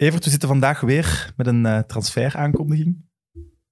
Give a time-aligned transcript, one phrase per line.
[0.00, 3.08] Evert, we zitten vandaag weer met een uh, transferaankondiging.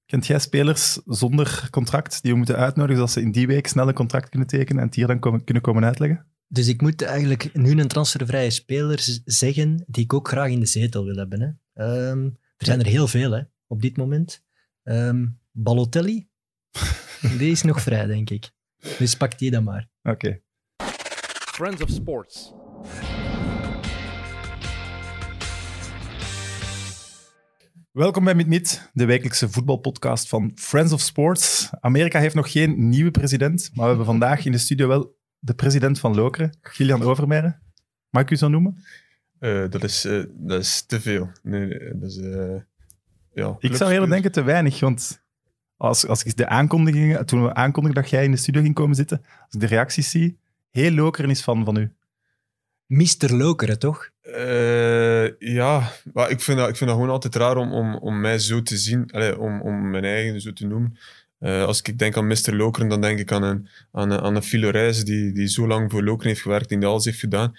[0.07, 3.89] Kent jij spelers zonder contract die we moeten uitnodigen, zodat ze in die week snel
[3.89, 6.26] een contract kunnen tekenen en het hier dan komen, kunnen komen uitleggen?
[6.49, 10.66] Dus ik moet eigenlijk nu een transfervrije speler zeggen die ik ook graag in de
[10.66, 11.41] zetel wil hebben.
[11.72, 12.11] Hè.
[12.11, 14.45] Um, er zijn er heel veel hè, op dit moment.
[14.82, 16.29] Um, Balotelli,
[17.38, 18.50] die is nog vrij, denk ik.
[18.98, 19.88] Dus pak die dan maar.
[20.02, 20.14] Oké.
[20.14, 20.42] Okay.
[21.38, 22.52] Friends of Sports.
[27.93, 31.71] Welkom bij Mit de wekelijkse voetbalpodcast van Friends of Sports.
[31.81, 35.55] Amerika heeft nog geen nieuwe president, maar we hebben vandaag in de studio wel de
[35.55, 37.61] president van Lokeren, Gillian Overmeijer.
[38.11, 38.85] Mag ik u zo noemen?
[39.41, 41.31] Uh, dat, is, uh, dat is te veel.
[41.43, 42.61] Nee, dat is, uh,
[43.33, 45.25] ja, ik zou eerder denken te weinig, want
[45.77, 48.97] als, als ik de aankondigingen, toen we aankondigden dat jij in de studio ging komen
[48.97, 50.39] zitten, als ik de reacties zie,
[50.70, 51.93] heel Lokeren is fan van u.
[52.88, 53.34] Mr.
[53.34, 54.10] Lokeren, toch?
[54.23, 58.20] Uh, ja, maar ik, vind dat, ik vind dat gewoon altijd raar om, om, om
[58.20, 60.98] mij zo te zien, allez, om, om mijn eigen zo te noemen.
[61.41, 62.55] Uh, als ik denk aan Mr.
[62.55, 65.91] Lokeren, dan denk ik aan een, aan een, aan een Filorijs die, die zo lang
[65.91, 67.56] voor Lokeren heeft gewerkt en die alles heeft gedaan.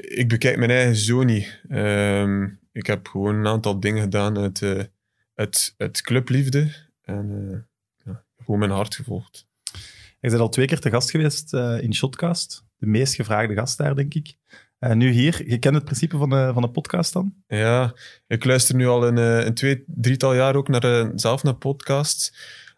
[0.00, 1.60] Ik bekijk mijn eigen zo niet.
[1.68, 4.82] Uh, ik heb gewoon een aantal dingen gedaan uit, uh,
[5.34, 6.72] uit, uit clubliefde
[7.02, 7.66] en
[8.04, 9.46] ja, gewoon mijn hart gevolgd.
[10.20, 12.66] Je bent al twee keer te gast geweest in Shotcast.
[12.78, 14.36] De meest gevraagde gast daar, denk ik.
[14.80, 17.34] Uh, nu hier, je kent het principe van de, van de podcast dan?
[17.46, 17.94] Ja,
[18.26, 22.32] ik luister nu al een, een twee, drietal jaar ook naar, uh, zelf naar podcasts.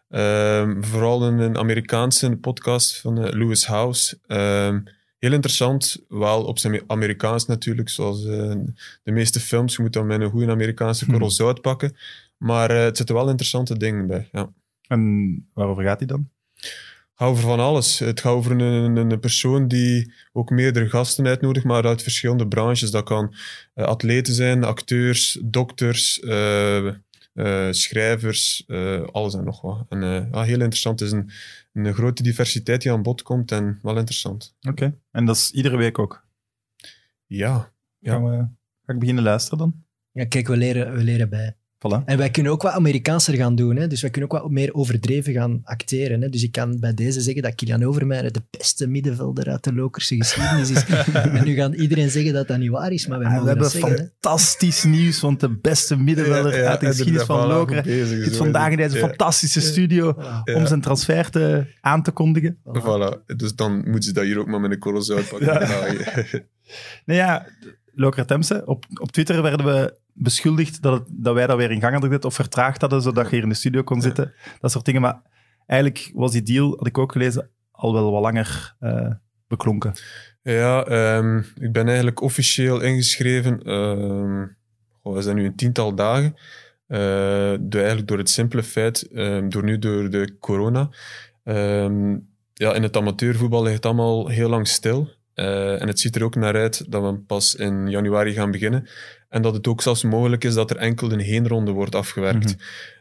[0.09, 4.19] Uh, vooral een, een, Amerikaanse podcast van uh, Lewis House.
[4.27, 4.79] Ehm,
[5.19, 9.75] heel interessant, wel op zijn Amerikaans natuurlijk, zoals de meeste films.
[9.75, 11.35] Je moet dan met een goede Amerikaanse korrel hmm.
[11.35, 11.95] zout pakken.
[12.37, 14.53] Maar het zitten wel interessante dingen bij, ja.
[14.87, 16.29] En waarover gaat hij dan?
[17.21, 17.99] Over van alles.
[17.99, 22.91] Het gaat over een, een, persoon die ook meerdere gasten uitnodigt, maar uit verschillende branches.
[22.91, 23.33] Dat kan
[23.75, 26.85] uh, atleten zijn, acteurs, dokters, uh,
[27.33, 28.65] uh, schrijvers,
[29.11, 29.85] alles en nog wat.
[29.89, 30.99] En ja, heel interessant.
[30.99, 31.29] Het is een,
[31.73, 34.55] een grote diversiteit die aan bod komt en wel interessant.
[34.61, 36.25] Oké, en dat is iedere week ook?
[37.25, 37.73] Ja.
[37.99, 38.11] ja.
[38.11, 38.37] Gaan we,
[38.85, 39.83] ga ik beginnen luisteren dan?
[40.11, 41.55] Ja, kijk, we leren, we leren bij.
[42.05, 43.75] En wij kunnen ook wat Amerikaanser gaan doen.
[43.75, 43.87] Hè?
[43.87, 46.21] Dus wij kunnen ook wat meer overdreven gaan acteren.
[46.21, 46.29] Hè?
[46.29, 50.15] Dus ik kan bij deze zeggen dat Kilian Overmeijer de beste middenvelder uit de Lokerse
[50.15, 50.85] geschiedenis is.
[51.13, 54.83] en nu gaat iedereen zeggen dat dat niet waar is, maar wij we hebben fantastisch
[54.83, 59.61] nieuws, want de beste middenvelder uit de geschiedenis van Lokeren zit vandaag in deze fantastische
[59.61, 60.15] studio
[60.53, 62.57] om zijn transfer te, aan te kondigen.
[62.65, 63.25] Voilà.
[63.35, 65.47] Dus dan moeten ze dat hier ook maar met een korrel uitpakken.
[67.05, 67.47] nou ja,
[68.25, 71.91] Temse, op, op Twitter werden we beschuldigd dat, het, dat wij dat weer in gang
[71.91, 74.33] hadden gezet of vertraagd hadden, zodat je hier in de studio kon zitten.
[74.59, 75.01] Dat soort dingen.
[75.01, 75.21] Maar
[75.65, 79.11] eigenlijk was die deal, had ik ook gelezen, al wel wat langer uh,
[79.47, 79.93] beklonken.
[80.41, 80.87] Ja,
[81.17, 83.71] um, ik ben eigenlijk officieel ingeschreven.
[83.71, 84.55] Um,
[85.01, 86.35] oh, we zijn nu een tiental dagen.
[86.87, 86.97] Uh,
[87.59, 90.89] door, eigenlijk door het simpele feit, um, door nu door de corona.
[92.53, 95.09] ja, in het amateurvoetbal ligt het allemaal heel lang stil.
[95.35, 98.87] Uh, en het ziet er ook naar uit dat we pas in januari gaan beginnen.
[99.29, 102.45] En dat het ook zelfs mogelijk is dat er enkel een heenronde wordt afgewerkt.
[102.45, 102.55] Mhm.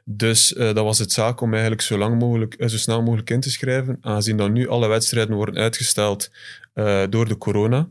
[0.04, 3.30] Dus uh, dat was het zaak om eigenlijk zo, lang mogelijk, uh, zo snel mogelijk
[3.30, 3.98] in te schrijven.
[4.00, 6.30] Aangezien dan nu alle wedstrijden worden uitgesteld
[7.08, 7.88] door de corona.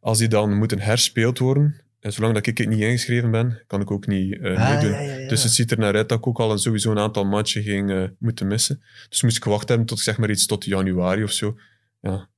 [0.00, 3.80] Als die dan moeten herspeeld worden, en zolang dat ik het niet ingeschreven ben, kan
[3.80, 4.90] ik ook niet uh, meedoen.
[4.90, 5.28] Ja, ja, ja.
[5.28, 7.62] Dus het ziet er naar uit dat ik ook al een, sowieso een aantal matchen
[7.62, 8.82] ging uh, moeten missen.
[9.08, 11.56] Dus moest ik gewacht hebben tot zeg maar iets tot januari of zo.
[12.02, 12.28] Ja,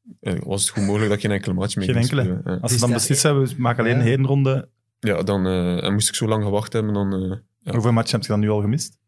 [0.44, 2.58] was het goed mogelijk dat je geen enkele match mee Geen enkele.
[2.60, 4.68] Als ze dan beslist hebben, we maken alleen een heenronde,
[5.04, 6.94] ja, dan uh, moest ik zo lang gewacht hebben.
[6.94, 7.72] Dan, uh, ja.
[7.72, 8.98] Hoeveel matchen heb je dan nu al gemist?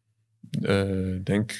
[0.60, 1.52] Eh, ik denk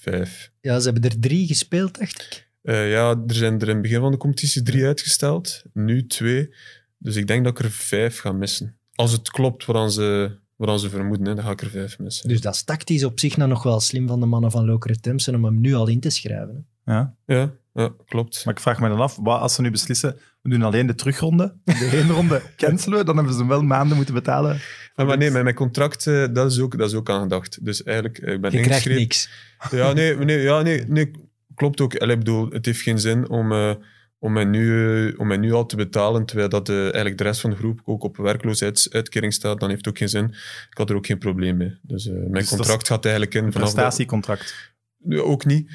[0.00, 0.52] vijf.
[0.60, 2.48] Ja, ze hebben er drie gespeeld, dacht ik.
[2.62, 5.62] ja, er zijn er in het begin van de competitie drie uitgesteld.
[5.72, 6.54] Nu twee.
[6.98, 8.76] Dus ik denk dat ik er vijf ga missen.
[8.94, 12.28] Als het klopt wat ze, wat ze vermoeden, hè, dan ga ik er vijf missen.
[12.28, 15.00] Dus dat is tactisch op zich nou nog wel slim van de mannen van Lokeren
[15.00, 16.66] Tempsen om hem nu al in te schrijven.
[16.84, 16.92] Hè?
[16.92, 17.14] Ja.
[17.26, 17.52] ja.
[17.72, 18.44] Ja, klopt.
[18.44, 20.94] Maar ik vraag me dan af, wat als ze nu beslissen, we doen alleen de
[20.94, 24.60] terugronde, de heenronde cancelen, dan hebben ze wel maanden moeten betalen.
[24.94, 27.64] Ja, maar nee, met mijn contract, uh, dat, is ook, dat is ook aangedacht.
[27.64, 29.30] Dus eigenlijk, ik ben Je krijgt niks.
[29.70, 31.10] Ja, nee, nee, ja, nee, nee
[31.54, 31.94] klopt ook.
[31.94, 33.74] Ik bedoel, het heeft geen zin om, uh,
[34.18, 37.24] om, mij nu, uh, om mij nu al te betalen, terwijl dat de, eigenlijk de
[37.24, 39.60] rest van de groep ook op werkloosheidsuitkering staat.
[39.60, 40.24] Dan heeft het ook geen zin.
[40.70, 41.78] Ik had er ook geen probleem mee.
[41.82, 43.44] Dus mijn dus contract gaat eigenlijk in...
[43.44, 44.70] Een prestatiecontract?
[45.08, 45.70] ook niet.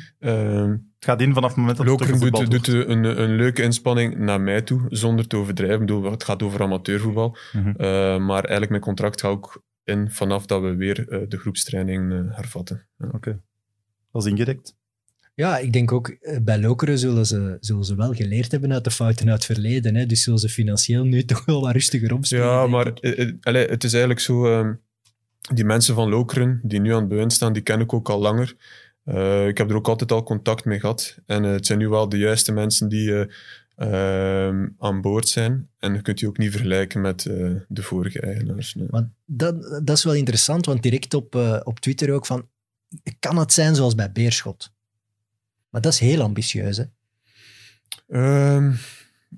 [0.99, 4.41] Het gaat in vanaf het moment dat Lokeren doet, doet een, een, leuke inspanning naar
[4.41, 5.81] mij toe, zonder te overdrijven.
[5.81, 7.37] Ik bedoel, het gaat over amateurvoetbal.
[7.53, 7.69] Mhm.
[7.69, 12.11] Eh, maar eigenlijk mijn contract gaat ook in vanaf dat we weer uh, de groepstraining
[12.11, 12.87] uh, hervatten.
[12.99, 13.15] Oké.
[13.15, 13.39] Okay.
[14.11, 14.75] Dat is ingedekt.
[15.37, 18.83] Ja, ik denk ook eh, bij Lokeren zullen ze, zullen ze wel geleerd hebben uit
[18.83, 19.95] de fouten uit het verleden.
[19.95, 20.05] Hè?
[20.05, 22.45] Dus zullen ze financieel nu toch wel wat rustiger opspelen.
[22.45, 24.45] Ja, maar eh, eh, allee, het is eigenlijk zo...
[24.45, 24.73] ehm,
[25.53, 28.19] die mensen van Lokeren, die nu aan het bewind staan, die ken ik ook al
[28.19, 28.55] langer.
[29.07, 31.17] Eh, ik heb er ook altijd al contact mee gehad.
[31.25, 33.25] En eh, het zijn nu wel de juiste mensen die
[33.75, 35.69] eh, ehm, aan boord zijn.
[35.79, 37.23] En je kunt die ook niet vergelijken met
[37.67, 38.75] de vorige eigenaars.
[38.75, 38.87] nee.
[38.89, 42.47] Maar dat, dat is wel interessant, want direct op, op Twitter ook van...
[43.19, 44.71] Kan het zijn zoals bij Beerschot?
[45.69, 46.83] Maar dat is heel ambitieus, hè?
[48.07, 48.71] Ehm,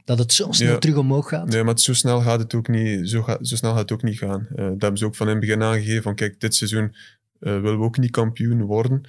[0.06, 0.78] Dat het zo snel Ja.
[0.78, 1.48] terug omhoog gaat.
[1.48, 4.04] Nee, maar zo snel gaat het ook niet, zo, ga- zo snel gaat het ook
[4.04, 4.48] niet gaan.
[4.56, 6.96] Dat hebben ze ook van in het begin aangegeven van kijk, dit seizoen
[7.40, 9.02] willen we ook niet kampioen worden.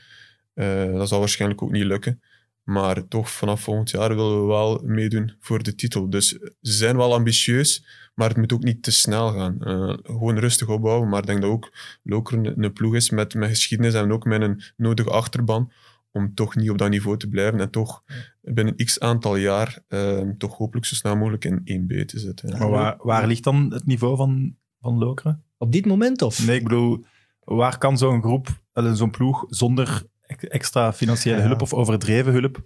[0.61, 2.21] Eh, dat zal waarschijnlijk ook niet lukken.
[2.63, 6.11] Maar toch, vanaf volgend jaar willen we wel meedoen voor de titel.
[6.11, 6.29] Dus
[6.61, 9.61] ze zijn wel ambitieus, maar het moet ook niet te snel gaan.
[9.61, 11.09] Eh, gewoon rustig opbouwen.
[11.09, 11.73] Maar ik denk dat ook
[12.03, 15.73] Lokeren een, een ploeg is met, met geschiedenis en ook met een nodige achterban
[16.13, 18.03] om toch niet op dat niveau te blijven en toch
[18.41, 22.59] binnen x aantal jaar eh, toch hopelijk zo snel mogelijk in 1B te zitten.
[22.59, 25.43] Maar waar, waar ligt dan het niveau van, van Lokeren?
[25.59, 26.47] Op dit moment, of?
[26.47, 27.05] Nee, ik bedoel,
[27.45, 31.43] waar kan zo'n groep, zo'n ploeg, zonder extra financiële Ja.
[31.47, 32.63] hulp of overdreven hulp,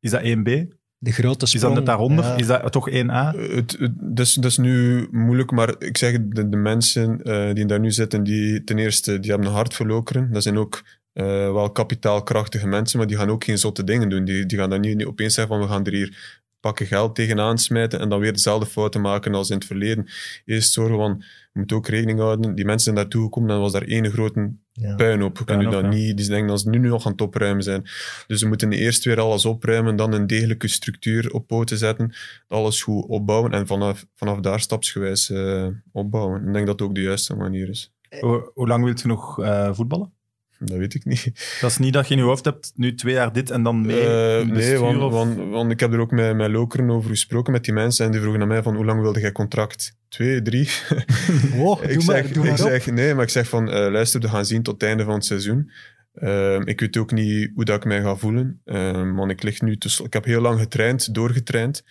[0.00, 0.50] is dat 1B?
[0.98, 2.24] De grote Is dat net daaronder?
[2.24, 2.36] ja.
[2.36, 2.92] Is dat toch 1A?
[2.94, 7.22] Eh, Het, het, dat, is, dat is nu moeilijk, maar ik zeg, de, de mensen
[7.22, 10.32] eh, die daar nu zitten, die ten eerste die hebben een hart voor Lokeren.
[10.32, 10.82] Dat zijn ook
[11.12, 14.24] eh, wel kapitaalkrachtige mensen, maar die gaan ook geen zotte dingen doen.
[14.24, 17.14] Die, die gaan dan niet, niet opeens zeggen van we gaan er hier pakken geld
[17.14, 20.06] tegenaan smijten en dan weer dezelfde fouten maken als in het verleden.
[20.44, 23.72] Eerst zorgen van, je moet ook rekening houden, die mensen zijn daartoe gekomen, dan was
[23.72, 24.94] daar één grote Ja.
[24.94, 25.38] puinhoop.
[25.38, 25.98] Je kan nu Puinhoop, dat ja.
[25.98, 27.82] niet, die denken dat ze nu nog aan het opruimen zijn.
[28.26, 32.14] Dus ze moeten eerst weer alles opruimen, dan een degelijke structuur op poten zetten,
[32.48, 36.46] alles goed opbouwen en vanaf, vanaf daar stapsgewijs eh, opbouwen.
[36.46, 37.92] Ik denk dat het ook de juiste manier is.
[38.20, 40.12] Hoe, hoe lang wilt je nog eh, voetballen?
[40.64, 41.56] Dat weet ik niet.
[41.60, 43.86] Dat is niet dat je in je hoofd hebt, nu twee jaar dit en dan
[43.86, 47.10] mee het nee, want, of- want, want ik heb er ook met, met Lokeren over
[47.10, 49.96] gesproken, met die mensen, en die vroegen aan mij van, hoe lang wilde jij contract?
[50.08, 50.68] Twee, drie?
[51.56, 53.90] Wow, ik doe zeg, maar, doe ik maar zeg, nee, maar ik zeg van, eh,
[53.90, 55.70] luister, we gaan zien tot het einde van het seizoen.
[56.14, 59.60] Ehm, ik weet ook niet hoe dat ik mij ga voelen, Ehm, want ik lig
[59.60, 61.84] nu tussen, ik heb heel lang getraind, doorgetraind,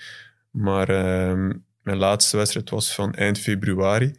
[0.52, 1.52] maar ehm,
[1.84, 4.14] mijn laatste wedstrijd was van eind februari.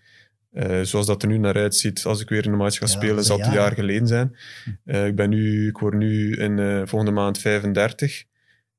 [0.52, 2.90] Eh, zoals dat er nu naar uitziet, als ik weer in de match ga Ja,
[2.92, 3.72] spelen, zal een het een jaar.
[3.72, 4.36] geleden zijn.
[4.84, 8.24] Eh, ik, ben nu, ik word nu in eh, volgende maand 35.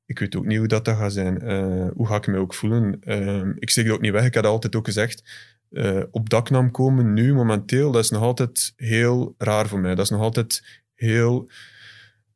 [0.06, 1.40] Ik weet ook niet hoe dat, dat gaat zijn.
[1.42, 2.96] Eh, hoe ga ik me ook voelen?
[3.00, 4.24] Ehm, ik steek dat ook niet weg.
[4.24, 5.22] Ik had altijd ook gezegd,
[5.70, 9.94] eh, op daknam komen nu momenteel, dat is nog altijd heel raar voor mij.
[9.94, 11.50] Dat is nog altijd heel...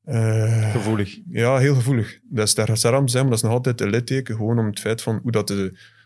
[0.04, 1.18] eh, Gevoelig.
[1.30, 2.18] ja, heel gevoelig.
[2.22, 4.80] Dat is daar Saram zijn, maar dat is nog altijd een litteken, gewoon om het
[4.80, 5.54] feit van hoe dat, de,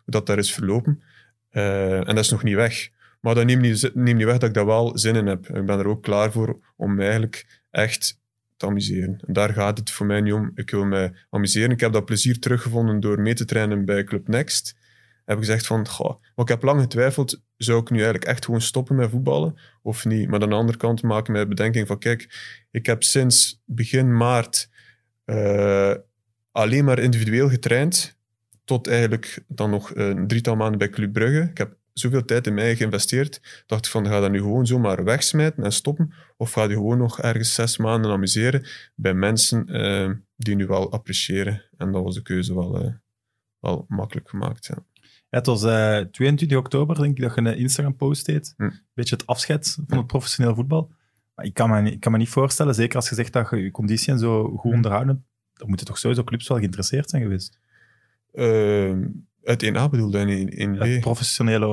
[0.04, 1.02] hoe dat daar is verlopen.
[1.50, 2.88] Eh, en dat is nog niet weg.
[3.22, 5.48] Maar dat neemt niet, neemt niet weg dat ik daar wel zin in heb.
[5.48, 8.20] Ik ben er ook klaar voor om me eigenlijk echt
[8.56, 9.22] te amuseren.
[9.26, 10.50] En daar gaat het voor mij niet om.
[10.54, 11.70] Ik wil me amuseren.
[11.70, 14.76] Ik heb dat plezier teruggevonden door mee te trainen bij Club Next.
[15.24, 18.60] Heb ik gezegd van, maar ik heb lang getwijfeld, zou ik nu eigenlijk echt gewoon
[18.60, 20.28] stoppen met voetballen of niet?
[20.28, 22.28] Maar aan de andere kant maak ik mij de bedenking van, kijk,
[22.70, 24.68] ik heb sinds begin maart
[25.24, 25.94] eh,
[26.52, 28.18] alleen maar individueel getraind,
[28.64, 31.48] tot eigenlijk dan nog een drietal maanden bij Club Brugge.
[31.50, 35.04] Ik heb zoveel tijd in mij geïnvesteerd, dacht ik van, ga dat nu gewoon zomaar
[35.04, 40.10] wegsmijten en stoppen, of ga je gewoon nog ergens zes maanden amuseren bij mensen eh,
[40.36, 41.62] die nu wel appreciëren.
[41.76, 42.92] En dat was de keuze wel, eh,
[43.58, 44.66] wel makkelijk gemaakt.
[44.66, 44.84] Ja.
[45.28, 48.54] Het was eh, 22 oktober, denk ik, dat je een Instagram-post deed.
[48.56, 48.62] Hm.
[48.62, 50.90] Een beetje het afscheid van het professioneel voetbal.
[51.34, 53.56] Maar ik kan, me, ik kan me niet voorstellen, zeker als je zegt dat je
[53.56, 54.76] je conditie en zo goed Hm.
[54.76, 57.60] onderhouden hebt, dan moeten toch sowieso clubs wel geïnteresseerd zijn geweest.
[59.42, 61.66] Eh, uit 1A bedoelde in, in Een professionele,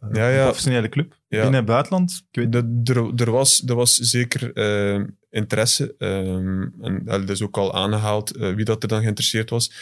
[0.00, 0.42] eh, Ja, ja.
[0.44, 1.12] professionele club.
[1.28, 1.40] Ja.
[1.40, 2.64] Binnen het buitenland, ik weet Dat,
[2.96, 5.94] er, er, was, er was zeker eh, interesse.
[5.98, 9.72] ehm, en dat is ook al aangehaald eh, wie dat er dan geïnteresseerd was.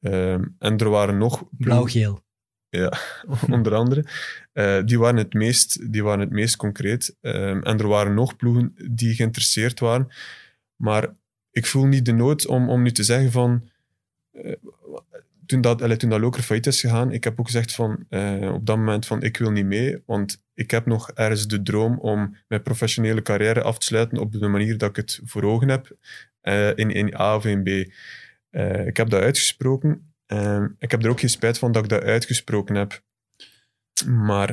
[0.00, 2.24] Ehm, en er waren nog Blauw-geel.
[3.50, 4.04] onder andere.
[4.52, 7.16] Eh, die, waren het meest, die waren het meest concreet.
[7.20, 10.08] Ehm, en er waren nog ploegen die geïnteresseerd waren.
[10.76, 11.14] Maar
[11.50, 13.68] ik voel niet de nood om, om nu te zeggen van...
[15.46, 18.52] toen dat, allee, toen dat Loker failliet is gegaan, ik heb ook gezegd van, eh,
[18.52, 21.98] op dat moment van, ik wil niet mee, want ik heb nog ergens de droom
[21.98, 25.68] om mijn professionele carrière af te sluiten op de manier dat ik het voor ogen
[25.68, 25.96] heb,
[26.40, 27.92] eh, in, in A of in B.
[28.50, 30.14] Eh, ik heb dat uitgesproken.
[30.26, 33.02] Eh, ik heb er ook geen spijt van dat ik dat uitgesproken heb.
[34.06, 34.50] Maar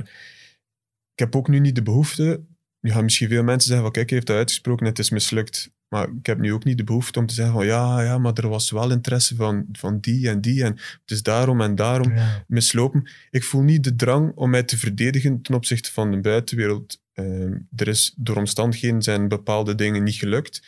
[1.13, 2.43] ik heb ook nu niet de behoefte.
[2.79, 5.09] Nu gaan misschien veel mensen zeggen van kijk, hij heeft dat uitgesproken en het is
[5.09, 5.71] mislukt.
[5.93, 8.33] Maar ik heb nu ook niet de behoefte om te zeggen van ja, ja, maar
[8.33, 12.15] er was wel interesse van, van die en die en het is daarom en daarom
[12.15, 12.43] Ja.
[12.47, 13.09] mislopen.
[13.29, 17.01] Ik voel niet de drang om mij te verdedigen ten opzichte van de buitenwereld.
[17.13, 20.63] Ehm, er is door omstandigheden zijn bepaalde dingen niet gelukt.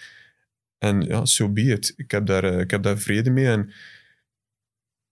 [0.77, 1.93] En ja, so be it.
[1.95, 3.47] Ik heb daar, eh, ik heb daar vrede mee.
[3.47, 3.71] En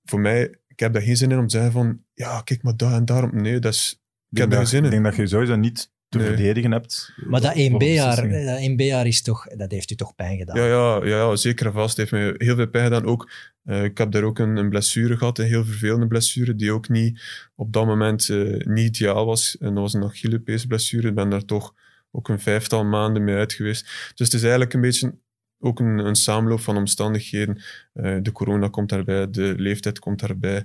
[0.04, 2.78] voor mij, ik heb daar geen zin in om te zeggen van, ja, kijk maar
[2.78, 3.42] daar en daarom.
[3.42, 4.92] Nee, dat is, ik heb daar geen zin Ik in.
[4.92, 6.28] denk dat je sowieso niet te Nee.
[6.36, 7.14] verdedigen hebt.
[7.26, 8.46] Maar dat voor 1B-jaar, beslissingen.
[8.46, 10.58] dat 1B-jaar is toch, dat heeft u toch pijn gedaan?
[10.58, 11.98] Ja, ja, ja, ja, zeker en vast.
[11.98, 13.06] Het heeft me heel veel pijn gedaan.
[13.06, 13.32] Ook,
[13.64, 16.90] eh, ik heb daar ook een, een blessure gehad, een heel vervelende blessure, die ook
[16.90, 17.22] niet
[17.56, 19.58] op dat moment eh, niet ideaal was.
[19.60, 21.08] En dat was een Achillespeesblessure.
[21.08, 21.74] Ik ben daar toch
[22.12, 23.84] ook een vijftal maanden mee uit geweest.
[24.16, 25.16] Dus het is eigenlijk een beetje
[25.60, 27.62] ook een, een samenloop van omstandigheden.
[27.94, 30.64] Eh, de corona komt daarbij, de leeftijd komt daarbij.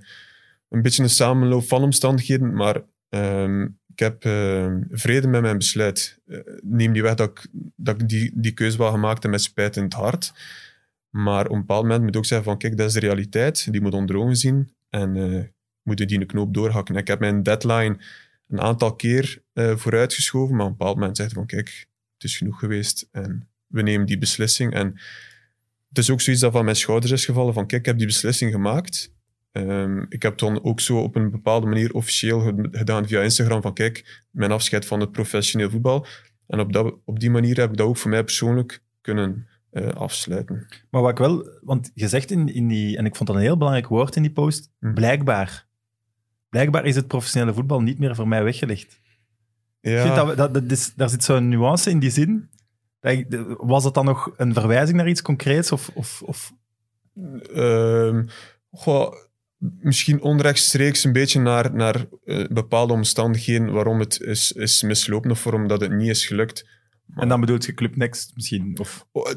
[0.69, 6.21] Een beetje een samenloop van omstandigheden, maar ehm, ik heb ehm, vrede met mijn besluit.
[6.27, 9.83] Eh, neem niet weg dat ik, die, die keuze wel gemaakt heb met spijt in
[9.83, 10.33] het hart.
[11.11, 13.73] Maar op een bepaald moment moet ik ook zeggen van kijk, dat is de realiteit.
[13.73, 15.45] Die moet onder ogen zien en eh
[15.89, 16.97] moeten die een knoop doorhakken.
[16.97, 17.97] Ik heb mijn deadline
[18.49, 22.25] een aantal keer eh, vooruitgeschoven, maar op een bepaald moment zeg je van kijk, het
[22.25, 24.73] is genoeg geweest en we nemen die beslissing.
[24.73, 24.87] En
[25.89, 28.07] het is ook zoiets dat van mijn schouders is gevallen van kijk, ik heb die
[28.07, 29.13] beslissing gemaakt.
[29.53, 33.63] Ehm, ik heb dan ook zo op een bepaalde manier officieel ge- gedaan via Instagram
[33.63, 36.07] van kijk, mijn afscheid van het professioneel voetbal.
[36.47, 39.89] En op, dat, op die manier heb ik dat ook voor mij persoonlijk kunnen eh,
[39.89, 40.67] afsluiten.
[40.91, 43.43] Maar wat ik wel, want je zegt in, in die, en ik vond dat een
[43.45, 44.93] heel belangrijk woord in die post, Hm.
[44.95, 45.67] blijkbaar.
[46.49, 49.01] Blijkbaar is het professionele voetbal niet meer voor mij weggelegd.
[49.81, 52.49] Ja, dat, dat, dat is, daar zit zo'n nuance in die zin.
[53.01, 53.25] Dat
[53.59, 55.73] Was het dan nog een verwijzing naar iets concreets?
[55.73, 56.53] Of, of, of
[57.55, 58.27] Ehm,
[58.71, 59.15] goh,
[59.59, 65.45] misschien onrechtstreeks een beetje naar, naar eh, bepaalde omstandigheden waarom het is, is mislopen of
[65.45, 66.67] waarom dat het niet is gelukt.
[67.07, 68.77] Maar- En dan bedoelt je Club Next misschien?
[68.81, 69.37] Of, Oh, eh,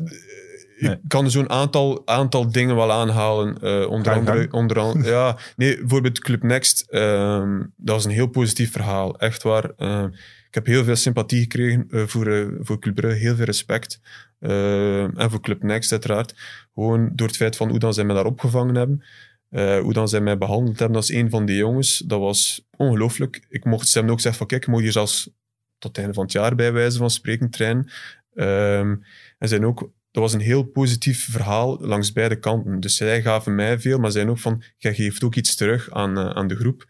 [0.80, 0.92] Nee.
[0.92, 3.62] Ik kan zo'n aantal, aantal dingen wel aanhalen.
[3.62, 4.54] eh, onder andere, gang.
[4.54, 9.20] onder ja, nee, bijvoorbeeld Club Next, ehm, dat was een heel positief verhaal.
[9.20, 9.72] Echt waar.
[9.78, 10.06] Ehm,
[10.48, 14.00] ik heb heel veel sympathie gekregen voor, voor Club Brugge, heel veel respect.
[14.40, 16.36] Ehm, en voor Club Next uiteraard.
[16.74, 19.04] Gewoon door het feit van hoe dan zij mij daar opgevangen hebben.
[19.51, 21.98] Eh, hoe dan zij mij behandeld hebben als een van die jongens.
[21.98, 23.46] Dat was ongelooflijk.
[23.50, 25.29] Ik mocht, ze ook gezegd van kijk, je moet hier zelfs
[25.77, 27.89] tot het einde van het jaar bij wijze van spreken trainen.
[28.34, 28.96] Ehm,
[29.38, 29.79] en zijn ook,
[30.12, 32.79] dat was een heel positief verhaal langs beide kanten.
[32.79, 36.17] Dus zij gaven mij veel, maar zijn ook van, jij geeft ook iets terug aan,
[36.17, 36.86] eh, aan de groep.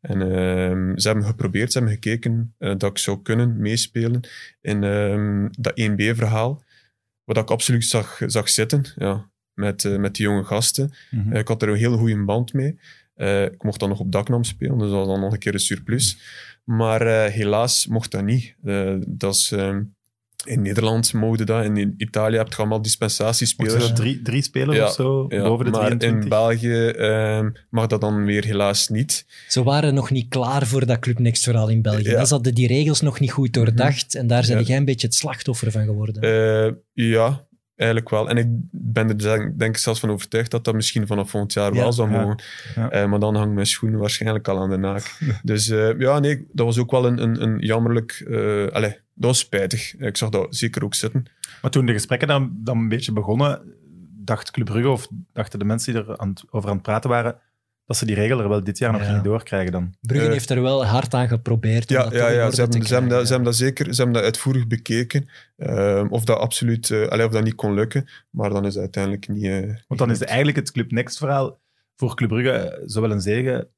[0.00, 4.20] En ehm, ze hebben geprobeerd, ze hebben gekeken eh, dat ik zou kunnen meespelen
[4.60, 6.64] in ehm, dat 1B-verhaal.
[7.24, 10.92] Wat ik absoluut zag, zag zitten, ja, met, eh, met die jonge gasten.
[11.10, 11.32] Mhm.
[11.32, 12.78] Eh, ik had er een heel goede band mee.
[13.14, 15.54] Eh, ik mocht dan nog op Daknam spelen, dus dat was dan nog een keer
[15.54, 16.18] een surplus.
[16.64, 18.54] Maar eh, helaas mocht dat niet.
[18.64, 19.82] Eh, dat is, ehm,
[20.44, 23.88] in Nederland mogen dat, en in Italië heb je allemaal Mochten dispensatiespelers.
[23.88, 26.22] er drie, drie spelers Ja, of zo Ja, boven de maar 23?
[26.22, 29.26] in België ehm, mag dat dan weer helaas niet.
[29.48, 32.08] Ze waren nog niet klaar voor dat Club Next verhaal in België.
[32.08, 32.16] Ja.
[32.16, 32.24] Mhm.
[32.26, 34.64] Ze hadden die regels nog niet goed doordacht en daar zijn Ja.
[34.64, 36.22] jij een beetje het slachtoffer van geworden.
[36.22, 37.45] Eh, ja,
[37.76, 38.28] eigenlijk wel.
[38.28, 41.52] En ik ben er denk, denk ik zelfs van overtuigd dat dat misschien vanaf volgend
[41.52, 41.80] jaar Ja.
[41.80, 42.42] wel zou mogen.
[42.74, 42.90] Ja.
[42.90, 45.18] Eh, maar dan hangt mijn schoen waarschijnlijk al aan de naak.
[45.42, 48.24] dus eh, ja, nee, dat was ook wel een, een, een jammerlijk...
[48.30, 49.96] eh allee, dat was spijtig.
[49.96, 51.24] Ik zag dat zeker ook zitten.
[51.62, 53.60] Maar toen de gesprekken dan, dan een beetje begonnen,
[54.24, 57.38] dacht Club Brugge of dachten de mensen die er aan over aan het praten waren,
[57.86, 59.06] dat ze die regel er wel dit jaar nog Ja.
[59.06, 59.94] gingen doorkrijgen dan.
[60.00, 61.90] Brugge eh, heeft er wel hard aan geprobeerd.
[61.90, 63.84] om Ja, dat ja, ja ze, hebben, ze, hebben dat, krijgen, ze hebben dat zeker
[63.94, 65.28] ze hebben dat uitvoerig bekeken.
[65.56, 68.08] Ehm, of dat absoluut eh, allee, of dat niet kon lukken.
[68.30, 69.44] Maar dan is het uiteindelijk niet...
[69.44, 69.50] eh,
[69.88, 71.58] Want dan is niet het eigenlijk het Club Next verhaal
[71.96, 73.68] voor Club Brugge zowel een zegen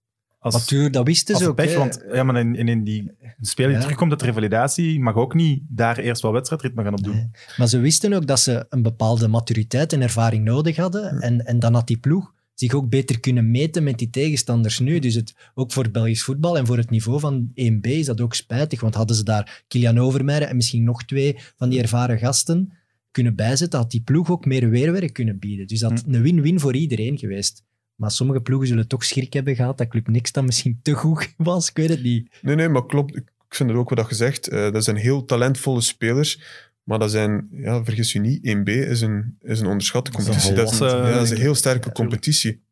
[0.40, 1.54] als, Natuurlijk, dat wisten ze ook.
[1.56, 1.74] pech.
[1.74, 3.84] Want ja, maar in, in, in die een speler die Ja.
[3.84, 7.14] terugkomt de revalidatie mag ook niet daar eerst wel wedstrijdritme gaan opdoen.
[7.14, 7.30] Nee.
[7.56, 11.20] Maar ze wisten ook dat ze een bepaalde maturiteit en ervaring nodig hadden.
[11.20, 14.98] En, en dan had die ploeg zich ook beter kunnen meten met die tegenstanders nu.
[14.98, 18.20] Dus het, ook voor het Belgisch voetbal en voor het niveau van 1B is dat
[18.20, 18.80] ook spijtig.
[18.80, 22.72] Want hadden ze daar Kilian Overmeijer en misschien nog twee van die ervaren gasten
[23.10, 25.66] kunnen bijzetten, had die ploeg ook meer weerwerk kunnen bieden.
[25.66, 27.62] Dus dat een win-win voor iedereen geweest.
[27.94, 31.34] Maar sommige ploegen zullen toch schrik hebben gehad dat Club Niks dan misschien te goed
[31.36, 31.68] was.
[31.68, 32.38] Ik weet het niet.
[32.42, 33.16] Nee, nee, maar klopt.
[33.16, 34.48] Ik vind het ook wat je zegt.
[34.48, 36.40] Eh, dat zijn heel talentvolle spelers.
[36.88, 40.26] Maar dat zijn, ja, vergis je niet, 1B is een, is een onderschatte Dat is
[40.26, 40.64] een competitie.
[40.64, 42.62] Dat is een, ja, dat is een heel sterke competitie.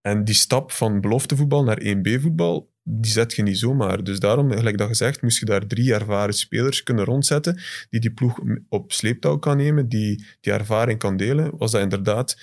[0.00, 4.04] En die stap van beloftevoetbal naar 1B-voetbal, die zet je niet zomaar.
[4.04, 7.60] Dus daarom, gelijk dat gezegd, moest je daar drie ervaren spelers kunnen rondzetten,
[7.90, 11.56] die die ploeg op sleeptouw kan nemen, die die ervaring kan delen.
[11.56, 12.38] Was dat inderdaad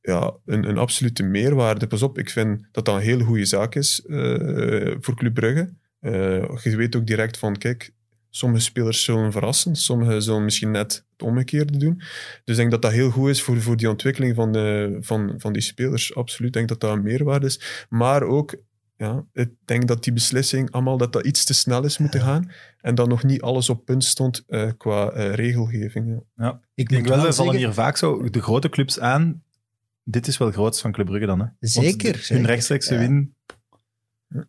[0.00, 1.86] ja, een, een absolute meerwaarde.
[1.86, 5.72] Pas op, ik vind dat dat een heel goede zaak is eh, voor Club Brugge.
[6.00, 7.92] Eh, je weet ook direct van, kijk,
[8.36, 11.96] sommige spelers zullen verrassen, sommige zullen misschien net het omgekeerde doen.
[11.98, 15.34] Dus ik denk dat dat heel goed is voor, voor die ontwikkeling van, de, van,
[15.36, 16.14] van die spelers.
[16.14, 17.86] Absoluut, ik denk dat dat een meerwaarde is.
[17.88, 18.54] Maar ook,
[18.96, 22.50] ja, ik denk dat die beslissing allemaal dat dat iets te snel is moeten gaan.
[22.80, 26.20] En dat nog niet alles op punt stond eh, qua eh, regelgeving.
[26.36, 26.60] Ja.
[26.74, 29.42] Ik denk wel, we vallen zeggen- hier vaak zo de grote clubs aan.
[30.04, 31.38] Dit is wel het grootste van Club Brugge dan.
[31.38, 31.44] Hè?
[31.44, 32.46] Want Zeker, Hun zeker.
[32.46, 33.00] rechtstreekse Ja.
[33.00, 33.33] win.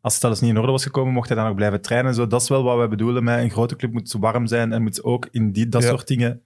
[0.01, 2.10] Als het alles niet in orde was gekomen, mocht hij dan nog blijven trainen.
[2.12, 2.27] en Zo.
[2.27, 5.04] Dat is wel wat we bedoelen met een grote club moet warm zijn en moet
[5.04, 5.89] ook in die, dat Ja.
[5.89, 6.42] soort dingen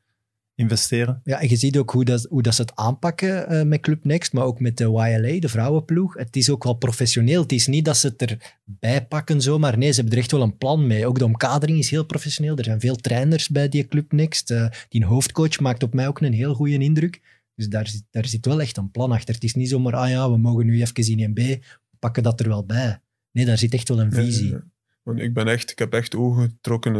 [0.55, 1.21] investeren.
[1.23, 4.03] Ja, en je ziet ook hoe, dat, hoe dat ze het aanpakken eh, met Club
[4.05, 6.13] Next, maar ook met de YLA, de vrouwenploeg.
[6.13, 7.41] Het is ook wel professioneel.
[7.41, 8.21] Het is niet dat ze het
[8.65, 9.77] erbij pakken zomaar.
[9.77, 11.07] Nee, ze hebben er echt wel een plan mee.
[11.07, 12.57] Ook de omkadering is heel professioneel.
[12.57, 14.51] Er zijn veel trainers bij die Club Next.
[14.51, 17.21] Eh, die hoofdcoach maakt op mij ook een heel goede indruk.
[17.55, 19.33] Dus daar zit, daar zit wel echt een plan achter.
[19.33, 22.39] Het is niet zomaar, ah ja, we mogen nu even in 1B, we pakken dat
[22.39, 22.99] er wel bij.
[23.31, 24.49] Nee, daar zit echt wel een visie.
[24.49, 24.63] Ja.
[25.03, 26.91] Want ik ben echt, ik heb echt ogen getrokken.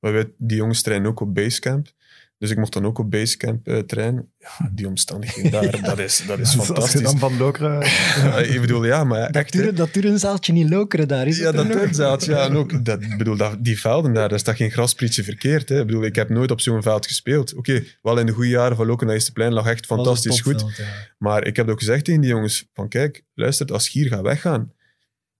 [0.00, 1.94] maar wij, die jongens trainen ook op Basecamp.
[2.38, 4.32] Dus ik mocht dan ook op Basecamp eh, trainen.
[4.38, 7.02] Ja, die omstandigheden daar, dat is, dat is als je fantastisch.
[7.02, 7.80] dan van Lokeren...
[8.22, 11.52] Ja, ik bedoel, ja, maar Dat, echt, turen, dat turnzaaltje niet lokeren daar, is Ja,
[11.52, 12.24] dat turnzaal.
[12.24, 15.68] Ja, en ook, dat, bedoel, dat, die velden daar, daar staat geen grasprietje verkeerd.
[15.68, 15.80] Hè.
[15.80, 17.54] Ik bedoel, ik heb nooit op zo'n veld gespeeld.
[17.54, 20.64] Oké, wel in de goede jaren van Lokeren plein lag echt fantastisch goed.
[20.76, 20.84] ja.
[21.18, 24.22] Maar ik heb ook gezegd tegen die jongens, van kijk, luister, als je hier gaat
[24.22, 24.72] weggaan,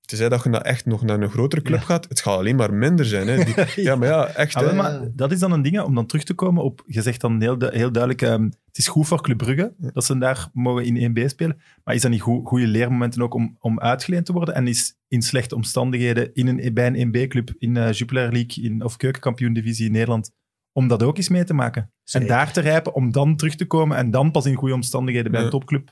[0.06, 1.84] tenzij dat je nou echt nog naar een grotere club Ja.
[1.84, 3.28] gaat, het gaat alleen maar minder zijn.
[3.28, 3.44] Hè.
[3.44, 4.54] Die- ja, maar ja, echt.
[4.54, 6.82] Ah, maar dat is dan een ding, om dan terug te komen op...
[6.86, 10.18] Je zegt dan heel, heel duidelijk, ehm, het is goed voor Club Brugge dat ze
[10.18, 11.60] daar mogen in 1B spelen.
[11.84, 14.54] Maar is dat niet goe- goede leermomenten ook om, om uitgeleend te worden?
[14.54, 18.84] En is in slechte omstandigheden in een, bij een 1B-club, in eh Jupiler League in,
[18.84, 20.30] of keukenkampioen-divisie in Nederland,
[20.72, 21.90] om dat ook eens mee te maken?
[22.04, 22.28] Zeker.
[22.28, 25.32] En daar te rijpen, om dan terug te komen en dan pas in goede omstandigheden
[25.32, 25.90] bij een topclub.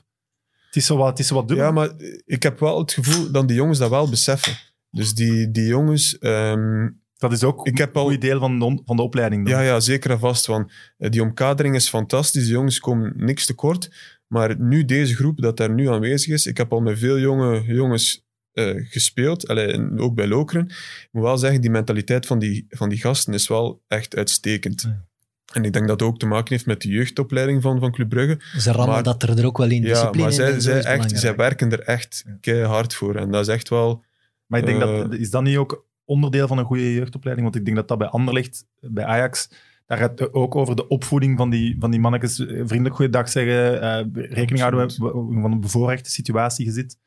[0.75, 1.65] Het is zo wat, het is zo wat dubbel.
[1.65, 1.89] Ja, maar
[2.25, 4.53] ik heb wel het gevoel dat die jongens dat wel beseffen.
[4.89, 8.59] Dus die, die jongens, ehm, dat is ook ik heb een al- goede deel van
[8.59, 9.45] de, van de opleiding.
[9.45, 9.53] Dan.
[9.53, 10.45] ja, ja, zeker en vast.
[10.45, 12.43] Want eh, die omkadering is fantastisch.
[12.43, 13.89] Die jongens komen niks tekort.
[14.27, 17.63] Maar nu deze groep dat daar nu aanwezig is, ik heb al met veel jonge
[17.63, 20.65] jongens eh, gespeeld, allee, ook bij Lokeren.
[20.67, 24.81] Ik moet wel zeggen, die mentaliteit van die, van die gasten is wel echt uitstekend.
[24.81, 25.05] Ja.
[25.55, 28.09] En ik denk dat het ook te maken heeft met de jeugdopleiding van, van Club
[28.09, 28.39] Brugge.
[28.57, 29.81] Ze rammen Maar- dat er, er ook wel in.
[29.81, 30.31] Ja, Discipline maar
[30.61, 32.37] zij, echt, zij werken er echt Ja.
[32.41, 33.15] keihard voor.
[33.15, 34.03] En dat is echt wel...
[34.45, 37.47] Maar ik denk Eh, dat, is dat niet ook onderdeel van een goede jeugdopleiding?
[37.47, 39.49] Want ik denk dat dat bij Anderlecht, bij Ajax,
[39.85, 42.39] daar gaat het ook over de opvoeding van die, van die mannetjes.
[42.39, 44.91] eh, Vriendelijk goeiedag zeggen, eh, rekening houden
[45.41, 46.97] van een bevoorrechte situatie je zit.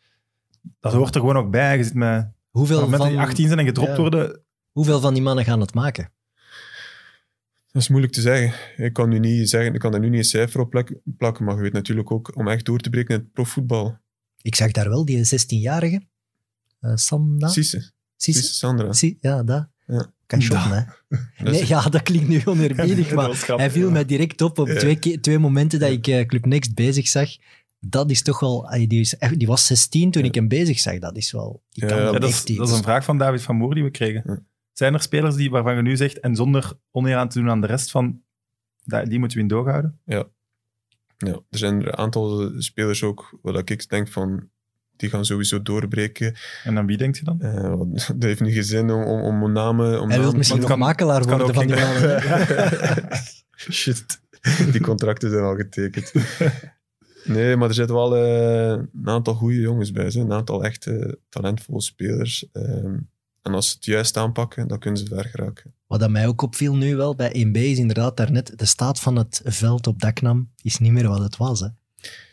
[0.81, 1.77] Dat hoort er gewoon ook bij.
[1.77, 3.97] Je zit met, Hoeveel van, die 18 zijn en gedropt ja.
[3.97, 4.41] worden,
[4.73, 6.11] hoeveel van die mannen gaan het maken?
[7.79, 8.85] Dat is moeilijk te zeggen.
[8.85, 11.45] Ik kan, nu niet zeggen, ik kan er nu niet een cijfer op plak- plakken,
[11.45, 13.99] maar je weet natuurlijk ook, om echt door te breken in het profvoetbal.
[14.43, 16.03] Ik zag daar wel die 16-jarige.
[16.81, 17.49] eh Sanda?
[17.49, 17.91] Sisse.
[18.17, 18.41] Sisse?
[18.41, 18.93] Sisse Sandra.
[18.93, 19.69] Si- ja, dat.
[19.87, 20.13] Ja.
[20.27, 20.83] Kan shotten, hè?
[21.45, 23.93] Dat Nee, ja, dat klinkt nu oneerbiedig, Dat maar grappig, hij viel ja.
[23.93, 24.79] mij direct op op Ja.
[24.79, 27.29] twee, twee momenten dat ik eh, Club Next bezig zag.
[27.81, 28.69] Dat is toch wel...
[28.87, 30.29] Die, is die was 16 toen Ja.
[30.29, 30.99] ik hem bezig zag.
[30.99, 31.63] Dat is wel...
[31.71, 33.57] Die Ja, kan ja, wel Ja, dat, is, dat is een vraag van David van
[33.57, 34.48] Moer die we kregen.
[34.79, 34.85] Ja.
[34.85, 37.61] Zijn er spelers die, waarvan je nu zegt, en zonder oneer aan te doen aan
[37.61, 38.23] de rest van,
[39.05, 40.01] die moeten we in doog houden?
[40.05, 40.25] Ja,
[41.51, 44.49] er zijn er een aantal spelers ook, waar ik denk van,
[44.97, 46.35] die gaan sowieso doorbreken.
[46.65, 47.41] En aan wie denkt je dan?
[47.41, 50.01] Eh, want dat heeft niet geen zin om, om, om namen...
[50.01, 52.19] Om Hij wil namen- misschien nog kan- makelaar worden ook van die hè?
[53.73, 54.21] Shit,
[54.73, 56.13] die contracten zijn al getekend.
[57.25, 60.05] Nee, maar er zitten wel eh, een aantal goede jongens bij.
[60.05, 60.21] Hè?
[60.21, 62.49] Een aantal echt eh, talentvolle spelers.
[62.53, 62.97] Ehm,
[63.43, 65.75] en als ze het juist aanpakken, dan kunnen ze ver geraken.
[65.87, 69.17] Wat dat mij ook opviel nu wel bij 1B is inderdaad daarnet, de staat van
[69.17, 71.61] het veld op Daknam is niet meer wat het was.
[71.61, 71.67] Hè.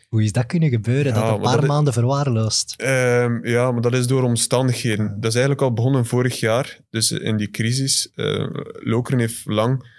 [0.08, 1.14] Hoe is dat kunnen gebeuren?
[1.14, 2.74] Ja, dat een paar dat is- maanden verwaarloosd.
[2.76, 5.06] Ehm, ja, maar dat is door omstandigheden.
[5.06, 6.78] Dat is eigenlijk al begonnen vorig jaar.
[6.90, 8.10] Dus in die crisis.
[8.14, 9.94] eh Lokeren heeft lang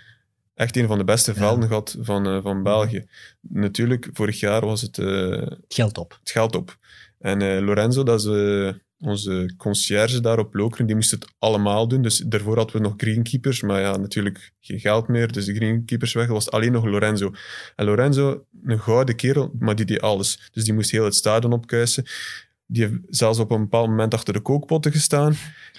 [0.53, 1.37] echt een van de beste Ja.
[1.37, 3.05] velden gehad van, eh, van België.
[3.41, 6.17] Natuurlijk, vorig jaar was het eh, Geld op.
[6.19, 6.77] het geld op.
[7.19, 8.25] En Lorenzo, dat is
[8.99, 12.01] onze conciërge daar op Lokeren, die moest het allemaal doen.
[12.01, 15.31] Dus daarvoor hadden we nog greenkeepers, maar ja, natuurlijk geen geld meer.
[15.31, 17.31] Dus de greenkeepers weg, was alleen nog Lorenzo.
[17.75, 20.49] En Lorenzo, een gouden kerel, maar die deed alles.
[20.51, 22.05] Dus die moest heel het stadion opkuisen.
[22.69, 25.35] Die heeft zelfs op een bepaald moment achter de kookpotten gestaan.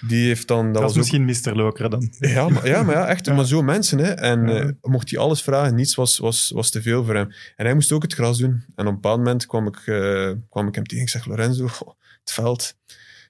[0.06, 0.64] Die heeft dan...
[0.64, 1.56] Dat, Dat, was is ook misschien Mr.
[1.62, 2.12] Lokeren dan.
[2.18, 3.26] ja, maar, ja, maar ja, echt.
[3.26, 3.34] Ja.
[3.34, 3.98] Maar zo mensen.
[3.98, 4.10] Hè.
[4.10, 4.60] En Ja.
[4.60, 7.28] eh, mocht hij alles vragen, niets was, was, was te veel voor hem.
[7.56, 8.50] En hij moest ook het gras doen.
[8.50, 11.04] En op een bepaald moment kwam ik, eh, kwam ik hem tegen.
[11.04, 11.88] Ik zeg, Lorenzo, goh,
[12.20, 12.74] het veld.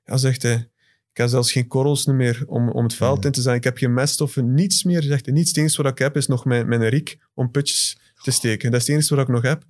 [0.08, 0.68] Ja, zegt hij.
[1.12, 3.56] Ik heb zelfs geen korrels meer om, om het veld in te zijn.
[3.56, 5.02] Ik heb geen meststoffen, niets meer.
[5.02, 5.48] Zegt hij, niets.
[5.48, 8.70] Het enige wat ik heb is nog mijn, mijn riek om putjes te steken.
[8.70, 9.62] Dat is het enige wat ik nog heb.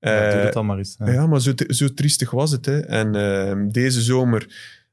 [0.00, 0.94] Ja, doe Eh, het dan maar eens.
[0.98, 1.10] Ja.
[1.12, 2.66] ja, maar zo, zo triestig was het.
[2.66, 2.80] Hè.
[2.80, 4.46] En ehm, deze zomer,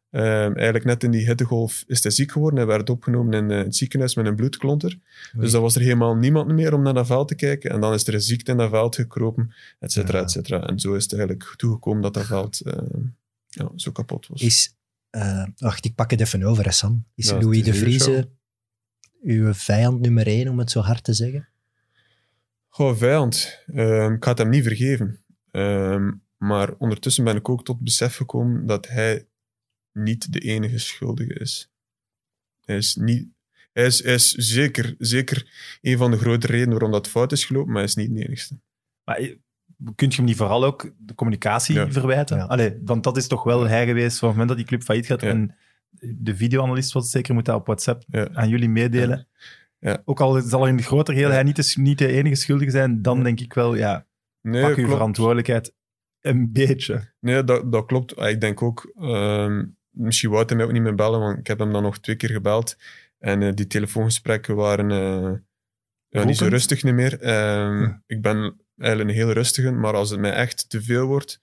[0.09, 2.59] ehm, eigenlijk net in die hittegolf, is hij ziek geworden.
[2.59, 4.99] Hij werd opgenomen in eh, het ziekenhuis met een bloedklonter.
[5.33, 7.71] Dus dan was er helemaal niemand meer om naar dat veld te kijken.
[7.71, 10.23] En dan is er een ziekte in dat veld gekropen, et cetera, Ja.
[10.23, 10.67] et cetera.
[10.67, 13.01] En zo is het eigenlijk toegekomen dat dat veld ehm,
[13.49, 14.41] ja, zo kapot was.
[14.41, 14.75] Is
[15.11, 17.05] Eh, wacht, ik pak het even over, hè, Sam.
[17.15, 18.29] Is Ja, Louis de Vrieze
[19.21, 21.49] uw vijand nummer één, om het zo hard te zeggen?
[22.67, 23.63] Goh, vijand.
[23.67, 25.23] Ehm, ik ga het hem niet vergeven.
[25.51, 29.27] Ehm, maar ondertussen ben ik ook tot het besef gekomen dat hij
[29.91, 31.71] niet de enige schuldige is.
[32.61, 33.27] Hij is, niet,
[33.71, 37.45] hij is, hij is zeker, zeker een van de grote redenen waarom dat fout is
[37.45, 38.59] gelopen, maar hij is niet de enigste.
[39.03, 39.35] Maar eh,
[39.95, 41.91] kun je hem niet vooral ook de communicatie Ja.
[41.91, 42.37] verwijten?
[42.37, 42.43] Ja.
[42.43, 45.05] Allee, want dat is toch wel hij geweest van het moment dat die club failliet
[45.05, 45.21] gaat.
[45.21, 45.29] Ja.
[45.29, 45.55] En
[45.99, 48.27] de videoanalist was het zeker, moet dat op WhatsApp Ja.
[48.33, 49.27] aan jullie meedelen.
[49.79, 50.01] Ja.
[50.05, 51.33] Ook al zal er in het groter geheel Ja.
[51.35, 53.23] hij niet de, niet de enige schuldige zijn, dan Ja.
[53.23, 54.05] denk ik wel, ja,
[54.41, 54.91] Nee, pak uw klopt.
[54.91, 55.73] verantwoordelijkheid
[56.21, 57.13] een beetje.
[57.19, 58.15] Nee, dat, dat klopt.
[58.15, 61.47] Ah, Ik denk ook, ehm, misschien wou hij mij ook niet meer bellen, want ik
[61.47, 62.77] heb hem dan nog twee keer gebeld.
[63.19, 65.31] En eh, die telefoongesprekken waren eh,
[66.09, 67.19] ja, niet zo rustig niet meer.
[67.21, 67.91] Ehm, Hm.
[68.07, 71.41] Ik ben eigenlijk een heel rustige, maar als het mij echt te veel wordt,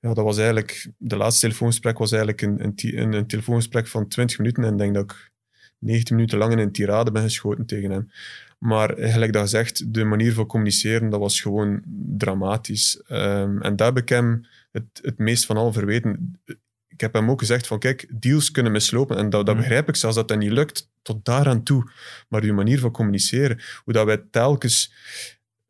[0.00, 4.38] ja, dat was eigenlijk, de laatste telefoongesprek was eigenlijk een, een, een, telefoongesprek van 20
[4.38, 5.30] minuten en ik denk dat ik
[5.78, 8.10] 19 minuten lang in een tirade ben geschoten tegen hem.
[8.58, 11.82] Maar gelijk dat gezegd, de manier van communiceren, dat was gewoon
[12.16, 13.02] dramatisch.
[13.06, 16.40] Ehm, en daar heb ik hem het, het meest van al verweten.
[16.88, 19.16] Ik heb hem ook gezegd van, kijk, deals kunnen mislopen.
[19.16, 19.64] En dat, dat Mhm.
[19.64, 21.90] begrijp ik zelfs, dat dat niet lukt, tot daaraan toe.
[22.28, 24.92] Maar uw manier van communiceren, hoe dat wij telkens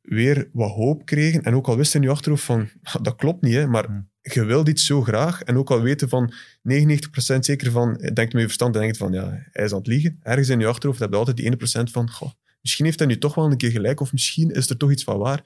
[0.06, 1.42] weer wat hoop kregen.
[1.42, 4.00] En ook al wisten in je achterhoofd van, "Ah, dat klopt niet, hè, maar Mhm.
[4.22, 5.42] je wil dit zo graag.
[5.42, 9.42] En ook al weten van 99% zeker van, denkt met je verstand, denkt van, ja,
[9.52, 10.18] hij is aan het liegen.
[10.22, 13.18] Ergens in je achterhoofd heb je altijd die 1% van, goh, misschien heeft hij nu
[13.18, 15.44] toch wel een keer gelijk, of misschien is er toch iets van waar.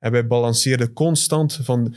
[0.00, 1.94] En wij balanceerden constant van,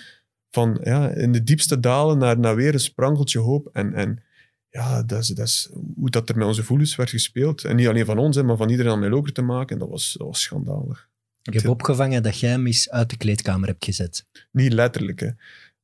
[0.52, 3.70] van ja, in de diepste dalen naar, naar weer een sprankeltje hoop.
[3.74, 4.24] En, en
[4.70, 7.64] ja, dat is, dat is hoe dat er met onze gevoelens werd gespeeld.
[7.64, 9.80] En niet alleen van ons, hè, maar van iedereen aan mijn loker te maken.
[9.80, 11.10] Dat was, dat was schandalig.
[11.44, 14.26] Ik heb opgevangen dat jij hem eens uit de kleedkamer hebt gezet.
[14.52, 15.30] Niet letterlijk, hè.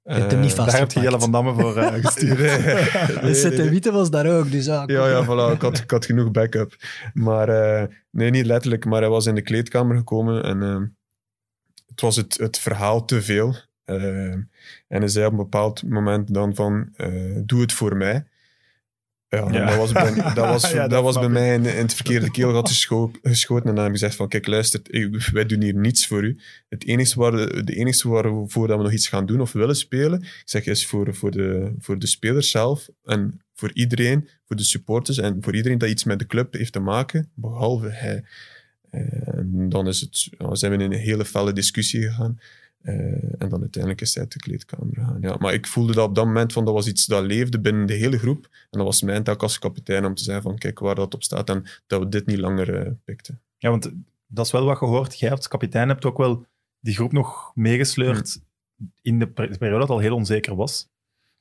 [0.04, 1.00] Je hebt hem niet Eh, Daar heb je.
[1.00, 2.38] Jelle van Damme voor eh, gestuurd.
[2.38, 3.70] Nee, De nee, nee.
[3.70, 5.54] Witte was daar ook, dus ah, Ja, ja, voilà.
[5.56, 6.76] Ik had, ik had genoeg backup.
[7.14, 8.86] Maar eh, nee, niet letterlijk.
[8.86, 10.60] Maar hij was in de kleedkamer gekomen en
[11.88, 13.56] het was het, het verhaal te veel.
[13.86, 14.50] En
[14.88, 16.94] hij zei op een bepaald moment dan van,
[17.46, 18.26] doe het voor mij.
[19.30, 19.66] Ja, Ja.
[19.66, 22.32] dat was bij, dat was, Ja, dat dat was bij mij in, in het verkeerde
[22.32, 23.70] keelgat gescho- geschoten.
[23.70, 24.82] En dan heb ik gezegd van, kijk, luister,
[25.34, 26.40] wij doen hier niets voor u.
[26.70, 30.22] Het enige waar, de enige waarvoor dat we nog iets gaan doen of willen spelen,
[30.22, 34.64] ik zeg, is voor, voor, de, voor de spelers zelf en voor iedereen, voor de
[34.64, 38.24] supporters en voor iedereen dat iets met de club heeft te maken, behalve hij.
[38.90, 39.02] Eh,
[39.38, 42.40] En dan is het, ja, zijn we in een hele felle discussie gegaan.
[42.82, 45.18] Eh, en dan uiteindelijk is hij uit de kleedkamer gegaan.
[45.22, 47.86] Ja, maar ik voelde dat op dat moment van dat was iets dat leefde binnen
[47.86, 48.48] de hele groep.
[48.52, 51.24] En dat was mijn taak als kapitein om te zeggen van kijk waar dat op
[51.24, 53.40] staat en dat we dit niet langer eh, pikten.
[53.58, 53.92] Ja, want
[54.28, 55.20] dat is wel wat gehoord.
[55.20, 56.46] Jij als kapitein hebt ook wel
[56.80, 58.40] die groep nog meegesleurd
[59.02, 60.88] in de per- periode dat al heel onzeker was.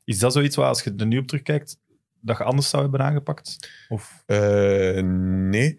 [0.05, 1.79] Is dat zoiets waar, als je er nu op terugkijkt,
[2.20, 3.70] dat je anders zou hebben aangepakt?
[3.88, 5.79] Of Eh, nee.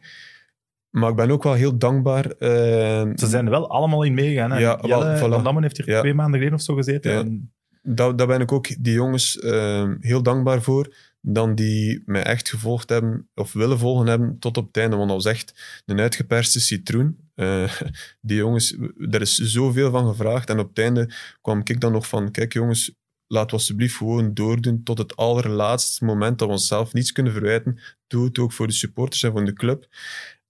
[0.90, 2.26] Maar ik ben ook wel heel dankbaar.
[2.26, 4.52] eh, ze zijn er wel allemaal in meegegaan.
[4.52, 4.60] Hè?
[4.60, 5.20] Ja, Jelle voilà.
[5.20, 6.00] van Damme heeft hier Ja.
[6.00, 7.12] twee maanden geleden of zo gezeten.
[7.12, 7.20] Ja.
[7.20, 10.96] En daar, daar ben ik ook die jongens eh, heel dankbaar voor.
[11.22, 14.96] Dan die mij echt gevolgd hebben, of willen volgen hebben, tot op het einde.
[14.96, 17.18] Want dat was echt een uitgeperste citroen.
[17.36, 17.72] Eh,
[18.22, 18.78] die jongens,
[19.10, 20.50] er is zoveel van gevraagd.
[20.50, 21.10] En op het einde
[21.42, 22.94] kwam ik dan nog van, kijk jongens,
[23.28, 27.80] laten we alsjeblieft gewoon doordoen tot het allerlaatste moment dat we onszelf niets kunnen verwijten.
[28.08, 29.88] Doe het ook voor de supporters en voor de club.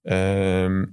[0.02, 0.84] Ehm,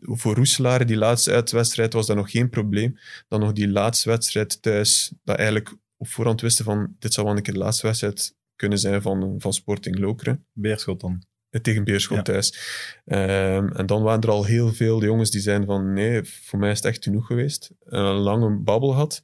[0.00, 2.98] voor Roeselaar, die laatste uitwedstrijd, was dat nog geen probleem.
[3.28, 7.36] Dan nog die laatste wedstrijd thuis, dat eigenlijk op voorhand wisten van dit zou wel
[7.36, 10.46] een keer de laatste wedstrijd kunnen zijn van, van Sporting Lokeren.
[10.52, 11.22] Beerschot dan.
[11.50, 12.22] Eh, Tegen Beerschot Ja.
[12.22, 12.58] thuis.
[13.04, 16.70] Ehm, en dan waren er al heel veel jongens die zeiden van nee, voor mij
[16.70, 17.70] is het echt genoeg geweest.
[17.84, 19.22] En een lange babbel had.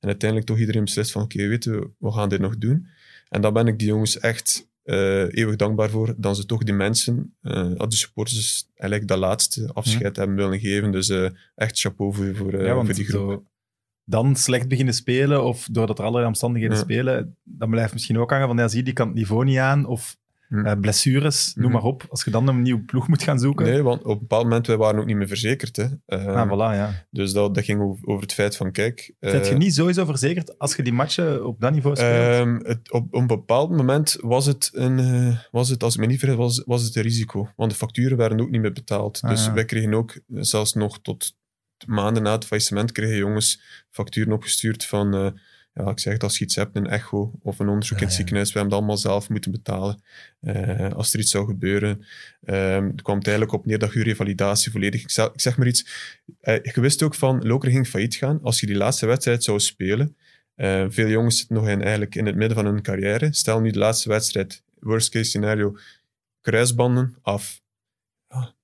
[0.00, 2.86] En uiteindelijk toch iedereen beslist van oké, weten we, we gaan dit nog doen.
[3.28, 6.14] En dan ben ik die jongens echt eh, eeuwig dankbaar voor.
[6.16, 10.92] Dat ze toch die mensen, eh de supporters, eigenlijk dat laatste afscheid hebben willen geven.
[10.92, 13.46] Dus eh, echt chapeau voor, voor, ja, want voor die groep.
[14.04, 16.82] dan slecht beginnen spelen, of doordat er allerlei omstandigheden Ja.
[16.82, 19.86] spelen, dan blijft misschien ook hangen van, ja, zie, die kan het niveau niet aan,
[19.86, 20.16] of
[20.48, 20.66] Hm.
[20.66, 21.74] eh, blessures, noem Mhm.
[21.74, 22.06] maar op.
[22.08, 23.64] Als je dan een nieuwe ploeg moet gaan zoeken.
[23.66, 25.76] Nee, want op een bepaald moment wij waren ook niet meer verzekerd.
[25.76, 25.86] Hè.
[26.06, 27.06] Eh, ah, voilà, ja.
[27.10, 29.14] Dus dat, dat ging over, over het feit van, kijk...
[29.20, 32.12] eh, Zet je niet sowieso verzekerd als je die matchen op dat niveau speelt?
[32.12, 36.00] ehm, het, op, op een bepaald moment was het, een, eh, was het als ik
[36.00, 37.48] me niet vergis, was, was het een risico.
[37.56, 39.18] Want de facturen werden ook niet meer betaald.
[39.22, 39.52] Ah, dus ja.
[39.52, 41.36] wij kregen ook, eh, zelfs nog tot
[41.86, 45.38] maanden na het faillissement, kregen jongens facturen opgestuurd van...
[45.78, 48.08] ja, ik zeg het, als je iets hebt, een echo of een onderzoek Ja, in
[48.08, 48.16] het ja.
[48.16, 50.02] ziekenhuis, we hebben het allemaal zelf moeten betalen.
[50.40, 52.04] Eh, als er iets zou gebeuren,
[52.44, 55.02] ehm het kwam het eigenlijk op neer dat je revalidatie volledig...
[55.02, 55.86] Ik zeg, ik zeg maar iets,
[56.40, 59.60] eh, je wist ook van, Loker ging failliet gaan als je die laatste wedstrijd zou
[59.60, 60.16] spelen.
[60.54, 63.28] Eh, veel jongens zitten nog in, eigenlijk in het midden van hun carrière.
[63.32, 65.76] Stel nu de laatste wedstrijd, worst case scenario,
[66.40, 67.60] kruisbanden af.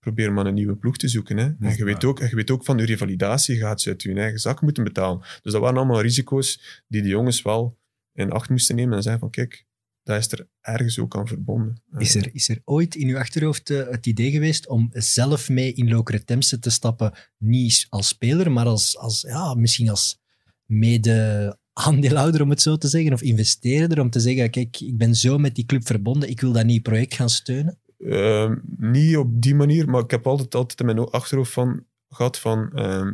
[0.05, 1.37] Probeer maar een nieuwe ploeg te zoeken.
[1.37, 1.45] Hè.
[1.45, 4.15] En je, weet ook, en je weet ook van je revalidatie gaat ze uit je
[4.15, 5.19] eigen zak moeten betalen.
[5.19, 7.79] Dus dat waren allemaal risico's die de jongens wel
[8.13, 9.67] in acht moesten nemen en zeggen van kijk,
[10.03, 11.83] dat is er ergens ook aan verbonden.
[11.99, 15.73] Is er, is er ooit in uw achterhoofd eh, het idee geweest om zelf mee
[15.73, 16.25] in Lokeren
[16.61, 17.13] te stappen?
[17.39, 20.21] Niet als speler, maar als, als, ja, misschien als
[20.65, 25.15] mede aandeelhouder, om het zo te zeggen, of investeerder, om te zeggen, kijk, ik ben
[25.15, 27.79] zo met die club verbonden, ik wil dat nieuw project gaan steunen?
[28.05, 32.39] Ehm, niet op die manier, maar ik heb altijd, altijd in mijn achterhoofd van, gehad
[32.39, 33.13] van ehm,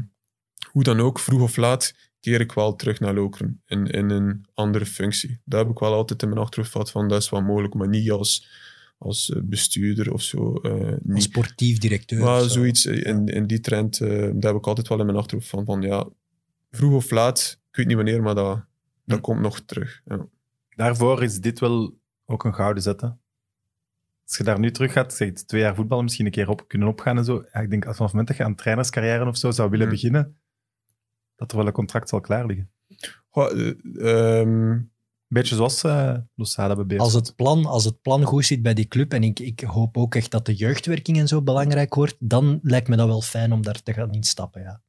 [0.70, 4.46] hoe dan ook, vroeg of laat, keer ik wel terug naar Lokeren in, in een
[4.54, 5.40] andere functie.
[5.44, 7.88] Daar heb ik wel altijd in mijn achterhoofd gehad van, dat is wel mogelijk, maar
[7.88, 8.48] niet als,
[8.98, 10.54] als eh, bestuurder of zo.
[10.54, 11.22] eh, Als niet.
[11.22, 12.20] sportief directeur?
[12.24, 12.48] Maar zo?
[12.48, 15.48] zoiets eh, in, in die trend, eh, daar heb ik altijd wel in mijn achterhoofd
[15.48, 16.08] van, van ja,
[16.70, 18.64] vroeg of laat, ik weet niet wanneer, maar dat,
[19.04, 19.22] dat Hm.
[19.22, 20.00] komt nog terug.
[20.04, 20.26] Ja.
[20.76, 23.12] Daarvoor is dit wel ook een gouden zet.
[24.30, 26.68] Als je daar nu terug gaat, zeg het, twee jaar voetballen, misschien een keer op
[26.68, 27.44] kunnen opgaan en zo.
[27.52, 29.86] Ja, ik denk als vanaf het moment dat je aan trainerscarrière of zo zou willen
[29.86, 29.94] Hmm.
[29.94, 30.40] beginnen,
[31.36, 32.70] dat er wel een contract zal klaar liggen.
[33.28, 34.78] Goh, eh, ehm,
[35.32, 36.98] Beetje zoals eh Losada bij BS.
[36.98, 39.96] Als het, plan, als het plan goed zit bij die club, en ik, ik hoop
[39.96, 43.52] ook echt dat de jeugdwerking en zo belangrijk wordt, dan lijkt me dat wel fijn
[43.52, 44.62] om daar te gaan instappen.
[44.62, 44.82] Ja.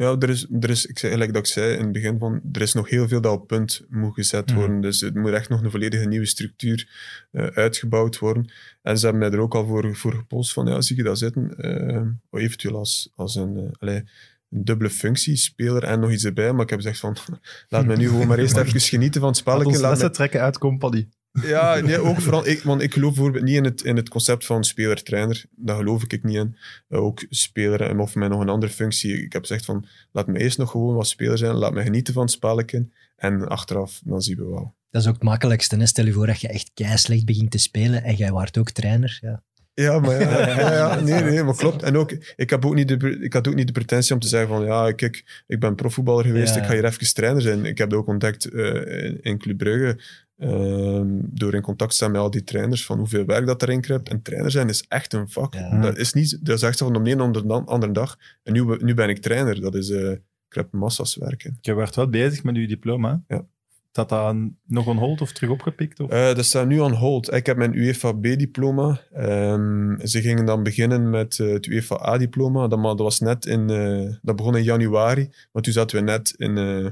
[0.00, 2.40] Ja, er is, er is ik zei, gelijk dat ik zei in het begin, van,
[2.52, 4.58] er is nog heel veel dat op punt moet gezet Mhm.
[4.58, 4.80] worden.
[4.80, 6.88] Dus het moet echt nog een volledige nieuwe structuur
[7.30, 8.50] eh, uitgebouwd worden.
[8.82, 11.18] En ze hebben mij er ook al voor, voor gepost van, ja, zie je dat
[11.18, 11.56] zitten?
[11.56, 16.52] Eh, eventueel als, als een, eh, een dubbele functie, speler en nog iets erbij.
[16.52, 17.16] Maar ik heb gezegd van,
[17.68, 19.80] laat me nu gewoon maar eerst even genieten van het Laat spelletje.
[19.80, 21.08] Laat lessen me, trekken uit Company.
[21.32, 24.46] Ja, nee, ook vooral, ik, want ik geloof bijvoorbeeld niet in het, in het concept
[24.46, 25.44] van speler-trainer.
[25.50, 26.56] Daar geloof ik niet in.
[26.88, 29.22] Eh, ook speler en of mij nog een andere functie.
[29.22, 31.54] Ik heb gezegd van, laat me eerst nog gewoon wat speler zijn.
[31.54, 32.88] Laat me genieten van het spelletje.
[33.16, 34.74] En achteraf, dan zien we wel.
[34.90, 35.76] Dat is ook het makkelijkste.
[35.76, 35.86] Hè?
[35.86, 39.18] Stel je voor dat je echt keislecht begint te spelen en jij waart ook trainer.
[39.20, 39.42] Ja.
[39.74, 41.82] Ja, maar ja, ja, ja, nee, nee, maar klopt.
[41.82, 44.28] En ook, ik, heb ook niet de, ik had ook niet de pretentie om te
[44.28, 46.60] zeggen van, ja, kijk, ik ben profvoetballer geweest, Ja.
[46.60, 47.64] ik ga hier even trainer zijn.
[47.64, 50.00] Ik heb dat ook ontdekt eh, in, in Club Brugge,
[50.40, 53.80] ehm, door in contact te staan met al die trainers, van hoeveel werk dat erin
[53.80, 54.08] kruipt.
[54.08, 55.54] En trainer zijn is echt een vak.
[55.54, 55.80] Ja.
[55.80, 58.18] Dat is niet, dat is echt van de een onder de andere dag.
[58.42, 60.12] En nu, nu ben ik trainer, dat is, eh
[60.50, 61.58] kruipt massa's werk in.
[61.60, 63.22] Je werd wel bezig met je diploma.
[63.28, 63.44] Ja.
[63.90, 66.00] Staat dat nog on hold of terug opgepikt?
[66.00, 66.10] Of?
[66.10, 67.32] Eh, dat staat nu on hold.
[67.32, 69.00] Ik heb mijn UEFA B-diploma.
[69.12, 72.68] Ehm, ze gingen dan beginnen met eh, het UEFA A-diploma.
[72.68, 75.30] Dat, maar dat, was net in, eh, dat begon in januari.
[75.52, 76.86] Maar toen zaten we net in, eh,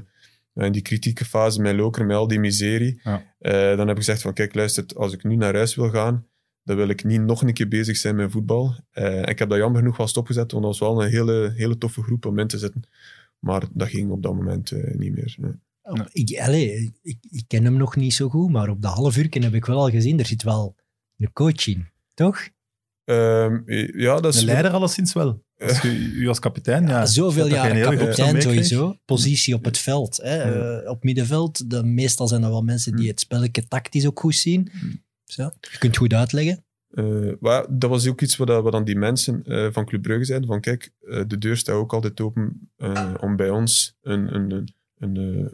[0.65, 2.99] in die kritieke fase met Lokeren, met al die miserie.
[3.03, 3.23] Ja.
[3.39, 6.25] Eh, dan heb ik gezegd van, kijk, luister, als ik nu naar huis wil gaan,
[6.63, 8.75] dan wil ik niet nog een keer bezig zijn met voetbal.
[8.91, 11.77] Eh, ik heb dat jammer genoeg wel stopgezet, want dat was wel een hele, hele
[11.77, 12.83] toffe groep om in te zitten.
[13.39, 15.35] Maar dat ging op dat moment eh, niet meer.
[15.39, 15.51] nee.
[15.93, 16.07] Ja.
[16.11, 19.27] Ik, allee, ik, ik ken hem nog niet zo goed, maar op de half uur
[19.29, 20.75] heb ik wel al gezien, er zit wel
[21.17, 21.87] een coach in.
[22.13, 22.49] Toch?
[23.09, 23.59] Ehm,
[23.99, 24.39] ja, dat is...
[24.39, 25.43] Een leider alleszins wel.
[25.57, 27.05] Als u, u als kapitein, ja.
[27.05, 28.97] Zoveel dat je een jaren kapitein sowieso.
[29.05, 30.17] Positie op het veld.
[30.17, 30.35] Hè.
[30.43, 30.79] Ja.
[30.81, 33.09] Eh, op middenveld, de, meestal zijn dat wel mensen die Hm.
[33.11, 34.71] het spelletje tactisch ook goed zien.
[35.25, 35.43] Zo.
[35.71, 36.63] Je kunt goed uitleggen.
[36.89, 40.25] Eh, maar dat was ook iets wat, wat dan die mensen eh, van Club Brugge
[40.25, 40.47] zeiden.
[40.47, 44.51] Van kijk, eh, de deur staat ook altijd open eh, om bij ons een, een,
[44.51, 45.51] een, een, eh,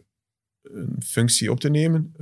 [0.61, 2.13] een functie op te nemen.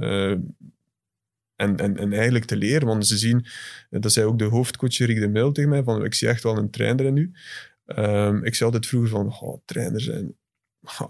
[1.64, 2.88] En, en, en eigenlijk te leren.
[2.88, 3.46] Want ze zien,
[3.90, 6.44] eh, dat zei ook de hoofdcoach Rick de Mil tegen mij, van ik zie echt
[6.44, 7.32] wel een trainer in u.
[7.86, 10.36] Ehm, ik zei altijd vroeger van, trainer zijn,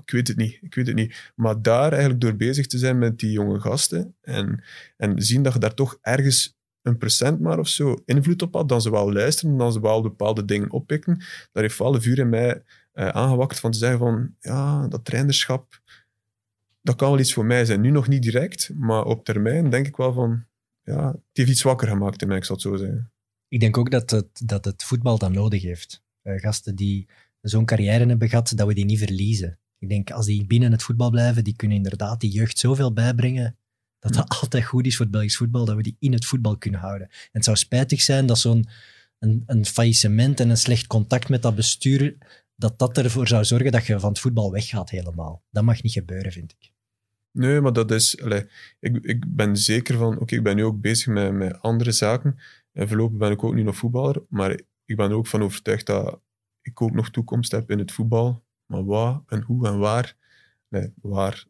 [0.06, 1.32] ik weet het niet, ik weet het niet.
[1.36, 4.64] Maar daar eigenlijk door bezig te zijn met die jonge gasten en,
[4.98, 8.70] en zien dat je daar toch ergens een procent maar of zo invloed op had,
[8.70, 11.18] dan ze wel luisteren, dan ze wel bepaalde dingen oppikken.
[11.52, 15.06] Daar heeft wel de vuur in mij eh, aangewakt van te zeggen van, ja, dat
[15.06, 15.82] trainerschap,
[16.84, 17.82] dat kan wel iets voor mij zijn.
[17.82, 20.46] Nu nog niet direct, maar op termijn denk ik wel van,
[20.82, 23.12] ja, het heeft iets wakker gemaakt in mij, ik zal het zo zeggen.
[23.48, 26.04] Ik denk ook dat het, dat het voetbal dat nodig heeft.
[26.22, 27.08] Eh, gasten die
[27.42, 29.60] zo'n carrière hebben gehad, dat we die niet verliezen.
[29.78, 33.58] Ik denk, als die binnen het voetbal blijven, die kunnen inderdaad die jeugd zoveel bijbrengen,
[34.00, 36.58] dat dat altijd goed is voor het Belgisch voetbal, dat we die in het voetbal
[36.58, 37.08] kunnen houden.
[37.08, 38.68] En het zou spijtig zijn dat zo'n
[39.20, 42.18] een, een faillissement en een slecht contact met dat bestuur,
[42.56, 45.44] dat dat ervoor zou zorgen dat je van het voetbal weggaat helemaal.
[45.52, 46.73] Dat mag niet gebeuren, vind ik.
[47.34, 48.16] Nee, maar dat is...
[48.80, 50.20] ik, ik ben zeker van...
[50.20, 52.40] Oké, ik ben nu ook bezig met, met andere zaken.
[52.72, 54.24] En voorlopig ben ik ook nu nog voetballer.
[54.30, 54.52] Maar
[54.86, 56.22] ik ben er ook van overtuigd dat
[56.62, 58.44] ik ook nog toekomst heb in het voetbal.
[58.66, 60.16] Maar waar en hoe en waar?
[60.70, 61.46] Nee, waar...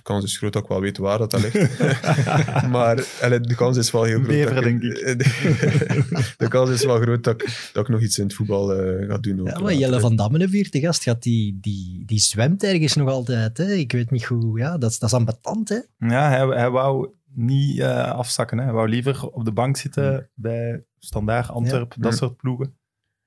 [0.00, 1.78] de kans is groot dat ik wel weet waar dat, dat ligt.
[2.74, 4.28] maar allee, de kans is wel heel groot.
[4.28, 4.80] Bever, dat denk
[6.42, 9.08] de kans is wel groot dat ik, dat ik nog iets in het voetbal eh,
[9.08, 9.40] ga doen.
[9.40, 9.74] ook Ja, maar.
[9.74, 13.56] Jelle van Damme, vier te gast, gaat die, die, die zwemt ergens nog altijd.
[13.58, 13.72] Hè?
[13.72, 14.58] Ik weet niet hoe...
[14.58, 15.78] Ja, dat, is- dat is ambetant, hè?
[15.98, 18.58] Ja, hij, hij wou niet eh, afzakken.
[18.58, 18.64] Hè.
[18.64, 22.78] Hij wou liever op de bank zitten bij Standaard, Antwerpen, dat soort ploegen.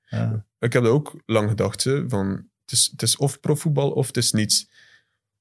[0.06, 0.44] Ja.
[0.58, 2.28] Ik heb dat ook lang gedacht, hè, van
[2.64, 4.70] het is, het is of profvoetbal of het is niets.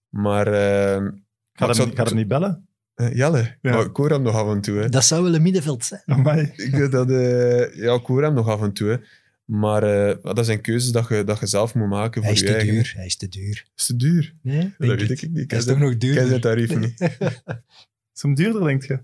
[0.10, 1.08] Maar eh,
[1.54, 2.68] Ik hem, ga hem niet bellen?
[2.94, 3.72] eh, Jelle, Ja.
[3.74, 4.78] maar ik hoor hem nog af en toe.
[4.78, 4.90] Hè.
[4.90, 6.02] Dat zou wel een middenveld zijn.
[6.06, 6.52] Amai.
[6.56, 8.90] Ik dat, eh, ja, ik hoor hem nog af en toe.
[8.90, 8.98] Hè.
[9.46, 12.48] Maar eh, dat zijn keuzes dat je, dat je zelf moet maken Hij voor is
[12.48, 12.74] je te eigen.
[12.74, 12.94] duur.
[12.96, 13.66] Hij is te duur.
[13.76, 14.36] Is te duur?
[14.42, 15.52] Nee, dat denk weet ik niet.
[15.52, 16.42] Hij is toch nog zijn- ik ken zijn duurder?
[16.42, 17.00] tarief niet.
[18.16, 19.00] Is hem duurder, denk je?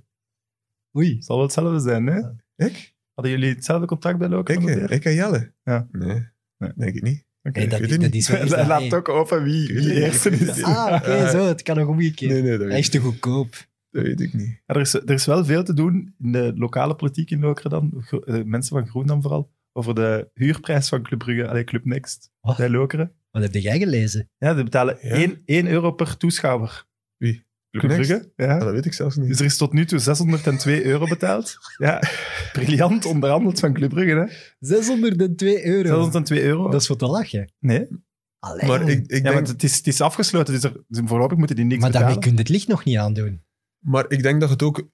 [0.97, 1.21] Oei.
[1.21, 2.19] Zal wel hetzelfde zijn, hè?
[2.65, 2.93] Ik?
[3.13, 4.61] Hadden jullie hetzelfde contract bij Loken?
[4.67, 5.53] Ik, ik en Jelle?
[5.63, 5.87] Ja.
[5.91, 6.71] Nee, Nee.
[6.75, 7.25] denk ik niet.
[7.43, 7.59] Oké.
[7.59, 8.29] Nee, dat, weet het dat niet.
[8.29, 10.63] is wel laat ook open wie, het eerste is.
[10.63, 11.47] Ah, oké, zo.
[11.47, 12.31] Het kan nog omgekeerd.
[12.31, 13.67] Nee, nee, dat Hij weet, is te goedkoop.
[13.91, 14.47] dat weet ik niet.
[14.65, 17.69] Ja, er, is, er is wel veel te doen in de lokale politiek in Lokeren
[17.71, 18.03] dan.
[18.25, 19.51] Eh, mensen van Groenland vooral.
[19.73, 21.47] Over de huurprijs van Club Brugge.
[21.47, 22.57] Allee, Club Next Wat?
[22.57, 23.11] bij Lokeren.
[23.31, 24.29] Wat heb jij gelezen?
[24.37, 25.09] Ja, die betalen Ja?
[25.09, 26.85] 1, 1 euro per toeschouwer.
[27.17, 27.33] Wie?
[27.33, 27.47] Club Club Next?
[27.71, 28.31] Brugge.
[28.35, 28.45] Ja.
[28.45, 29.27] Ja, dat weet ik zelfs niet.
[29.27, 31.57] Dus er is tot nu toe 602 euro betaald.
[31.77, 32.01] Ja,
[32.53, 34.25] briljant onderhandeld van Club Brugge, hè?
[34.59, 36.01] 602 euro.
[36.01, 36.69] 602 euro.
[36.69, 37.53] Dat is voor te lachen.
[37.59, 37.87] Nee.
[38.39, 41.37] Allee, maar ik, ik ja, denk, want het is, het is afgesloten, dus, er, voorlopig
[41.37, 42.35] moeten die niks maar daarmee betalen.
[42.35, 43.43] kun je het licht nog niet aandoen.
[43.79, 44.89] maar ik denk dat het ook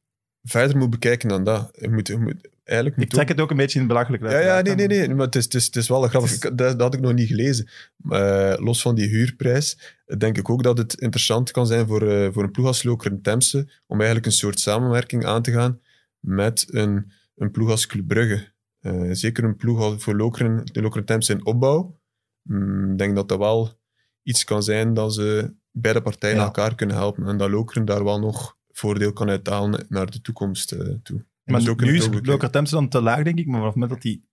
[0.46, 1.70] verder moet bekijken dan dat.
[1.80, 4.24] Je moet, je moet, eigenlijk moet Ik trek het ook een beetje in het belachelijk.
[4.24, 5.16] Ja, ja, nee, nee, nee.
[5.16, 6.34] Maar het is, het is, het is wel grappig.
[6.34, 7.68] Ik- Dat, dat had ik nog niet gelezen.
[8.10, 12.28] Eh, los van die huurprijs, denk ik ook dat het interessant kan zijn voor, eh,
[12.34, 15.80] voor een ploeg als Lokeren Temse om eigenlijk een soort samenwerking aan te gaan
[16.20, 18.48] met een, een ploeg als Club Brugge.
[18.80, 22.00] Eh, zeker een ploeg als voor Lokeren, de Lokeren Temse in opbouw.
[22.42, 23.80] Mm, Ik denk dat dat wel
[24.24, 26.44] iets kan zijn dat ze beide partijen Ja.
[26.44, 30.72] elkaar kunnen helpen en dat Lokeren daar wel nog voordeel kan uithalen naar de toekomst
[30.72, 31.26] eh, toe.
[31.44, 32.28] Maar je nu het is.
[32.28, 33.46] Loker dan te laag, denk ik.
[33.46, 34.26] Maar vanaf het moment dat die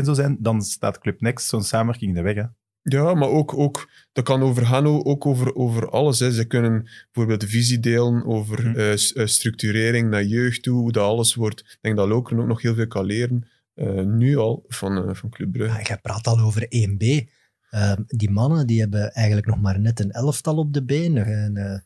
[0.00, 2.34] 1B zou zijn, dan staat Club Next zo'n samenwerking in de weg.
[2.34, 2.44] Hè?
[2.82, 6.18] Ja, maar ook, ook dat kan over gaan, o- ook over, over alles.
[6.18, 6.32] Hè.
[6.32, 8.76] Ze kunnen bijvoorbeeld de visie delen over Mhm.
[8.78, 11.60] eh, eh, structurering naar jeugd toe, hoe dat alles wordt.
[11.60, 15.14] Ik denk dat Lokeren ook nog heel veel kan leren, eh, nu al, van, eh,
[15.14, 15.78] van Club Brugge.
[15.78, 17.28] Ja, jij praat al over 1B.
[17.70, 21.16] Ehm, die mannen die hebben eigenlijk nog maar net een elftal op de been.
[21.16, 21.78] En, eh,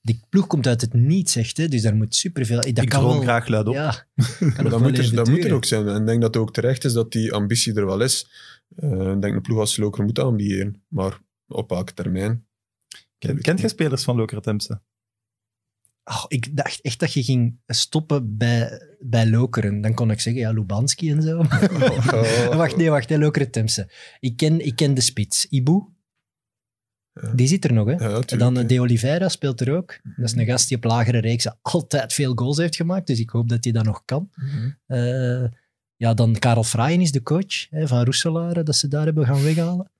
[0.00, 1.56] die ploeg komt uit het niets, echt.
[1.56, 1.68] Hè?
[1.68, 2.56] Dus daar moet superveel...
[2.56, 3.74] Dat ik kan wel, graag luid op.
[3.74, 4.06] Ja,
[4.40, 5.88] Maar dat moet, er, dat moet er ook zijn.
[5.88, 8.28] En ik denk dat het ook terecht is dat die ambitie er wel is.
[8.76, 10.82] Eh, ik denk een ploeg als Lokeren moet ambiëren.
[10.88, 12.46] Maar op welke termijn?
[13.18, 14.80] Ken- Kent je spelers van Loker Temse?
[16.04, 19.80] Oh, ik dacht echt dat je ging stoppen bij, bij Lokeren.
[19.80, 21.38] Dan kon ik zeggen, ja, Lubanski en zo.
[21.38, 22.48] Oh.
[22.56, 23.90] wacht, nee, wacht, hè, Lokeren Temse.
[24.20, 25.46] Ik ken, ik ken de spits.
[25.48, 25.86] Ibu, Ja.
[27.34, 27.92] Die zit er nog, hè.
[27.92, 28.66] Ja, En tuurlijk, dan.
[28.66, 29.98] De Oliveira speelt er ook.
[30.16, 33.06] Dat is een gast die op lagere reeksen altijd veel goals heeft gemaakt.
[33.06, 34.30] Dus ik hoop dat hij dat nog kan.
[34.34, 34.70] Mhm.
[34.86, 35.50] Eh,
[35.96, 39.42] ja, dan Karel Fraaien is de coach hè, van Roeselare, dat ze daar hebben gaan
[39.42, 39.90] weghalen.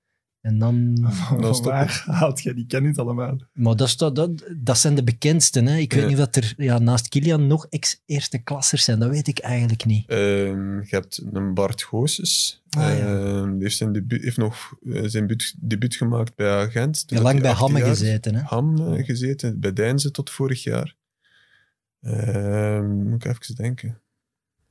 [0.41, 1.07] En dan...
[1.63, 3.37] Waar haalt je die kennis allemaal?
[3.53, 5.65] Maar dat, is dat, dat, dat zijn de bekendsten.
[5.65, 5.77] Hè.
[5.77, 6.07] Ik weet Ja.
[6.09, 8.99] niet of er ja, naast Kilian nog ex-eerste klassers zijn.
[8.99, 10.07] Dat weet ik eigenlijk niet.
[10.09, 12.63] Ehm, je hebt een Bart Goossens.
[12.69, 13.17] Ah, ja.
[13.17, 17.07] Ehm, die heeft, zijn debuut, heeft nog eh, zijn debuut, debuut gemaakt bij Agent.
[17.07, 18.35] toen lang bij 18 Hamme gezeten.
[18.35, 18.41] Hè.
[18.41, 20.95] Ham gezeten, bij Deinze tot vorig jaar.
[22.01, 24.01] Ehm, moet ik even denken.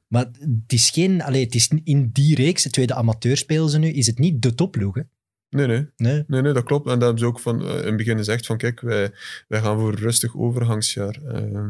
[0.06, 1.22] Maar het is geen...
[1.22, 4.42] Allee, het is in die reeks, de tweede amateur spelen ze nu, is het niet
[4.42, 4.94] de topploeg.
[4.94, 5.02] Hè.
[5.50, 6.24] Nee, nee, Nee.
[6.26, 6.86] nee, nee, dat klopt.
[6.86, 9.12] En dat hebben ze ook van eh, in het begin gezegd van kijk, wij,
[9.48, 11.18] wij gaan voor een rustig overgangsjaar.
[11.26, 11.68] Ehm,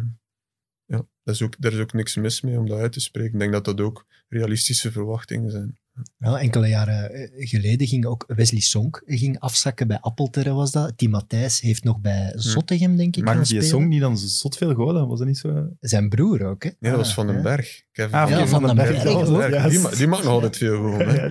[0.88, 3.32] ja, dat is ook, daar is ook niks mis mee om dat uit te spreken.
[3.32, 5.78] Ik denk dat dat ook realistische verwachtingen zijn.
[6.18, 10.92] Ja, enkele jaren eh, geleden ging ook Wesley Sonk ging afzakken bij Appelterre was dat.
[10.96, 14.74] Tim Matthijs heeft nog bij Zottegem, denk ik, Maakt die song niet dan zot veel
[14.74, 15.08] golen?
[15.08, 15.68] Was dat niet zo?
[15.80, 16.70] Zijn broer ook, hè?
[16.78, 17.42] Nee, dat was Ah, Van den.
[17.42, 17.82] Berg.
[17.92, 19.24] Kevin Ah, Ja, Van den Berg Kevin ook.
[19.26, 19.68] Van den Berg.
[19.68, 21.00] Die, die maakt nog altijd veel gewoon.
[21.00, 21.28] Hè?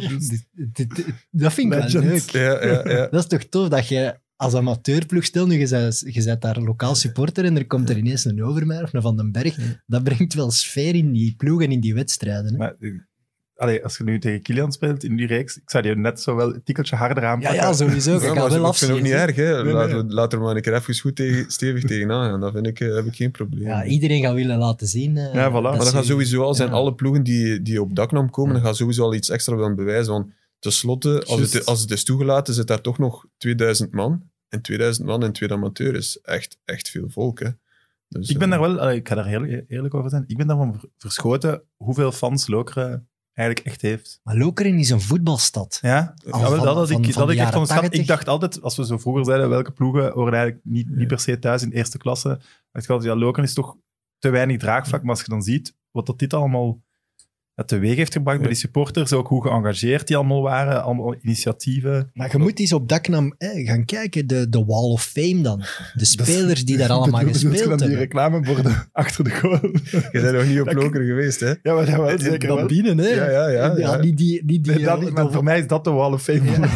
[1.32, 2.30] Dat vind ik wel leuk.
[2.30, 3.08] Ja, ja, ja.
[3.08, 6.60] Dat is toch tof dat je als amateurploeg, stel nu, je bent, je bent daar
[6.62, 9.58] lokaal supporter en er komt er ineens een Overmaier of een Van den Berg.
[9.86, 12.52] Dat brengt wel sfeer in die ploeg en in die wedstrijden.
[12.52, 12.58] Hè?
[12.58, 12.90] Maar, eh,
[13.56, 16.36] allee, als je nu tegen Kilian speelt in die reeks, ik zou die net zo
[16.36, 17.56] wel een tikkeltje harder Ja, aanpakken.
[17.62, 18.14] ja, sowieso.
[18.14, 19.36] Je Ja, maar wel ik vind het ook niet erg.
[19.36, 19.64] Hè.
[19.64, 20.04] Nee, Laat, nee.
[20.04, 22.40] laat er maar een keer even goed tegen, stevig tegenaan gaan.
[22.40, 23.64] Dat vind ik, eh, heb ik geen probleem.
[23.68, 25.18] Ja, iedereen gaat willen laten zien.
[25.18, 25.54] eh, Ja, voilà.
[25.54, 26.70] dat Maar dat gaat sowieso al zijn.
[26.70, 26.74] ja.
[26.76, 30.14] Alle ploegen die, die op daknam komen, dan gaan sowieso al iets extra willen bewijzen.
[30.14, 31.54] Want tenslotte, als Juist.
[31.54, 34.30] het, als het is toegelaten, zit daar toch nog 2000 man.
[34.50, 37.40] En 2000 man in tweede amateur is echt, echt veel volk.
[37.40, 37.50] Hè.
[38.08, 40.38] Dus, Ik ben eh, daar wel, allee, ik ga daar heel eerlijk over zijn, ik
[40.38, 44.20] ben daarvan ver- verschoten hoeveel fans Lokeren eigenlijk echt heeft.
[44.24, 45.80] Maar Lokeren is een voetbalstad.
[45.82, 47.82] Ja, Al ja wel, van- dat had ik, van dat ik echt jaren onderschat.
[47.82, 48.00] 80.
[48.02, 51.20] Ik dacht altijd, als we zo vroeger zeiden, welke ploegen horen eigenlijk niet, niet per
[51.20, 52.40] se thuis in eerste klasse.
[52.72, 53.78] dacht ik altijd, ja, Lokeren is toch
[54.18, 55.02] te weinig draagvlak.
[55.02, 56.82] Maar als je dan ziet wat dat dit allemaal
[57.58, 62.10] ja, teweeg heeft gebracht bij die supporters, ook hoe geëngageerd die allemaal waren, allemaal initiatieven.
[62.14, 65.64] Maar je moet eens op Daknam eh, gaan kijken, de, de Wall of Fame dan.
[65.94, 67.98] De spelers die daar allemaal gespeeld hebben.
[67.98, 69.60] reclameborden achter de goal?
[69.92, 71.48] Je bent nog niet op Loker geweest, hè?
[71.48, 72.58] Ja, maar dat wel, In zeker wel.
[72.58, 73.08] dat binnen, hè?
[73.08, 73.98] Ja, ja, ja, ja.
[73.98, 75.90] niet die, niet die, Nee, dat niet, eh, maar de- voor mij is dat de
[75.92, 76.70] Wall of Fame van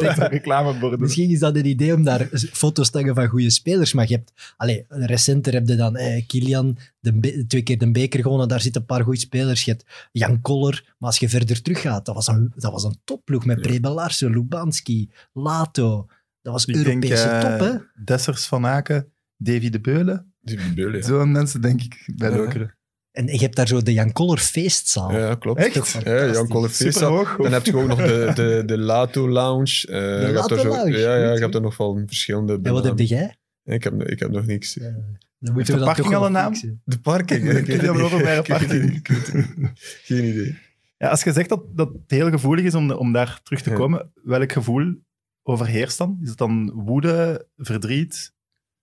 [0.00, 0.26] Ja.
[0.26, 1.00] Reclameborden.
[1.00, 3.92] Misschien is dat een idee om daar foto's te hangen van goede spelers.
[3.92, 8.20] Maar je hebt, allez, recenter heb je dan eh, Kilian, de twee keer de beker
[8.22, 8.48] gewonnen.
[8.48, 9.64] Daar zitten een paar goede spelers.
[9.64, 10.94] Je hebt Jan Koller.
[10.98, 13.62] Maar als je verder teruggaat, dat was een, dat was een topploeg met Ja.
[13.62, 16.06] Prebe Larsen, Lubanski, Lato.
[16.42, 18.02] Dat was Ik Europese eh, top, hè?
[18.04, 20.34] Dessers van Aken, Davy de Beulen.
[20.40, 21.06] Die beulen, ja.
[21.06, 22.36] Zo'n mensen, denk ik, bij Ja.
[22.36, 22.74] Lokeren.
[23.10, 25.12] En je hebt daar zo de Jan Koller feestzaal.
[25.12, 25.60] Ja, klopt.
[25.60, 26.02] Echt?
[26.04, 26.92] Ja, Jan Collefies.
[26.94, 27.36] Superhoog.
[27.36, 29.86] Dan heb je ook nog de, de, de Lato Lounge.
[29.86, 32.72] Eh, je hebt Lato er zo- Ja, ja, je hebt er nog wel verschillende En
[32.72, 33.36] wat heb jij?
[33.72, 34.74] Ik heb, ik heb nog niks.
[34.74, 36.52] Dan moeten de we dat parking toch al een naam?
[36.54, 36.80] fixen.
[36.84, 37.48] De parking.
[37.68, 39.00] Ik over bij het parking.
[40.08, 40.58] Geen idee.
[40.98, 43.70] Ja, als je zegt dat, dat het heel gevoelig is om, om daar terug te
[43.70, 43.76] Ja.
[43.76, 44.94] komen, welk gevoel
[45.42, 46.18] overheerst dan?
[46.22, 48.32] Is het dan woede, verdriet?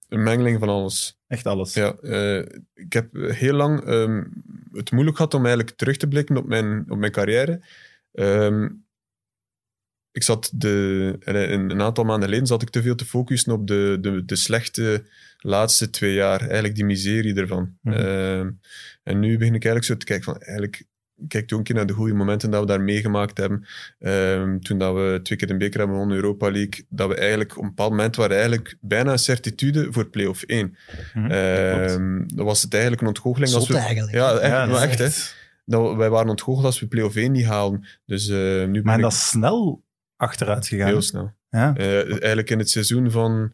[0.09, 1.19] Een mengeling van alles.
[1.27, 1.73] Echt alles.
[1.73, 4.23] Ja, eh, ik heb heel lang ehm,
[4.71, 7.61] het moeilijk gehad om eigenlijk terug te blikken op mijn, op mijn carrière.
[8.11, 8.69] Ehm,
[10.17, 13.67] ik zat de, een, een aantal maanden geleden zat ik te veel te focussen op
[13.67, 15.03] de, de, de slechte
[15.39, 16.39] laatste twee jaar.
[16.39, 17.77] Eigenlijk die miserie ervan.
[17.81, 17.95] Mhm.
[17.95, 18.49] Ehm,
[19.03, 20.41] en nu begin ik eigenlijk zo te kijken van...
[20.41, 20.83] Eigenlijk,
[21.27, 23.65] kijk toen een keer naar de goede momenten dat we daar meegemaakt hebben.
[23.99, 26.85] Ehm, toen dat we twee keer de beker hebben gewonnen, Europa League.
[26.89, 30.75] Dat we eigenlijk op een bepaald moment waren eigenlijk bijna een certitude voor play-off 1.
[31.13, 31.31] Mhm.
[31.31, 33.53] Ehm, dan was het eigenlijk een ontgoocheling.
[33.53, 34.13] als Zot we, eigenlijk.
[34.13, 35.35] Ja, echt, Ja, dat maar is echt, hè.
[35.65, 37.85] Dat, wij waren ontgoocheld als we play-off 1 niet haalden.
[38.05, 39.85] Dus eh, nu ben Maar ik dat snel
[40.17, 40.87] achteruit gegaan.
[40.87, 41.31] heel snel.
[41.49, 41.75] Ja.
[41.75, 43.53] Eh, eigenlijk in het seizoen van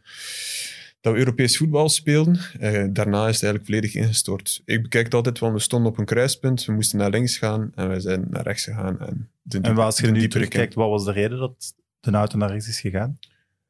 [1.01, 4.61] dat we Europees voetbal speelden, eh, daarna is het eigenlijk volledig ingestort.
[4.65, 7.71] Ik bekijk het altijd, want we stonden op een kruispunt, we moesten naar links gaan
[7.75, 8.99] en wij zijn naar rechts gegaan.
[8.99, 12.51] En, de En als je nu terugkijkt, wat was de reden dat de auto naar
[12.51, 13.19] rechts is gegaan?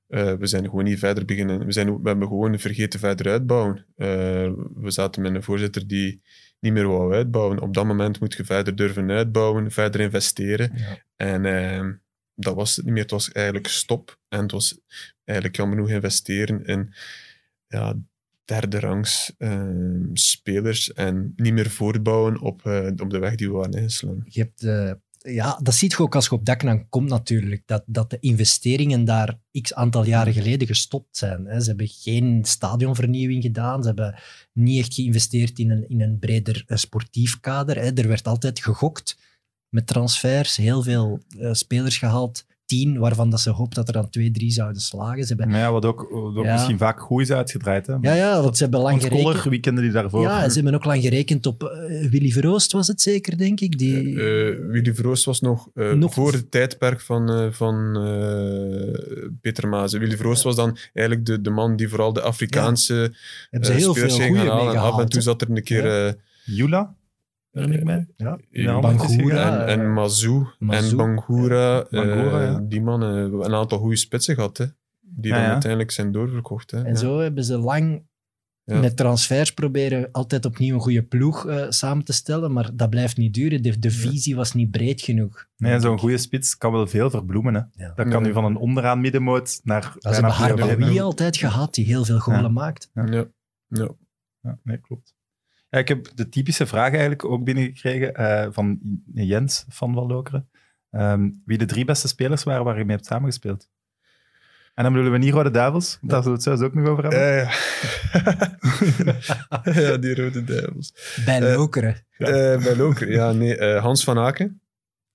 [0.08, 1.66] Eh, we zijn gewoon niet verder beginnen.
[1.66, 3.86] We, zijn, we hebben gewoon vergeten verder uitbouwen.
[3.96, 6.22] We zaten met een voorzitter die
[6.60, 7.60] niet meer wou uitbouwen.
[7.60, 10.72] Op dat moment moet je verder durven uitbouwen, verder investeren.
[10.76, 10.98] Ja.
[11.16, 11.89] En eh,
[12.36, 13.03] dat was het niet meer.
[13.03, 14.19] Het was eigenlijk stop.
[14.29, 14.79] En het was
[15.23, 16.93] eigenlijk jammer genoeg investeren in
[17.67, 17.95] ja,
[18.45, 19.67] derde rangs eh,
[20.13, 24.25] spelers en niet meer voortbouwen op, eh, op de weg die we waren ingeslagen.
[24.25, 24.91] Je hebt, eh,
[25.34, 29.05] ja, dat ziet je ook als je op Daknam komt natuurlijk, dat, dat de investeringen
[29.05, 31.61] daar x aantal jaren geleden gestopt zijn.
[31.61, 34.19] Ze hebben geen stadionvernieuwing gedaan, ze hebben
[34.53, 37.77] niet echt geïnvesteerd in een, in een breder eh, sportief kader.
[37.77, 39.17] Er werd altijd gegokt
[39.74, 44.09] met transfers, heel veel eh, spelers gehaald, tien, waarvan dat ze hoopt dat er dan
[44.09, 45.24] twee, drie zouden slagen.
[45.26, 46.53] Ze hebben, ja, wat ook, wat ook Ja.
[46.53, 47.88] misschien vaak goed is uitgedraaid.
[47.88, 47.93] Hè?
[48.01, 49.32] ja, ja, want ze hebben lang Want gerekend.
[49.34, 50.21] Koller, wie kende die daarvoor?
[50.21, 53.78] Ja, ze hebben ook lang gerekend op eh, Willy Veroost, was het zeker, denk ik?
[53.78, 59.30] Die, Eh, Willy Veroost was nog, eh, Nog- voor het tijdperk van, eh, van eh,
[59.41, 59.93] Peter Maas.
[59.93, 62.93] Willy Veroost was dan eigenlijk de, de man die vooral de Afrikaanse
[63.49, 64.82] hebben ze eh, heel veel spelers ging goede gaan mee halen.
[64.88, 66.13] En af en toe zat er een keer eh,
[66.45, 66.95] Jula?
[67.54, 68.08] Ik mij?
[68.16, 68.39] Ja.
[68.49, 70.95] Ja, Bangura, en, eh, en Mazou en Mazou.
[70.95, 71.86] Bangura.
[71.89, 72.60] Bangura, eh, ja.
[72.60, 74.66] Die mannen, een aantal goede spitsen gehad, hè,
[75.01, 75.51] die Ja, dan ja.
[75.51, 76.72] uiteindelijk zijn doorverkocht.
[76.72, 76.78] Hè.
[76.84, 76.95] En Ja.
[76.95, 78.04] zo hebben ze lang
[78.66, 78.80] Ja.
[78.80, 83.18] met transfers proberen altijd opnieuw een goede ploeg eh, samen te stellen, maar dat blijft
[83.18, 83.62] niet duren.
[83.62, 85.47] De, de visie was niet breed genoeg.
[85.58, 87.54] Nee, zo'n goede spits kan wel veel verbloemen.
[87.54, 87.84] Hè.
[87.84, 87.93] Ja.
[87.95, 88.28] Dat kan Ja.
[88.28, 89.93] nu van een onderaan middenmoot naar...
[89.99, 90.99] Dat hebben één.
[90.99, 92.47] altijd gehad, die heel veel golen Ja.
[92.49, 92.89] maakt.
[92.93, 93.26] Ja.
[93.68, 93.89] Ja.
[94.41, 95.14] Ja, nee, klopt.
[95.74, 98.80] Ja, ik heb de typische vraag eigenlijk ook binnengekregen eh, van
[99.13, 100.49] Jens van Van Lokeren.
[100.91, 103.69] Ehm, wie de drie beste spelers waren waar je mee hebt samengespeeld.
[104.74, 106.88] En dan bedoelen we niet Rode Duivels, want daar zullen we het zelfs ook nog
[106.88, 107.19] over hebben.
[107.19, 107.51] Ja, ja.
[109.91, 110.93] ja, die rode duivels.
[111.26, 111.95] Bij Eh, Lokeren.
[112.17, 113.57] Eh, bij ja, nee.
[113.57, 114.61] eh, Hans van Aken.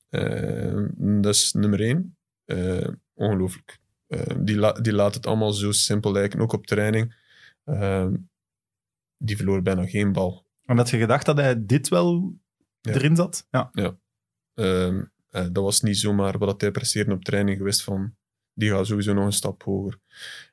[0.09, 2.17] Eh, dat is nummer één.
[2.45, 3.79] Eh, ongelooflijk.
[4.07, 7.15] Eh, die, la- die laat het allemaal zo simpel lijken, ook op training.
[7.65, 8.07] Eh,
[9.17, 10.47] die verloor bijna geen bal.
[10.69, 12.35] En had je gedacht dat hij dit wel
[12.81, 12.93] Ja.
[12.93, 13.47] erin zat?
[13.51, 13.71] Ja.
[14.55, 18.15] Ehm, eh, dat was niet zomaar wat hij presteerde op training geweest van
[18.55, 19.99] die gaat sowieso nog een stap hoger.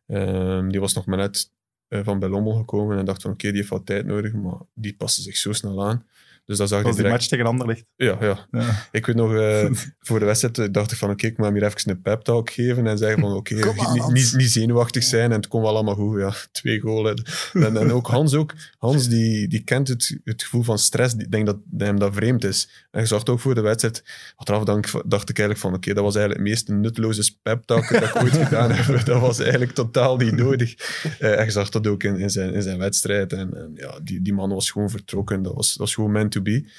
[0.05, 1.53] Ehm, die was nog maar net
[1.88, 4.57] eh, van bij Lommel gekomen en dacht van oké, die heeft wat tijd nodig, maar
[4.74, 6.05] die paste zich zo snel aan.
[6.46, 7.14] Dus dat zag Dat je was die direct.
[7.22, 7.86] match tegen Anderlecht.
[7.96, 8.48] Ja, ja.
[8.52, 8.88] Ja.
[8.91, 9.70] Ik weet nog, eh,
[10.08, 12.22] voor de wedstrijd eh, dacht ik van oké, ik moet hem hier even een pep
[12.22, 13.54] talk geven en zeggen van oké,
[14.12, 16.20] niet, zenuwachtig zijn en het komt wel allemaal goed.
[16.20, 17.24] Ja, twee golen.
[17.54, 18.54] En, en ook Hans ook.
[18.78, 21.16] Hans die, die kent het, het gevoel van stress.
[21.16, 22.70] Ik denk dat, dat hem dat vreemd is.
[22.91, 24.04] En je zag het ook voor de wedstrijd.
[24.36, 27.64] Achteraf dacht, ik- dacht ik eigenlijk van oké, dat was eigenlijk het meest nutteloze pep
[27.66, 29.06] talk dat ik ooit gedaan heb.
[29.06, 30.74] Dat was eigenlijk totaal niet nodig.
[31.20, 33.34] Eh, en je zag dat ook in, in, zijn, in zijn wedstrijd.
[33.34, 35.41] En, en ja, die, die man was gewoon vertrokken.
[35.43, 36.70] Dat was, dat was gewoon meant to be.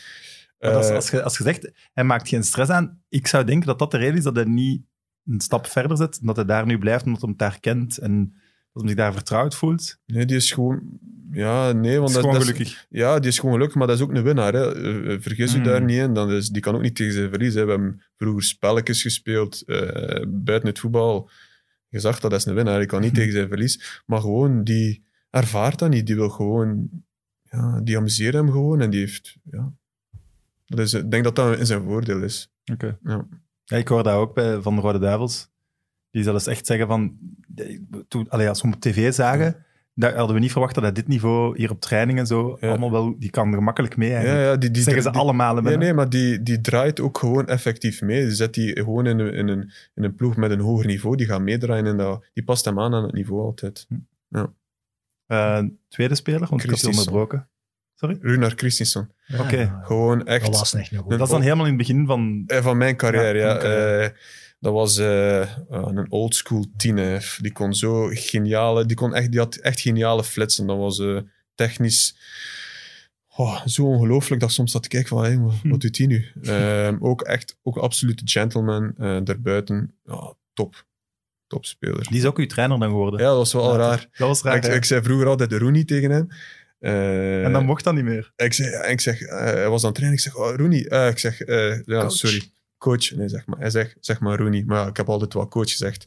[0.59, 3.27] Maar dat is- Eh, als, je, als je zegt, hij maakt geen stress aan, ik
[3.27, 4.83] zou denken dat dat de reden is dat hij niet
[5.27, 8.33] een stap verder zet, dat hij daar nu blijft, omdat hij het daar kent en
[8.73, 9.99] dat hij zich daar vertrouwd voelt.
[10.07, 10.83] Nee, die is gewoon...
[11.31, 12.87] Ja, nee, want is dat, gewoon dat gelukkig.
[12.89, 14.53] ja, die is gewoon gelukkig, maar dat is ook een winnaar.
[14.53, 14.75] Hè.
[14.75, 15.65] Eh, eh, Vergis je Mm.
[15.65, 16.13] daar niet in.
[16.15, 17.55] Dan is, die kan ook niet tegen zijn verlies.
[17.55, 17.65] Hè.
[17.65, 21.31] We hebben vroeger spelletjes gespeeld eh, buiten het voetbal.
[21.89, 22.79] Je zag dat, dat is een winnaar.
[22.79, 24.03] Die kan niet tegen zijn verlies.
[24.07, 26.07] Maar gewoon, die ervaart dat niet.
[26.07, 26.89] Die wil gewoon...
[27.51, 29.37] Ja, die amuseert hem gewoon en die heeft...
[29.51, 29.73] Ja,
[30.67, 32.53] dat is, ik denk dat dat in zijn voordeel is.
[32.73, 32.99] Oké.
[33.05, 33.27] Ja.
[33.65, 35.49] Ja, ik hoor dat ook bij Van de Rode Duivels.
[36.11, 37.17] Die zelfs echt zeggen van...
[38.09, 40.93] Toen, allee, als we hem op tv zagen, daar hadden we niet verwacht dat hij
[40.93, 42.69] dit niveau hier op training en zo Ja.
[42.69, 43.19] allemaal wel...
[43.19, 44.45] Die kan er makkelijk mee Ja, eigenlijk.
[44.47, 45.55] ja, die, die, zeggen ze die- allemaal.
[45.61, 48.23] Nee, nee, maar die, die draait ook gewoon effectief mee.
[48.25, 51.17] Die zet die gewoon in een, in, een, in een ploeg met een hoger niveau.
[51.17, 53.87] Die gaat meedraaien en dat, die past hem aan aan het niveau altijd.
[55.27, 56.99] Eh, tweede speler, want ik je Christensen.
[57.13, 57.49] onderbroken.
[57.95, 58.19] Sorry?
[58.21, 59.13] Runar Christensen.
[59.27, 59.57] Ja, Oké.
[59.61, 59.81] ja.
[59.85, 60.45] Gewoon echt...
[60.45, 61.11] Dat was echt nog goed.
[61.11, 62.43] Dat is dan helemaal in het begin van...
[62.47, 64.03] Eh, Van mijn carrière, Ja, carrière.
[64.05, 64.11] Eh,
[64.61, 67.21] dat was eh, eh, een oldschool tien.
[67.41, 68.87] Die kon zo geniale...
[68.87, 70.67] Die, kon echt, die had echt geniale flitsen.
[70.67, 71.19] Dat was eh,
[71.55, 72.17] technisch...
[73.37, 75.77] Oh, zo ongelooflijk dat soms zat te kijken van, hey, wat, Hm.
[75.79, 76.27] doet hij nu?
[76.43, 79.95] Ehm, ook echt, ook absolute gentleman eh daarbuiten.
[80.05, 80.86] Ja, top.
[81.47, 82.07] Topspeler.
[82.09, 83.21] Die is ook uw trainer dan geworden.
[83.21, 84.09] Ja, dat was wel Ja, raar.
[84.17, 86.29] Dat was raar, ik, ik zei vroeger altijd de Rooney tegen hem.
[86.79, 88.33] Eh, En dan mocht dat niet meer.
[88.37, 90.19] ik, zeg, ik zeg, eh, hij was aan het trainen.
[90.19, 90.87] Ik zeg, oh, Rooney.
[90.87, 92.13] Eh, ik zeg, eh, ja, Coach.
[92.13, 92.43] sorry.
[92.79, 93.11] Coach.
[93.11, 93.59] Nee, zeg maar.
[93.59, 94.63] Hij zegt, zeg maar Rooney.
[94.67, 96.07] Maar ja, ik heb altijd wel coach gezegd.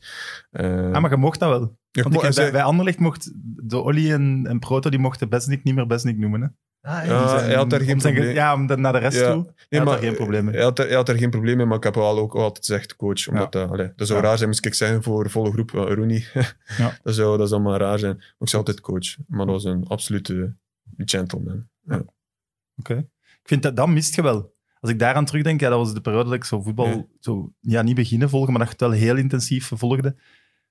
[0.51, 1.77] Eh, Ah, maar je mocht dat wel.
[1.91, 3.31] ik Want mo- ik, bij, zei- bij Anderlecht mocht
[3.67, 6.41] de Olly en, en Proto die mochten Besnik niet meer Besnik noemen.
[6.41, 6.47] Hè?
[6.81, 7.39] Ah, Ja, ja.
[7.39, 8.33] hij had daar geen probleem.
[8.33, 9.31] Ja, om de- naar de rest Ja.
[9.33, 9.43] toe.
[9.43, 10.53] Nee, hij had maar daar geen probleem mee.
[10.55, 12.65] Hij had, er, hij had er geen probleem mee, maar ik heb wel ook altijd
[12.65, 13.27] gezegd coach.
[13.27, 14.25] Omdat, eh, allee, dat zou Ja.
[14.27, 15.73] raar zijn, moest ik zeggen voor de volle groep.
[15.73, 16.25] eh, Rooney.
[16.77, 16.97] Ja.
[17.03, 18.15] dat, zou, dat zou maar raar zijn.
[18.15, 19.17] Maar ik zei altijd coach.
[19.27, 20.55] Maar dat was een absolute
[20.97, 21.67] gentleman.
[21.81, 22.03] Ja.
[22.75, 22.95] Oké.
[23.41, 24.53] Ik vind dat, dat mist je wel.
[24.79, 27.05] Als ik daaraan terugdenk, ja, dat was de periode dat ik zo voetbal Ja.
[27.19, 30.15] zo, ja, niet beginnen volgen, maar dat ik het wel heel intensief volgde.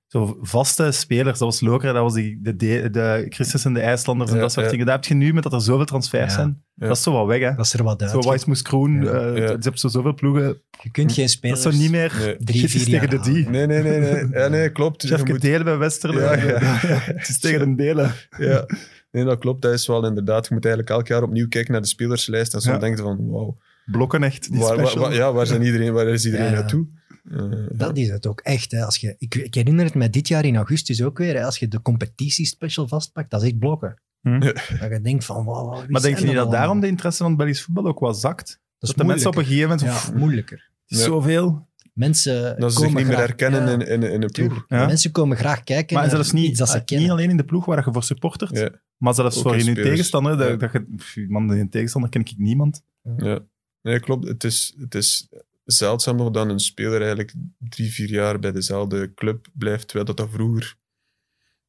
[0.08, 4.30] Zo vaste spelers, dat was Loker, dat was die, de, de, de Christensen, de IJslanders
[4.30, 4.70] en Ja, dat soort ja.
[4.70, 4.86] dingen.
[4.86, 6.38] Dat heb je nu met dat er zoveel transfers Ja.
[6.38, 6.62] zijn.
[6.74, 6.86] Ja.
[6.86, 7.54] Dat is zo wat weg, hè.
[7.54, 8.10] Dat is er wat uit.
[8.10, 9.10] Zo Wijsmoes Kroen, Ja.
[9.10, 9.46] eh, Ja.
[9.46, 10.62] ze hebben zo zoveel ploegen.
[10.82, 11.64] Je kunt geen Dat spelers...
[11.64, 12.36] is zo niet meer Nee.
[12.36, 13.48] Drie, vier tegen de die.
[13.48, 14.00] Nee, nee, nee.
[14.00, 14.28] nee.
[14.30, 15.02] Ja, nee klopt.
[15.02, 16.20] Je Chefke moet- delen bij Westerlo.
[16.20, 16.58] Ja, ja.
[17.18, 18.12] Het is tegen een delen.
[18.38, 18.66] Ja,
[19.10, 19.62] nee, dat klopt.
[19.62, 20.48] Dat is wel inderdaad.
[20.48, 22.78] Je moet eigenlijk elk jaar opnieuw kijken naar de spelerslijst en zo Ja.
[22.78, 25.02] denken van, wauw, Blokken echt, die waar, waar, special.
[25.02, 26.52] waar- ja, waar, zijn iedereen, waar is iedereen Ja.
[26.52, 26.86] naartoe?
[27.30, 28.70] Eh, Dat is het ook echt.
[28.70, 28.84] Hè.
[28.84, 31.34] Als je, ik, ik herinner het mij dit jaar in augustus ook weer.
[31.34, 31.44] Hè.
[31.44, 34.00] Als je de competitiespecial vastpakt, dat is echt blokken.
[34.20, 34.40] Hm.
[34.40, 36.50] Dat je denkt van, wow, Maar denk je niet dat allemaal?
[36.50, 38.60] daarom de interesse van het Belgisch voetbal ook wat zakt?
[38.78, 39.68] Dat de mensen op een moeilijker.
[39.78, 40.12] gegeven moment...
[40.14, 40.70] Ja, moeilijker.
[40.86, 41.04] Het is Ja.
[41.04, 41.66] zoveel.
[41.92, 44.64] Mensen dat ze zich komen niet meer herkennen ja, in, in, in een ploeg.
[44.68, 44.86] Ja.
[44.86, 47.10] Mensen komen graag kijken Maar zelfs niet, iets dat ze niet kennen.
[47.10, 50.36] alleen in de ploeg waar je voor supportert, Ja, maar zelfs Ook voor je tegenstander.
[50.36, 50.56] Dat, Ja.
[50.56, 52.82] dat je, pff, man, in tegenstander ken ik niemand.
[53.16, 53.38] ja.
[53.82, 54.28] Nee, klopt.
[54.28, 55.28] Het is, het is
[55.72, 60.16] zeldzaam nog dat een speler eigenlijk drie, vier jaar bij dezelfde club blijft, terwijl dat,
[60.16, 60.76] dat vroeger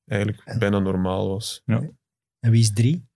[0.06, 0.58] eigenlijk Ja.
[0.58, 1.62] bijna normaal was.
[2.40, 3.08] En wie is drie?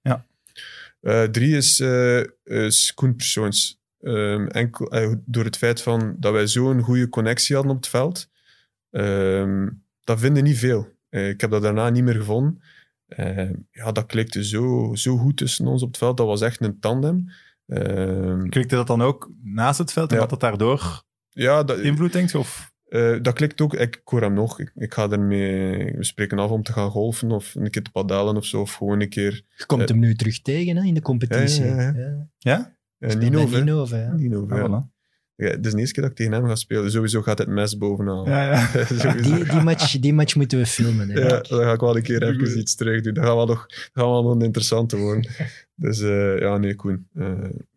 [1.00, 3.82] Eh, drie is, eh is Koen Persoons.
[4.00, 7.90] Ehm, enkel, eh, door het feit van dat wij zo'n goede connectie hadden op het
[7.90, 8.30] veld.
[8.90, 9.70] Ehm,
[10.04, 10.88] dat vinden niet veel.
[11.10, 12.62] Eh, ik heb dat daarna niet meer gevonden.
[13.08, 16.18] Ehm, ja, dat klikte zo, zo goed tussen ons op het veld.
[16.18, 17.30] Dat was echt een tandem.
[17.66, 20.22] Ehm, Klikte dat dan ook naast het veld en Ja.
[20.22, 22.38] had dat daardoor ja, dat, invloed, denk je?
[22.38, 23.74] Of, eh, dat klikt ook.
[23.74, 24.59] Ik, ik hoor hem nog.
[24.59, 25.93] Ik, ik ga ermee...
[25.97, 28.61] We spreken af om te gaan golfen of een keer te padellen of zo.
[28.61, 29.41] Of gewoon een keer...
[29.55, 31.66] Je komt Eh, hem nu terug tegen hè, in de competitie.
[31.66, 32.76] Ja, ja, ja.
[35.36, 35.48] Ja.
[35.50, 36.92] Het is de eerste keer dat ik tegen hem ga spelen.
[36.92, 38.26] Sowieso gaat het mes bovenaan.
[38.26, 38.86] ja, ja.
[39.22, 41.08] Die, die, match, die match moeten we filmen.
[41.08, 41.48] Denk Ja, ik.
[41.48, 43.14] dan ga ik wel een keer even iets terug doen.
[43.14, 45.32] Dat gaat wel nog, dat gaat wel nog interessanter worden.
[45.76, 47.08] Dus eh, ja, nee, Koen.
[47.16, 47.32] Eh,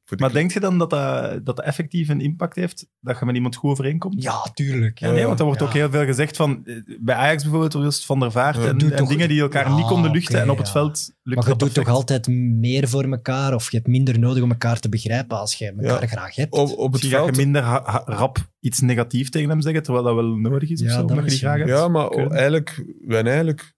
[0.09, 2.87] voor de Maar denk je dan dat dat, dat dat effectief een impact heeft?
[3.01, 4.23] Dat je met iemand goed overeenkomt?
[4.23, 4.99] Ja, tuurlijk.
[4.99, 5.67] Ja, nee, want er wordt Ja.
[5.67, 6.63] ook heel veel gezegd van...
[6.65, 8.67] eh, Bij Ajax bijvoorbeeld, het Van der Vaart Ja.
[8.67, 10.35] en, Doe en toch- dingen die elkaar Ja, niet konden luchten.
[10.35, 10.73] oké, en op het ja.
[10.73, 14.19] veld lukt Maar dat je doet toch altijd meer voor elkaar of je hebt minder
[14.19, 16.07] nodig om elkaar te begrijpen als je elkaar Ja.
[16.07, 16.53] graag hebt.
[16.53, 17.37] op, op het Misschien ga je veld...
[17.37, 17.63] minder
[18.05, 21.11] rap iets negatiefs tegen hem zeggen, terwijl dat wel nodig is of Ja, zo, dat
[21.11, 21.69] omdat je graag hebt.
[21.71, 22.85] Ja, maar eigenlijk...
[23.07, 23.75] Wij eigenlijk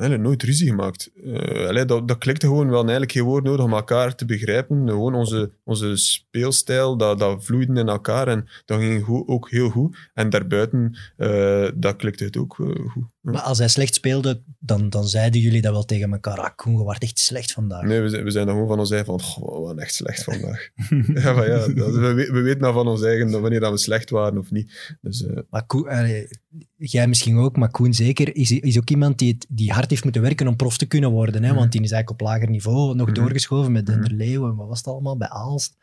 [0.00, 1.10] eigenlijk nooit ruzie gemaakt.
[1.24, 2.68] Eh, allee, dat, dat klikte gewoon.
[2.68, 4.88] We hadden eigenlijk geen woord nodig om elkaar te begrijpen.
[4.88, 9.70] Gewoon onze, onze speelstijl, dat, dat vloeide in elkaar en dat ging goed, ook heel
[9.70, 9.96] goed.
[10.14, 13.04] En daarbuiten, eh, dat klikte het ook eh, goed.
[13.20, 16.38] Maar als hij slecht speelde, dan, dan zeiden jullie dat wel tegen elkaar.
[16.38, 17.82] Ah, Koen, je echt slecht vandaag.
[17.82, 19.94] Nee, we zijn, we zijn dan gewoon van ons eigen van, goh, we waren echt
[19.94, 20.68] slecht vandaag.
[21.24, 23.78] ja, maar ja, dat- we, we- we weten nou van ons eigen wanneer dat we
[23.78, 24.96] slecht waren of niet.
[25.00, 26.28] Dus eh, Maar Koen, allee,
[26.76, 30.04] jij misschien ook, maar Koen zeker, is, is ook iemand die, het, die hard heeft
[30.04, 31.42] moeten werken om prof te kunnen worden.
[31.44, 31.54] Hè?
[31.54, 33.14] Want die is eigenlijk op lager niveau nog Mhm.
[33.14, 35.76] doorgeschoven met Dender Leeuw en wat was het allemaal, bij Aalst.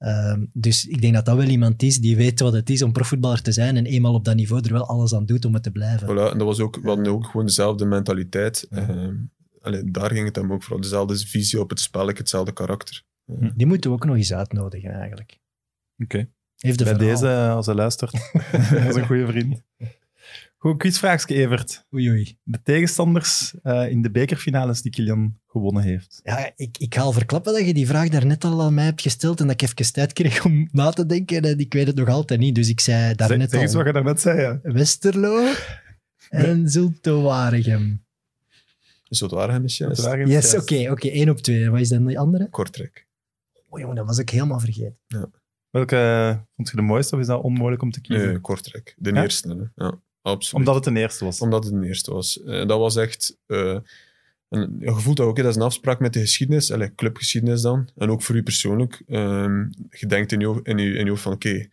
[0.00, 2.92] Ehm, dus ik denk dat dat wel iemand is die weet wat het is om
[2.92, 5.62] profvoetballer te zijn en eenmaal op dat niveau er wel alles aan doet om het
[5.62, 6.06] te blijven.
[6.06, 8.66] Voilà, en dat was ook, we hadden ook gewoon dezelfde mentaliteit.
[8.70, 9.14] Ehm,
[9.60, 10.80] allee, daar ging het hem ook voor.
[10.80, 13.02] Dezelfde visie op het spel, hetzelfde karakter.
[13.54, 15.38] Die moeten we ook nog eens uitnodigen eigenlijk.
[15.98, 16.28] Oké.
[16.56, 17.14] Heeft de Bij verhaal.
[17.14, 18.12] deze, eh, als hij luistert.
[18.70, 19.62] dat is een goede vriend.
[20.62, 21.86] Goed, quizvraagje, Evert.
[21.94, 22.36] Oei, oei.
[22.42, 26.20] De tegenstanders eh, in de bekerfinales die Kilian gewonnen heeft.
[26.24, 29.00] Ja, ik, ik ga al verklappen dat je die vraag daarnet al aan mij hebt
[29.00, 31.96] gesteld en dat ik even tijd kreeg om na te denken en ik weet het
[31.96, 32.54] nog altijd niet.
[32.54, 34.40] Dus ik zei daarnet zeg eens al wat je daarnet zei.
[34.40, 34.60] Ja.
[34.62, 35.52] Westerlo
[36.28, 38.04] en Zulte Waregem.
[39.08, 40.04] Wat waren hem is juist?
[40.26, 41.70] Yes, oké, oké, één op twee.
[41.70, 42.48] Wat is dan die andere?
[42.48, 43.06] Kortrijk.
[43.68, 44.98] Oh jongen, dat was ik helemaal vergeten.
[45.70, 48.28] Welke eh, vond je de mooiste of is dat onmogelijk om te kiezen?
[48.28, 48.94] Nee, Kortrijk.
[48.98, 49.22] De Ja?
[49.22, 49.48] eerste.
[49.48, 49.84] Hè.
[49.84, 50.66] Ja, absoluut.
[50.66, 51.40] Omdat het de eerste was.
[51.40, 52.42] Omdat het de eerste was.
[52.42, 53.36] Eh, dat was echt...
[53.46, 53.76] eh
[54.48, 57.62] een, je voelt dat ook, hè, dat is een afspraak met de geschiedenis, allee, clubgeschiedenis
[57.62, 57.88] dan.
[57.96, 59.02] En ook voor u persoonlijk.
[59.08, 59.58] Ehm,
[59.90, 61.70] je denkt in je, in je, in je hoofd van, oké, ik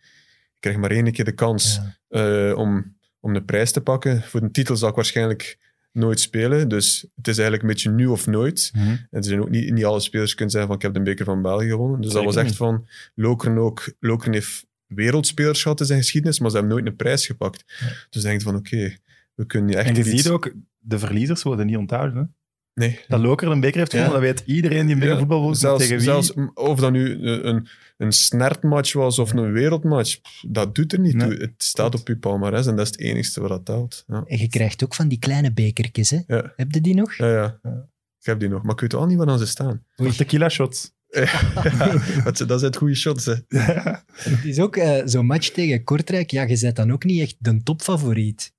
[0.60, 2.48] krijg maar één keer de kans Ja.
[2.48, 4.22] eh, om, om de prijs te pakken.
[4.22, 5.58] Voor de titel zal ik waarschijnlijk
[5.92, 6.68] nooit spelen.
[6.68, 8.70] Dus het is eigenlijk een beetje nu of nooit.
[8.74, 8.88] Mhm.
[8.88, 11.24] En er zijn ook niet, niet alle spelers kunnen zeggen van ik heb de beker
[11.24, 12.00] van België gewonnen.
[12.00, 12.58] Dus Zeker dat was echt niet.
[12.62, 13.92] van Lokeren ook.
[14.00, 17.64] Lokeren heeft wereldspelers gehad in zijn geschiedenis, maar ze hebben nooit een prijs gepakt.
[18.10, 18.96] Dus denk je van oké,
[19.34, 22.16] we kunnen niet echt En je iets- ziet ook, de verliezers worden niet onthouden.
[22.18, 22.22] Hè?
[22.74, 23.00] Nee.
[23.08, 24.04] Dat Loker een beker heeft Ja.
[24.04, 25.58] gewonnen, dat weet iedereen die een beker Ja, voetbal voelt.
[25.58, 26.04] zelfs, tegen wie.
[26.04, 30.18] zelfs of dat nu een, een, snertmatch was of een wereldmatch,
[30.48, 31.28] dat doet er niet Nee.
[31.28, 31.38] toe.
[31.38, 34.04] Het staat op je palmarès en dat is het enigste wat dat telt.
[34.06, 34.22] Ja.
[34.26, 36.18] En je krijgt ook van die kleine bekertjes, hè?
[36.26, 36.52] Ja.
[36.56, 37.14] Heb je die nog?
[37.14, 37.58] Ja, ja.
[38.20, 39.84] Ik heb die nog, maar ik weet al niet waar dan ze staan.
[40.16, 40.92] Tequila shots.
[42.24, 43.24] Want dat zijn goede shots.
[43.26, 43.34] Hè.
[44.12, 46.30] Het is ook eh, zo'n match tegen Kortrijk.
[46.30, 48.52] Ja, je bent dan ook niet echt de topfavoriet.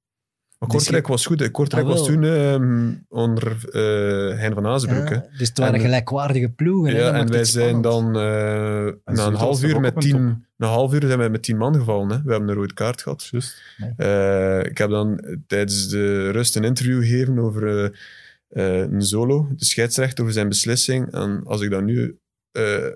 [0.59, 1.39] Maar Dus Kortrijk was goed.
[1.39, 1.49] hè.
[1.51, 5.09] Kortrijk Ah, was toen ehm, onder eh Hein van Azenbroek.
[5.09, 5.15] hè.
[5.15, 6.93] Ja, dus het waren En- gelijkwaardige ploegen.
[6.95, 8.21] hè, Ja, en wij zijn dan eh,
[9.05, 10.21] na een half uur met tien, top?
[10.57, 12.09] na een half uur zijn we met tien man gevallen.
[12.09, 12.21] Hè.
[12.23, 13.27] We hebben een rood kaart gehad.
[13.31, 13.61] Juist.
[13.97, 17.91] Eh, ik heb dan tijdens de rust een interview gegeven over
[18.49, 21.11] een solo, de scheidsrechter, over zijn beslissing.
[21.11, 22.17] En als ik dat nu
[22.55, 22.95] أه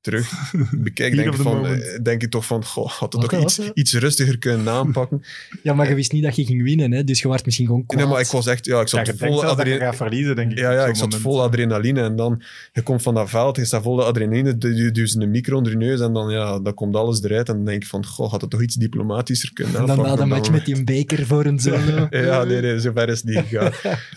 [0.00, 0.52] terug
[0.86, 3.94] bekijk, denk ik, van, eh, denk ik toch van, goh, had het toch iets, iets
[3.94, 5.22] rustiger kunnen aanpakken.
[5.62, 7.04] Ja, maar je wist niet dat je ging winnen, hè?
[7.04, 8.00] dus je werd misschien gewoon kwaad.
[8.02, 9.92] Nee, maar ik was echt, ja, ik Ja, zat je denkt vol je adrenaline.
[9.94, 10.58] verliezen, denk ik.
[10.58, 12.42] Ja, ja, zo'n ik zat vol adrenaline en dan,
[12.72, 15.78] je komt van dat veld, je staat vol adrenaline, du- duwt een micro onder je
[15.78, 18.40] neus en dan, ja, dan komt alles eruit en dan denk ik van, goh, had
[18.40, 20.16] het toch iets diplomatischer kunnen En dan aanpakken.
[20.18, 22.06] na de match met die beker voor een solo.
[22.30, 23.72] Ja, nee, nee, zover is het niet gegaan.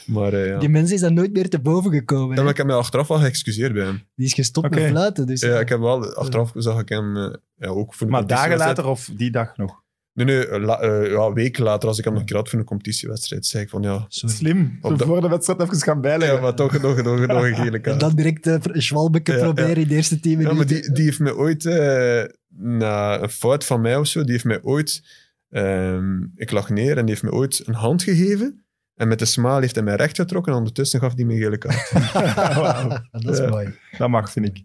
[0.05, 0.57] Maar eh, ja.
[0.59, 2.29] Die mens is dan nooit meer te boven gekomen.
[2.29, 2.41] Ja, hè.
[2.41, 4.01] maar ik heb mij achteraf wel geëxcuseerd bij hem.
[4.15, 5.27] Die is gestopt met fluiten.
[5.27, 8.27] Dus Ja, ik heb wel, achteraf zag ik hem eh, ja, ook voor de Maar
[8.27, 9.81] dagen later of die dag nog?
[10.13, 12.49] Nee, nee, eh, la- eh, ja, weken later, als ik hem nog een keer had
[12.49, 14.35] voor een competitiewedstrijd, zei ik van ja, Sorry.
[14.35, 14.77] Slim.
[14.81, 16.35] Op Zo de- voor de wedstrijd even gaan bijleggen.
[16.35, 17.99] ja maar toch nog, nog, nog een gele En kaart.
[17.99, 21.19] dan direct uh, Schwalbeke Ja, proberen in de eerste tien Ja, maar die, die heeft
[21.19, 22.23] mij ooit, eh,
[22.57, 25.03] na een fout van mij of zo, die heeft mij ooit,
[25.49, 28.65] ehm, ik lag neer en die heeft mij ooit een hand gegeven.
[28.95, 31.39] En met de smaal heeft hij mij recht getrokken en ondertussen gaf hij me een
[31.39, 31.91] gele kaart.
[32.55, 32.89] Wauw.
[33.11, 33.73] dat is mooi.
[33.97, 34.63] Dat mag, vind ik.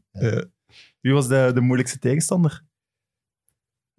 [1.00, 2.66] Wie was de, de moeilijkste tegenstander?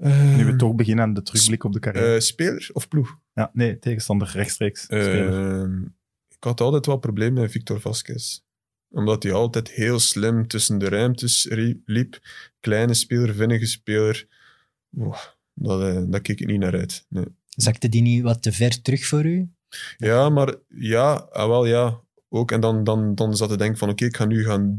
[0.01, 2.13] Nu we toch beginnen aan de terugblik op de carrière.
[2.13, 3.19] eh, speler of ploeg?
[3.33, 4.87] ja, nee, tegenstander rechtstreeks.
[4.87, 5.81] Ehm,
[6.29, 8.39] ik had altijd wel problemen met Victor Vasquez.
[8.89, 11.47] Omdat hij altijd heel slim tussen de ruimtes
[11.85, 12.19] liep.
[12.59, 14.27] Kleine speler, vinnige speler.
[14.97, 15.17] Oeh,
[15.53, 17.05] dat, eh, daar keek ik niet naar uit.
[17.09, 17.25] Nee.
[17.49, 19.49] Zakte die niet wat te ver terug voor u?
[19.97, 21.99] Ja, maar ja, ah, wel ja.
[22.29, 24.75] Ook, en dan, dan, dan zat te denken van oké, ik ga nu gaan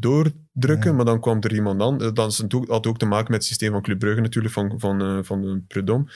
[0.60, 0.96] doordrukken, Ja.
[0.96, 2.00] maar dan kwam er iemand aan.
[2.16, 4.54] Eh, is het ook, had ook te maken met het systeem van Club Brugge natuurlijk,
[4.54, 6.10] van, van, eh, van de Prudhomme.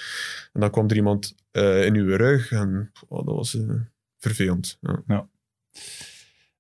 [0.52, 3.74] En dan kwam er iemand eh, in uw rug en oh, dat was eh,
[4.18, 4.78] vervelend.
[5.06, 5.28] Ja.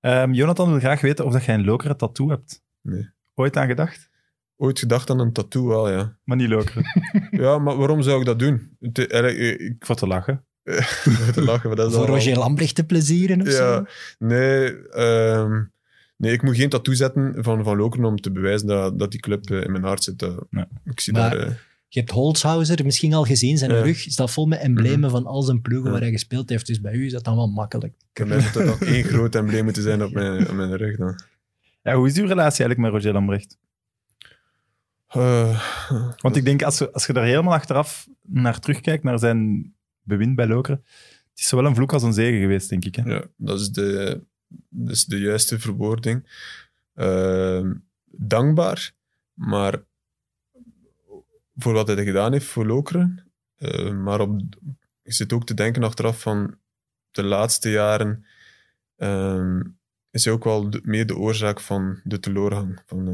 [0.00, 2.62] Ehm, Jonathan wil graag weten of dat jij een lokere tattoo hebt.
[2.82, 3.10] Nee.
[3.34, 4.10] Ooit aan gedacht?
[4.56, 6.16] Ooit gedacht aan een tattoo wel, ja.
[6.24, 6.84] Maar niet lokeren.
[7.30, 8.76] Ja, maar waarom zou ik dat doen?
[8.92, 10.44] Eh, eh, ik Voor te lachen.
[11.34, 13.84] te lachen, maar dat is Voor al- Roger Lambrecht te plezieren of Ja, zo?
[14.18, 15.62] nee, ehm,
[16.16, 19.20] nee, ik moet geen tattoo zetten van, van Lokeren om te bewijzen dat, dat die
[19.20, 20.18] club eh, in mijn hart zit.
[20.18, 20.64] Dat- Nee.
[20.84, 21.46] Ik zie Maar- daar...
[21.46, 21.52] eh,
[21.88, 23.80] Je hebt Holzhauser misschien al gezien, zijn Ja.
[23.82, 25.10] rug staat vol met emblemen Mhm.
[25.10, 25.90] van al zijn ploegen Ja.
[25.92, 26.66] waar hij gespeeld heeft.
[26.66, 27.94] Dus bij u is dat dan wel makkelijk.
[28.12, 30.96] Ik heb mij toch nog één groot embleem moeten zijn op mijn, op mijn rug
[30.96, 31.20] dan.
[31.82, 33.58] Ja, hoe is uw relatie eigenlijk met Roger Lambrecht?
[35.08, 35.60] Eh,
[36.20, 40.36] Want ik denk, als je, als je daar helemaal achteraf naar terugkijkt, naar zijn bewind
[40.36, 40.80] bij Lokeren,
[41.30, 42.94] het is zowel een vloek als een zegen geweest, denk ik.
[42.94, 43.02] Hè?
[43.14, 44.20] Ja, dat is de,
[44.68, 46.28] dat is de juiste verwoording.
[46.94, 47.74] Ehm,
[48.10, 48.92] dankbaar,
[49.34, 49.82] maar
[51.56, 53.32] voor wat hij gedaan heeft voor Lokeren.
[53.56, 54.40] eh, maar op,
[55.02, 56.54] je zit ook te denken achteraf van
[57.10, 58.24] de laatste jaren
[58.96, 59.62] ehm,
[60.10, 62.82] is hij ook wel de, meer de oorzaak van de teleurgang.
[62.86, 63.08] Van,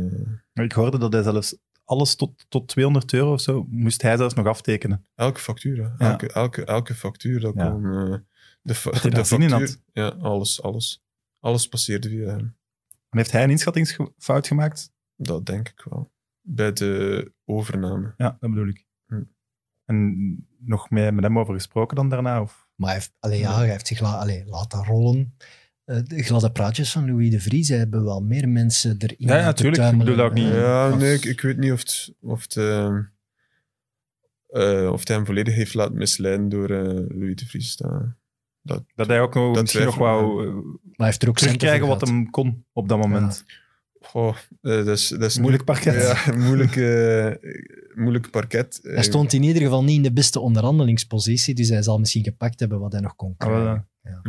[0.54, 4.16] eh, Ik hoorde dat hij zelfs alles tot, tot 200 euro of zo, moest hij
[4.16, 5.06] zelfs nog aftekenen.
[5.14, 5.76] elke factuur.
[5.76, 5.94] Ja.
[5.98, 7.70] elke, elke, elke factuur, dat Ja.
[7.70, 7.84] kon...
[7.84, 8.18] eh,
[8.62, 9.76] de, fa- de factuur.
[9.92, 11.02] Ja, alles, alles.
[11.40, 12.56] Alles passeerde via hem.
[13.08, 14.92] En heeft hij een inschattingsfout gemaakt?
[15.16, 16.12] Dat denk ik wel.
[16.40, 18.14] Bij de overname.
[18.16, 18.86] Ja, dat bedoel ik.
[19.06, 19.22] Hm.
[19.84, 22.40] En nog meer met hem over gesproken dan daarna?
[22.42, 22.68] Of?
[22.74, 25.34] Maar hij heeft, allee, ja, hij heeft zich la, allee, laten rollen.
[25.84, 29.44] Eh, de gladde praatjes van Louis de Vries hebben wel meer mensen erin Ja, ja,
[29.44, 29.92] laten tuurlijk.
[29.92, 30.46] Ik bedoel dat ook niet.
[30.46, 33.02] Ja, als- nee, ik, ik weet niet of het, of het, ehm,
[34.46, 37.76] eh, of het hem volledig heeft laten misleiden door eh, Louis de Vries.
[37.76, 38.02] Dat,
[38.62, 40.62] dat, Dat hij ook nog- Dat misschien nog wou eh, Maar
[40.96, 43.44] hij heeft er ook terugkrijgen wat hem kon op dat moment.
[44.00, 45.94] goh, eh, dat is, dat is Moeilijk parket.
[46.26, 47.50] Ja, moeilijk, eh,
[47.94, 48.78] moeilijk parket.
[48.82, 52.60] Hij stond in ieder geval niet in de beste onderhandelingspositie, dus hij zal misschien gepakt
[52.60, 53.88] hebben wat hij nog kon Ah, krijgen.
[54.02, 54.20] Ja.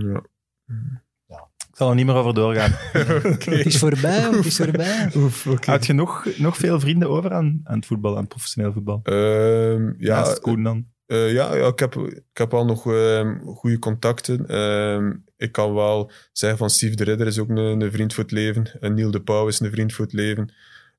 [1.69, 2.71] Ik zal er niet meer over doorgaan.
[3.55, 5.09] Het is voorbij, het is voorbij.
[5.15, 5.71] Oef, oké.
[5.71, 8.99] Had je nog, nog veel vrienden over aan, aan het voetbal, aan het professioneel voetbal?
[9.03, 10.86] Ehm, ja, Naast Koen dan?
[11.12, 14.47] Eh, ja, ja ik, heb, ik heb al nog ehm, goede contacten.
[14.47, 18.24] Ehm, ik kan wel zeggen van Steve de Ridder is ook een, een vriend voor
[18.24, 18.80] het leven.
[18.80, 20.53] En Neil de Pauw is een vriend voor het leven.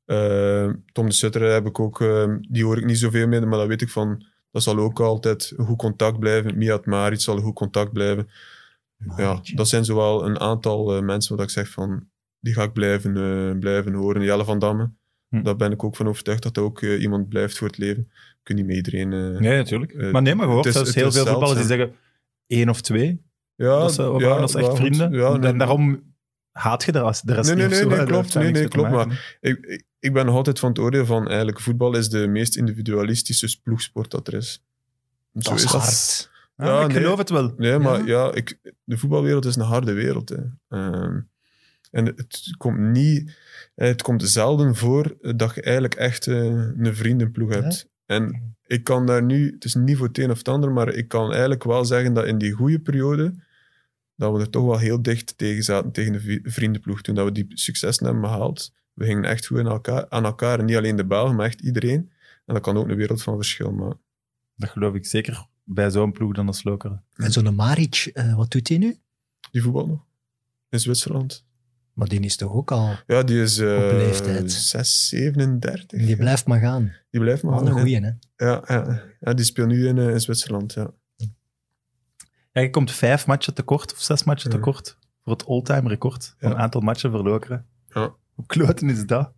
[0.07, 1.99] Ehm, Tom de Sutter heb ik ook,
[2.49, 5.53] die hoor ik niet zoveel mee, maar dat weet ik van, dat zal ook altijd
[5.57, 6.59] een goed contact blijven.
[6.59, 8.29] Miat Marit zal een goed contact blijven.
[9.17, 12.09] Ja, dat zijn zowel een aantal eh, mensen waar ik zeg van,
[12.41, 14.23] die ga ik blijven, eh, blijven horen.
[14.23, 14.91] Jelle van Damme,
[15.29, 15.43] Hm.
[15.43, 18.11] daar ben ik ook van overtuigd dat ook iemand blijft voor het leven.
[18.43, 19.09] Kun niet met iedereen...
[19.41, 19.93] Nee, natuurlijk.
[19.93, 21.95] eh, maar nee, maar is- zelfs heel veel voetballers die zeggen
[22.47, 23.23] één of twee.
[23.55, 25.13] Ja, dat ze overhouden als echt maar vrienden.
[25.13, 26.15] Ja, en daarom
[26.51, 28.35] haat je de rest, de rest Nee, nee, nee, nee, klopt.
[28.35, 29.05] Nee, nee, klopt, hè.
[29.49, 32.57] ik, ik, ik ben nog altijd van het oordeel van eigenlijk voetbal is de meest
[32.57, 34.65] individualistische ploegsport dat er is.
[35.39, 36.31] Zo Dat is hard.
[36.57, 37.03] Ja, Ja, maar ik nee.
[37.03, 37.55] geloof het wel.
[37.57, 38.07] Nee, maar Ja?
[38.27, 40.29] ja, ik, de voetbalwereld is een harde wereld.
[40.29, 40.37] Hè.
[40.69, 41.21] Ehm,
[41.91, 43.37] en het komt niet...
[43.75, 46.37] eh, Het komt zelden voor dat je eigenlijk echt eh,
[46.77, 47.89] een vriendenploeg hebt.
[48.07, 49.53] En ik kan daar nu...
[49.53, 52.15] Het is niet voor het een of het ander, maar ik kan eigenlijk wel zeggen
[52.15, 53.35] dat in die goede periode
[54.17, 57.01] dat we er toch wel heel dicht tegen zaten, tegen de vriendenploeg.
[57.01, 60.59] Toen dat we die successen hebben behaald, we gingen echt goed in elkaar, aan elkaar.
[60.59, 62.11] En niet alleen de Belgen, maar echt iedereen.
[62.47, 64.01] En dat kan ook een wereld van verschil maken.
[64.57, 67.05] Dat geloof ik zeker bij zo'n ploeg dan als Lokeren.
[67.15, 68.97] En zo'n Maric, eh, wat doet hij nu?
[69.51, 70.05] Die voetbal nog?
[70.69, 71.45] In Zwitserland.
[71.93, 72.91] Maar die is toch ook al...
[73.07, 74.53] Ja, die is eh Op leeftijd.
[74.53, 76.01] 6, 37.
[76.07, 76.93] Die blijft maar gaan.
[77.11, 78.11] Die blijft maar Wat een gaan, goeie, hè?
[78.47, 80.73] Ja, ja, ja, die speelt nu in, eh, in Zwitserland.
[80.73, 80.91] Ja.
[82.53, 84.57] Ja, je komt vijf matchen tekort of zes matchen Ja.
[84.57, 86.55] tekort voor het all-time record Ja.
[86.55, 87.67] aantal matchen voor Lokeren.
[87.89, 88.15] Ja.
[88.35, 89.33] Hoe kloten is dat?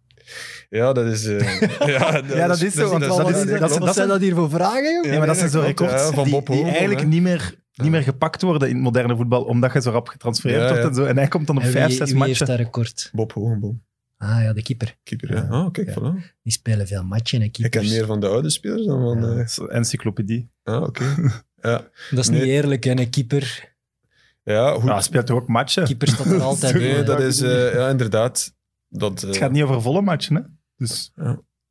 [0.70, 1.26] ja, dat is...
[1.26, 1.61] eh,
[1.98, 4.20] ja, dat, Ja, dat is zo, dat, dat is- dat, dat- Wat dat- zijn dat
[4.20, 5.05] hier voor vragen, joh?
[5.05, 7.07] Ja, nee, maar dat zijn zo records ja, van die, Bob die eigenlijk hè.
[7.07, 10.61] niet meer, niet meer gepakt worden in het moderne voetbal, omdat je zo rap getransfereerd
[10.61, 11.05] Ja, wordt en zo.
[11.05, 12.47] En hij komt dan op En vijf, wie, zes wie heeft matchen.
[12.57, 13.11] dat record?
[13.12, 13.83] Bob Hogenboom,
[14.16, 14.97] Ah ja, de keeper.
[15.03, 15.33] keeper.
[15.35, 15.43] Ja.
[15.43, 15.49] Ja.
[15.49, 15.95] Ah, kijk, Ja.
[16.01, 16.37] voilà.
[16.43, 17.87] Die spelen veel matchen en Ik keepers.
[17.89, 19.37] ken meer van de oude spelers dan van...
[19.37, 19.45] Ja.
[19.68, 20.51] eh, Encyclopedie.
[20.62, 21.05] ah, oké.
[21.62, 21.89] ja.
[22.11, 22.41] Dat is Nee.
[22.41, 22.91] niet eerlijk, hè?
[22.91, 23.75] Een keeper,
[24.45, 24.85] ja, goed.
[24.85, 25.85] Ja, hij speelt toch ook matchen?
[25.85, 27.25] keeper staat er altijd Nee, dat Ja.
[27.27, 27.41] is...
[27.41, 28.55] eh, ja, inderdaad.
[28.89, 30.43] Dat, eh, Het gaat niet over volle matchen, hè?
[30.77, 31.12] Dus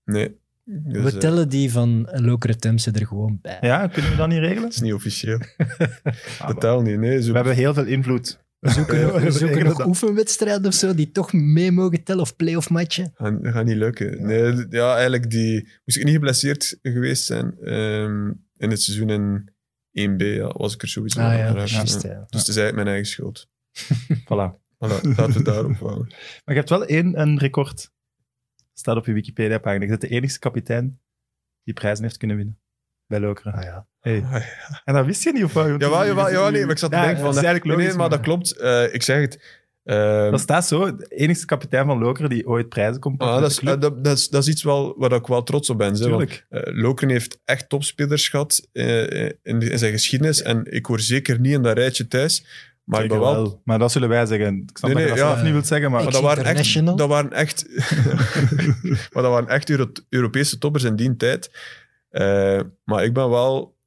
[0.06, 0.42] Nee.
[0.66, 3.58] Dus, We eh, tellen die van Lokeren Temse er gewoon bij.
[3.62, 4.62] ja, kunnen we dat niet regelen?
[4.62, 5.40] dat is niet officieel.
[6.40, 6.98] Ah, Totaal niet.
[7.00, 8.42] Nee, zo, we hebben heel veel invloed.
[8.60, 9.88] We zoeken, Ja, nog- we we zoeken nog dat.
[9.88, 13.12] oefenwedstrijden of zo die toch mee mogen tellen, of play-off matchen.
[13.16, 14.26] gaat, gaat niet lukken.
[14.26, 15.68] Nee, ja, eigenlijk die...
[15.86, 19.50] Moest ik niet geblesseerd geweest zijn ehm, in het seizoen in
[20.10, 22.10] 1B, ja, was ik er sowieso Ah ja, juist, Ja.
[22.12, 22.24] ja.
[22.30, 23.48] Dus het is eigenlijk mijn eigen schuld.
[24.14, 24.62] Voilà.
[24.84, 26.08] Voilà, laten we het daarop houden.
[26.46, 27.92] Maar je hebt wel één een record.
[28.74, 29.84] Staat op je Wikipedia-pagina.
[29.84, 31.00] Je bent de enige kapitein
[31.64, 32.58] die prijzen heeft kunnen winnen.
[33.08, 33.54] Bij Lokeren.
[33.54, 33.88] Ah, ja.
[34.00, 34.24] Hey.
[34.24, 34.82] Ah, ja.
[34.86, 35.68] En dat wist je niet, of wat?
[35.70, 37.34] Want Jawel, je- jawel, nee, maar ik zat te Ja, denken van...
[37.34, 38.52] dat is eigenlijk nee, maar dat klopt.
[38.58, 39.62] Eh, ik zeg het.
[39.84, 40.96] Ehm, Dat staat zo.
[40.96, 44.04] De enige kapitein van Lokeren die ooit prijzen komt ah, pakken dat, is, eh, dat,
[44.04, 45.88] dat, is, dat is iets wel, waar ik wel trots op ben.
[45.88, 46.46] Want, Tuurlijk.
[46.50, 50.42] eh, Lokeren heeft echt topspelers gehad eh, in, in zijn geschiedenis.
[50.42, 52.46] En ik hoor zeker niet in dat rijtje thuis.
[52.84, 54.62] Maar ik ben wel Maar dat zullen wij zeggen.
[54.70, 55.32] Ik snap Nee, dat je dat ja.
[55.34, 56.04] zelf niet wilt zeggen, maar...
[56.04, 57.66] Maar dat waren, echt, dat waren echt,
[59.14, 61.52] maar dat waren echt Euro- Europese toppers in die tijd.
[62.10, 63.78] Eh, maar ik ben wel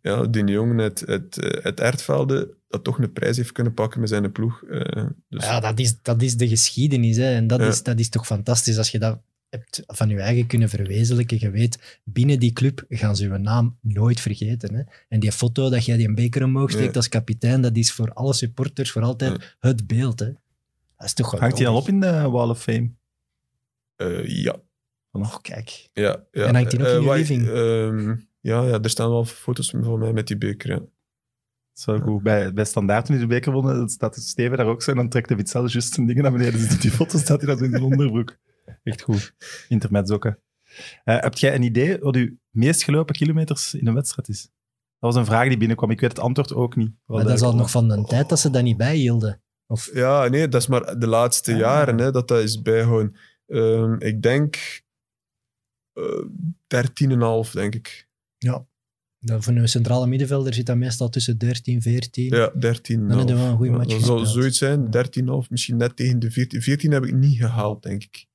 [0.00, 4.00] ja, die jongen uit, uit, eh, uit Ertvelde dat toch een prijs heeft kunnen pakken
[4.00, 4.62] met zijn ploeg.
[4.62, 7.16] Eh, dus, Ja, dat is, dat is de geschiedenis.
[7.16, 7.34] Hè.
[7.34, 7.66] En dat, Ja.
[7.66, 9.20] is, dat is toch fantastisch als je dat
[9.52, 11.36] hebt van je eigen kunnen verwezenlijken.
[11.40, 14.74] Je weet, binnen die club gaan ze je naam nooit vergeten.
[14.74, 14.82] Hè.
[15.08, 16.96] En die foto dat jij die een beker omhoog steekt Ja.
[16.96, 20.18] als kapitein, dat is voor alle supporters voor altijd het beeld.
[20.18, 20.26] Hè.
[20.96, 22.90] Dat is toch Hangt hij dan op in de Wall of Fame?
[23.96, 24.56] eh, ja,
[25.12, 25.88] Oh, kijk.
[25.92, 26.44] ja, ja.
[26.46, 27.48] En hangt die ook in Eh, je wat- living?
[27.48, 28.08] ehm,
[28.40, 30.70] ja, ja, er staan wel foto's van mij met die beker.
[30.70, 30.76] Ja.
[30.78, 30.88] Dat
[31.76, 32.22] is wel goed.
[32.22, 34.90] Bij, bij Standaard toen hij de beker won, dan staat Steven daar ook zo.
[34.90, 36.52] En dan trekt de Witzel juist zijn dingen naar beneden.
[36.60, 38.36] Dus die foto staat hij dan zo in zijn onderbroek.
[38.82, 39.34] Echt goed.
[39.68, 40.38] Intermezzokken.
[41.04, 44.42] Eh heb jij een idee wat uw meest gelopen kilometers in een wedstrijd is?
[44.42, 45.90] Dat was een vraag die binnenkwam.
[45.90, 46.92] Ik weet het antwoord ook niet.
[47.06, 49.42] Maar dat is al nog van een tijd dat ze dat niet bijhielden.
[49.66, 51.58] Of, Ja, nee, dat is maar de laatste Ah.
[51.58, 53.16] jaren hè, dat dat is bijgehouden.
[53.46, 54.56] Ehm, ik denk
[55.92, 56.24] eh
[56.66, 58.08] 13,5, denk ik.
[59.24, 62.36] dat voor een centrale middenvelder zit dat meestal tussen 13, 14.
[62.36, 63.08] Ja, 13.
[63.08, 66.18] Dan heb je wel een goede match Dat zal zoiets zijn, 13,5, misschien net tegen
[66.18, 66.62] de 14.
[66.62, 68.26] 14 heb ik niet gehaald, denk ik.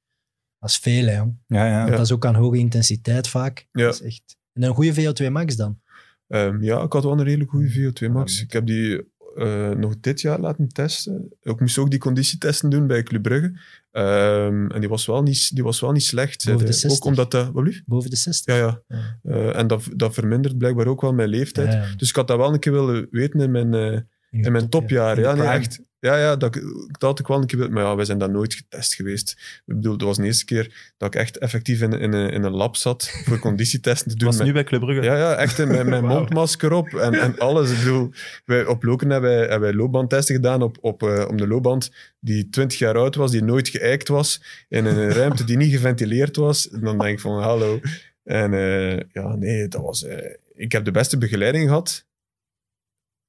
[0.60, 1.38] Dat is veel, hè, jong.
[1.48, 1.86] Ja, ja.
[1.86, 3.68] Dat is ook aan hoge intensiteit vaak.
[3.72, 3.84] Ja.
[3.86, 4.38] Dat is echt...
[4.54, 5.80] En een goede VO2 max dan?
[6.28, 8.38] Ehm, ja, ik had wel een redelijk goede VO2 max.
[8.38, 11.30] Ja, Ik heb die eh, nog dit jaar laten testen.
[11.42, 13.60] Ik moest ook die conditietesten doen bij Club Brugge.
[13.92, 16.46] Ehm, en die was wel niet, die was wel niet slecht.
[16.46, 16.74] Boven de hij.
[16.74, 17.00] 60?
[17.00, 17.52] Ook omdat dat...
[17.52, 17.84] Wat blieft?
[17.86, 18.56] Boven de 60?
[18.56, 18.82] Ja, ja.
[18.88, 19.32] Ja.
[19.32, 21.74] Eh, en dat, dat vermindert blijkbaar ook wel mijn leeftijd.
[21.74, 21.96] Ja, ja.
[21.98, 24.70] Dus ik had dat wel een keer willen weten in mijn, eh, je in mijn
[24.70, 25.24] top, topjaren.
[25.24, 25.82] In de Ja, nee, echt.
[26.08, 27.72] Ja, ja dat, dat had ik wel een keer.
[27.72, 29.32] Maar ja, wij zijn dat nooit getest geweest.
[29.66, 32.44] Ik bedoel, dat was de eerste keer dat ik echt effectief in, in, een- in
[32.44, 34.28] een lab zat voor conditietesten te doen.
[34.28, 35.04] was met- nu bij Club Brugge.
[35.04, 37.72] ja, ja, echt met mijn mondmasker op en, en alles.
[37.72, 38.12] Ik bedoel,
[38.46, 41.92] wij, op Loken hebben wij, hebben wij loopbandtesten gedaan op, op, eh, om de loopband
[42.20, 46.36] die 20 jaar oud was, die nooit geëikt was, in een ruimte die niet geventileerd
[46.36, 46.70] was.
[46.70, 47.80] En dan denk ik van, hallo.
[48.24, 50.04] En eh, ja, nee, dat was...
[50.06, 52.06] eh, ik heb de beste begeleiding gehad.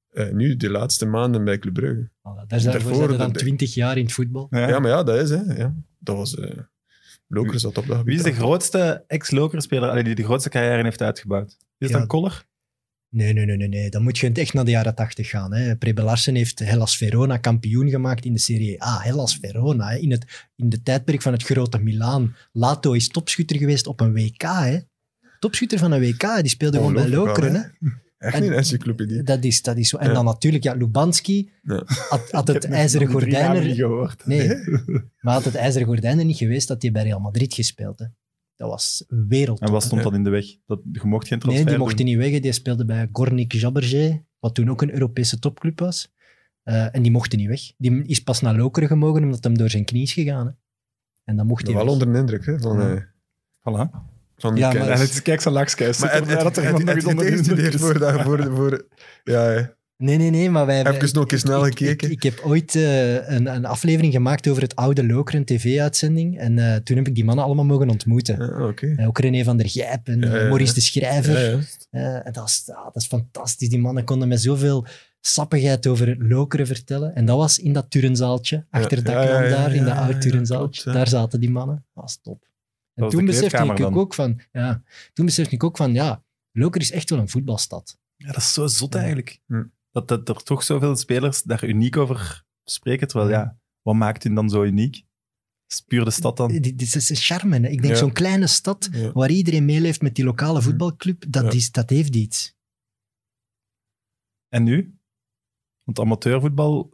[0.09, 2.09] Eh, nu, de laatste maanden bij Club Brugge.
[2.09, 4.47] Voilà, Daar zijn Daarvoor we dan de- 20 jaar in het voetbal.
[4.49, 4.67] Ja.
[4.69, 5.53] Ja, maar ja, dat is, hè.
[5.57, 6.35] Ja, dat was...
[6.39, 6.57] eh
[7.55, 11.57] zat op dat Wie is de grootste ex-lokerspeler die de grootste carrière heeft uitgebouwd?
[11.77, 11.97] Is Ja.
[11.97, 12.47] dan Koller?
[13.09, 13.89] Nee, nee, nee, nee, nee.
[13.89, 15.53] Dan moet je echt naar de jaren 80 gaan.
[15.53, 15.75] Hè.
[15.77, 18.99] Prebe Larsen heeft Hellas Verona kampioen gemaakt in de Serie A.
[19.01, 19.97] Hellas Verona, hè.
[19.97, 22.35] In, het, in de tijdperk van het grote Milaan.
[22.51, 24.41] Lato is topschutter geweest op een WK.
[24.41, 24.79] Hè.
[25.39, 27.53] Topschutter van een WK, die speelde gewoon bij Lokeren.
[27.55, 27.89] Hè.
[28.19, 29.23] Echt En- niet een encyclopedie.
[29.23, 29.97] Dat is, dat is zo.
[29.97, 30.13] En Ja.
[30.13, 31.83] dan natuurlijk, ja, Lubanski Ja.
[32.29, 34.25] had, het ijzeren nog die drie gordijn namen er, niet gehoord.
[34.25, 34.47] Nee,
[35.21, 37.99] maar had het ijzeren gordijn er niet geweest, dat hij bij Real Madrid gespeeld.
[37.99, 38.05] Hè.
[38.55, 39.59] Dat was wereld.
[39.59, 40.45] En wat stond dan in de weg?
[40.65, 42.05] Dat, je mocht geen transfer Nee, die mocht doen.
[42.05, 42.39] niet weg.
[42.39, 46.11] Die speelde bij Gornik Jabergé, wat toen ook een Europese topclub was.
[46.63, 47.61] Eh, en die mocht niet weg.
[47.77, 50.45] Die is pas naar Lokeren gemogen omdat hem door zijn knie is gegaan.
[50.45, 50.51] Hè.
[51.23, 51.93] En dan mocht hij wel weg.
[51.93, 52.93] onder de indruk hè, van, Ja.
[52.95, 53.01] eh,
[53.59, 53.89] Voilà.
[54.41, 55.97] Van Ja, maar- En het is, kijk, zo'n lakskuis.
[55.97, 57.75] Maar het, dat er nog is.
[57.75, 58.83] voor, dat-
[59.23, 59.77] ja.
[59.97, 60.85] Nee, nee, nee, maar wij...
[60.85, 62.07] Even nog eens snel ik- gekeken.
[62.11, 66.37] Ik, ik heb ooit eh, een, een aflevering gemaakt over het oude Lokeren tv-uitzending.
[66.39, 68.37] En eh, toen heb ik die mannen allemaal mogen ontmoeten.
[68.37, 68.93] Ja, oké.
[68.97, 70.27] Eh, ook René van der Gijp en Ja.
[70.27, 71.67] Maurice de Schrijver.
[71.91, 73.69] En dat, is, ja, dat is fantastisch.
[73.69, 74.85] Die mannen konden met zoveel
[75.21, 77.15] sappigheid over Lokeren vertellen.
[77.15, 79.03] En dat was in dat turenzaaltje, achter ja,
[79.49, 80.91] daar, in dat ja, turenzaaltje.
[80.91, 81.75] Daar zaten die mannen.
[81.93, 82.47] Dat was top.
[83.03, 83.95] En toen besefte ik dan.
[83.95, 84.83] ook van, ja,
[85.13, 87.97] toen besefte ik ook van, ja, Lokeren is echt wel een voetbalstad.
[88.15, 88.99] Ja, dat is zo zot Ja.
[88.99, 89.41] eigenlijk.
[89.45, 89.63] Hm.
[89.91, 93.07] Dat, dat er toch zoveel spelers daar uniek over spreken.
[93.07, 94.93] Terwijl ja, wat maakt hun dan zo uniek?
[94.93, 96.51] Dat is puur de stad dan.
[96.51, 97.59] Dit is een charme.
[97.59, 97.67] Hè.
[97.67, 97.99] Ik denk, Ja.
[97.99, 99.11] zo'n kleine stad Ja.
[99.11, 101.51] waar iedereen meeleeft met die lokale voetbalclub, dat, Ja.
[101.51, 102.55] is, dat heeft iets.
[104.47, 104.97] En nu?
[105.83, 106.89] Want amateurvoetbal,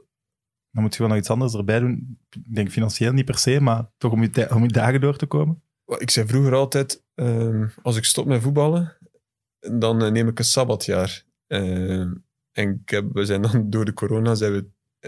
[0.72, 2.20] dan moet je gewoon nog iets anders erbij doen.
[2.30, 5.26] Ik denk financieel niet per se, maar toch om je, om je dagen door te
[5.26, 5.64] komen.
[5.98, 8.94] Ik zei vroeger altijd, ehm, als ik stop met voetballen,
[9.60, 11.24] dan eh, neem ik een sabbatjaar.
[11.48, 12.14] Ehm,
[12.52, 14.66] en ik heb, we zijn dan door de corona zijn we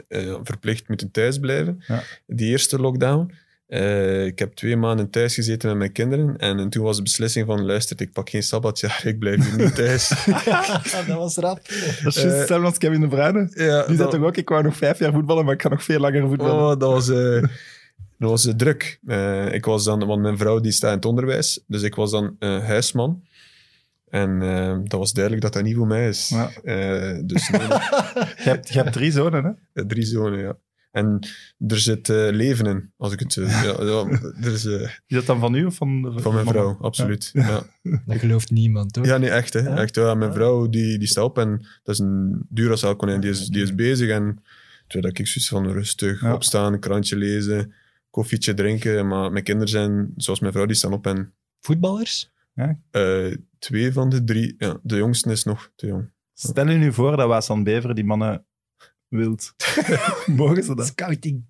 [0.07, 1.83] eh, verplicht moeten thuisblijven.
[1.87, 2.03] Ja.
[2.25, 3.33] Die eerste lockdown.
[3.67, 6.37] Eh, ik heb twee maanden thuis gezeten met mijn kinderen.
[6.37, 9.75] En, toen was de beslissing van, luister, ik pak geen sabbatjaar, ik blijf hier niet
[9.75, 10.09] thuis.
[11.07, 11.55] dat was rap.
[11.67, 13.49] Dat is juist Eh, hetzelfde als Kevin de Bruyne.
[13.53, 15.83] ja, Die zei toch ook, ik wou nog vijf jaar voetballen, maar ik ga nog
[15.83, 16.53] veel langer voetballen.
[16.63, 17.43] Oh, dat was, eh,
[18.17, 18.99] dat was eh, druk.
[19.05, 22.11] Eh, ik was dan, want mijn vrouw die staat in het onderwijs, dus ik was
[22.11, 23.23] dan eh, huisman.
[24.09, 24.39] En
[24.87, 26.29] dat was duidelijk dat dat niet voor mij is.
[26.29, 26.49] Ja.
[26.63, 29.85] Eh, dus nee, Je, hebt, je hebt drie zonen, hè?
[29.85, 30.57] drie zonen, ja.
[30.91, 31.19] En
[31.67, 33.41] er zit eh, leven in, als ik het zo...
[33.41, 34.07] Ja, ja,
[34.41, 36.57] er is, eh, Is dat dan van u of van, de- van mijn mama?
[36.59, 37.29] vrouw, absoluut.
[37.33, 37.63] Ja.
[38.05, 39.05] Dat gelooft niemand, hoor.
[39.05, 39.53] Ja, nee, echt.
[39.53, 39.59] Hè.
[39.59, 39.77] Ja?
[39.77, 43.19] echt ja, mijn vrouw die, die staat op en dat is een Duracell-konijn.
[43.21, 44.43] Die is, die is bezig en
[44.87, 46.33] terwijl ik zoiets van rustig Ja.
[46.33, 47.73] opstaan, een krantje lezen,
[48.21, 49.07] koffietje drinken.
[49.07, 52.31] Maar mijn kinderen zijn, zoals mijn vrouw, die staan op en Voetballers?
[52.53, 52.79] Ja?
[52.91, 54.55] Eh, twee van de drie.
[54.57, 56.11] Ja, de jongste is nog te jong.
[56.33, 58.45] Stel je nu voor dat Waasland Beveren die mannen
[59.07, 59.53] wilt.
[60.35, 60.85] Mogen ze dat?
[60.87, 61.45] Scouting.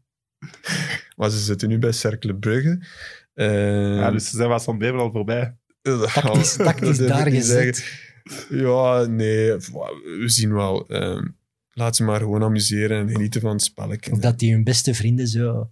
[1.16, 2.86] Maar ze zitten nu bij Cercle Brugge.
[3.34, 5.56] Eh, Ja, dus ze zijn Waasland Beveren al voorbij.
[5.82, 8.06] dat- Tactisch, dat tactisch daar gezet.
[8.50, 9.52] Ja, nee.
[9.54, 10.88] We zien wel.
[10.88, 11.28] Ehm,
[11.74, 14.12] laat ze maar gewoon amuseren en genieten van het spelletje.
[14.12, 15.66] Of dat die hun beste vrienden zo eh,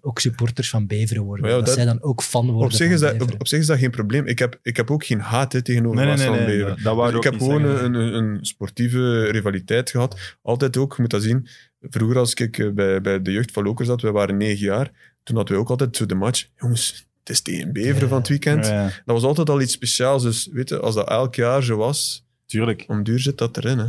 [0.00, 1.48] ook supporters van Beveren worden.
[1.48, 3.46] Ja, dat, dat- zij dan ook fan worden Op zich, van is dat, op, op
[3.48, 4.26] zich is dat geen probleem.
[4.26, 6.82] Ik heb, ik heb ook geen haat hè, tegenover Nee, nee, nee, Beveren.
[6.82, 7.84] dat- Dus ik heb gewoon zeggen.
[7.84, 10.36] een, een, een sportieve rivaliteit gehad.
[10.42, 11.46] Altijd ook, je moet dat zien.
[11.80, 15.14] Vroeger als ik eh, bij, bij de jeugd van Lokers zat, wij waren negen jaar,
[15.22, 16.46] toen hadden we ook altijd zo de match.
[16.56, 18.08] Jongens, het is tegen Beveren Ja.
[18.08, 18.66] van het weekend.
[18.66, 20.22] Ja, Dat was altijd al iets speciaals.
[20.22, 22.84] Dus weet je, als dat elk jaar zo was, tuurlijk.
[22.86, 23.78] om duur zit dat erin.
[23.78, 23.86] Hè.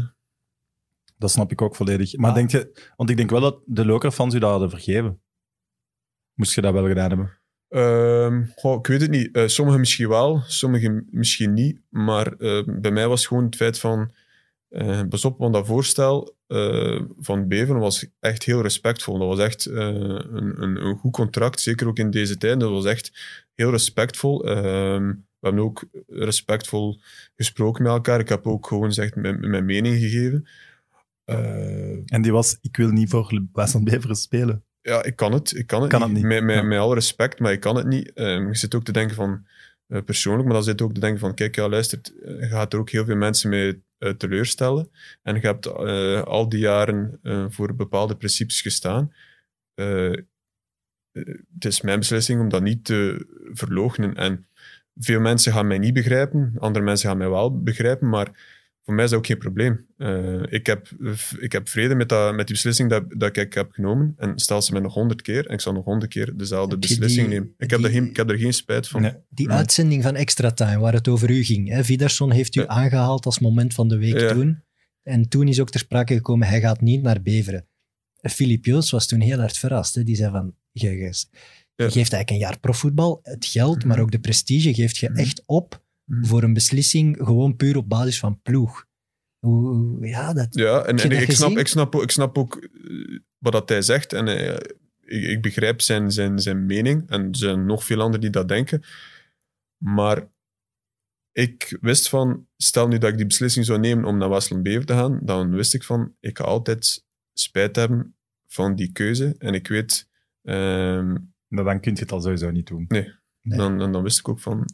[1.18, 2.18] Dat snap ik ook volledig.
[2.18, 2.36] Maar Ah.
[2.36, 5.20] denk je, want ik denk wel dat de Loker-fans u dat hadden vergeven.
[6.42, 7.38] Moest je dat wel gedaan hebben?
[7.70, 9.36] Ehm, goh, ik weet het niet.
[9.36, 11.80] Eh, sommigen misschien wel, sommigen misschien niet.
[11.90, 14.12] Maar eh, bij mij was gewoon het feit van...
[14.70, 16.36] eh pas op, want dat voorstel
[17.20, 19.20] van Beveren was echt heel respectvol.
[19.20, 22.60] Dat was echt een, een, een goed contract, zeker ook in deze tijd.
[22.60, 23.12] Dat was echt
[23.56, 24.46] heel respectvol.
[24.46, 27.00] Ehm, we hebben ook respectvol
[27.36, 28.20] gesproken met elkaar.
[28.20, 30.48] Ik heb ook gewoon gezegd mijn, mijn mening gegeven.
[32.06, 34.64] En die was, ik wil niet voor Waasland Beveren spelen.
[34.82, 35.56] Ja, ik kan het.
[35.56, 36.10] Ik kan het Kan niet.
[36.10, 36.26] het niet.
[36.28, 36.62] Met, met, Ja.
[36.62, 38.14] met alle respect, maar ik kan het niet.
[38.14, 39.46] Ehm, je zit ook te denken van,
[39.88, 42.74] eh, persoonlijk, maar dan zit ook te denken van, kijk, ja, luister, eh, je gaat
[42.74, 44.90] er ook heel veel mensen mee eh, teleurstellen.
[45.24, 45.68] En je hebt
[46.26, 47.20] al die jaren
[47.50, 49.14] voor bepaalde principes gestaan.
[51.54, 54.16] Het is mijn beslissing om dat niet te verloochenen.
[54.16, 54.46] En
[54.96, 59.04] veel mensen gaan mij niet begrijpen, andere mensen gaan mij wel begrijpen, maar voor mij
[59.04, 59.86] is dat ook geen probleem.
[59.98, 60.88] Eh, ik, heb,
[61.40, 64.14] ik heb vrede met, dat, met die beslissing dat, dat ik heb genomen.
[64.18, 67.28] En stel ze mij nog honderd keer, en ik zal nog honderd keer dezelfde beslissing
[67.30, 67.54] die- nemen.
[67.58, 69.02] Ik heb, er geen, ik heb er geen spijt van.
[69.02, 69.14] Nee.
[69.30, 69.58] Die Nee.
[69.58, 71.70] uitzending van Extra Time, waar het over u ging.
[71.70, 71.84] Hè?
[71.84, 72.68] Vidarsson heeft u Ja.
[72.68, 74.34] aangehaald als moment van de week Ja.
[74.34, 74.64] toen.
[75.04, 77.66] En toen is ook ter sprake gekomen, hij gaat niet naar Beveren.
[78.22, 79.96] Filip Joos was toen heel hard verrast.
[79.96, 80.04] Hè?
[80.04, 81.26] Die zei van, je, je-
[81.76, 85.20] je geeft eigenlijk een jaar profvoetbal, het geld, maar ook de prestige geeft je Mhm.
[85.20, 86.24] echt op Mhm.
[86.26, 88.86] voor een beslissing gewoon puur op basis van ploeg.
[89.40, 90.48] Hoe, ja, dat...
[90.56, 94.14] Ja, en, ik, snap, ik, snap, ook- ik snap ook eh, wat dat hij zegt.
[94.14, 94.54] En eh,
[95.02, 97.10] ik, ik begrijp zijn, zijn, zijn mening.
[97.10, 98.84] En er zijn nog veel anderen die dat denken.
[99.84, 100.30] Maar
[101.32, 104.86] ik wist van, stel nu dat ik die beslissing zou nemen om naar Westland Bever
[104.86, 108.16] te gaan, dan wist ik van, ik ga altijd spijt hebben
[108.48, 109.36] van die keuze.
[109.38, 110.10] En ik weet,
[110.42, 111.16] ehm,
[111.48, 112.86] Nou, dan kun je het al sowieso niet doen.
[112.88, 113.14] Nee.
[113.42, 114.66] dan, dan, dan wist ik ook van,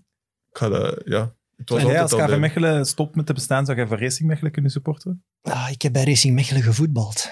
[0.57, 1.35] ga dat, ja.
[1.57, 3.77] Het was En jij altijd als al KV de- Mechelen stopt met te bestaan, zou
[3.77, 5.23] jij voor Racing Mechelen kunnen supporteren?
[5.41, 7.29] Ah, ik heb bij Racing Mechelen gevoetbald.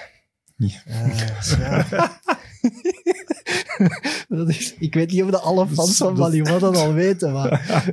[0.56, 0.82] Ja.
[0.84, 1.18] Eh,
[1.58, 2.20] ja.
[4.28, 6.92] dat is, ik weet niet of de alle fans van Dat is- Ballywan dat al
[6.92, 7.50] weten, maar...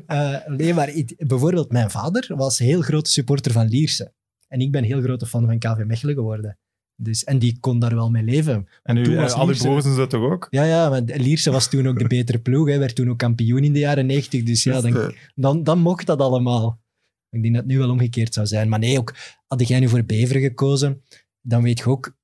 [0.07, 4.13] eh, nee, maar ik- bijvoorbeeld mijn vader was heel grote supporter van Lierse.
[4.47, 6.57] En ik ben heel grote fan van KV Mechelen geworden.
[7.03, 8.67] Dus, en die kon daar wel mee leven.
[8.83, 10.47] En u, was al Lierse- broers en zo toch ook?
[10.49, 12.67] Ja, ja, maar Lierse was toen ook de betere ploeg.
[12.67, 14.43] Hij werd toen ook kampioen in de jaren 90.
[14.43, 16.81] Dus ja, dan, Eh, dan, dan mocht dat allemaal.
[17.29, 18.69] Ik denk dat het nu wel omgekeerd zou zijn.
[18.69, 19.13] Maar nee, ook
[19.47, 21.01] had jij nu voor Beveren gekozen,
[21.41, 22.15] dan weet je ook,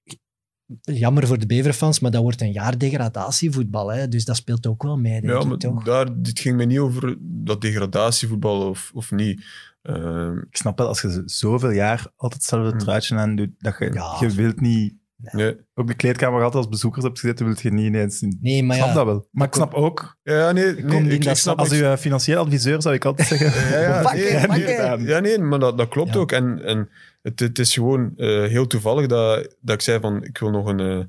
[0.82, 3.92] jammer voor de Beverfans, maar dat wordt een jaar degradatievoetbal.
[3.92, 4.08] Hè?
[4.08, 5.84] Dus dat speelt ook wel mee, denk Ja, ik maar toch?
[5.84, 9.42] daar, dit ging mij niet over dat degradatievoetbal of, of niet.
[9.82, 12.80] Ehm, Ik snap wel, als je zoveel jaar altijd hetzelfde Hmm.
[12.80, 14.16] truitje aan doet, dat je, Ja.
[14.20, 14.94] je wilt niet...
[15.32, 15.58] nee.
[15.74, 18.22] Ook de kleedkamer altijd als bezoekers hebt gezeten, wil je niet ineens...
[18.22, 19.28] in- Nee, maar ik snap ja, dat wel.
[19.32, 22.96] Maar ik snap ook, Ja, nee, nee ik, snap als ik- uw financieel adviseur zou
[22.96, 23.70] ik altijd zeggen...
[23.82, 26.20] Ja, ja, nee, ja, nee, maar dat, dat klopt Ja.
[26.20, 26.32] ook.
[26.32, 26.90] En, en
[27.22, 30.68] het, het is gewoon eh, heel toevallig dat, dat ik zei van, ik wil nog
[30.68, 30.80] een...
[30.80, 31.00] eh,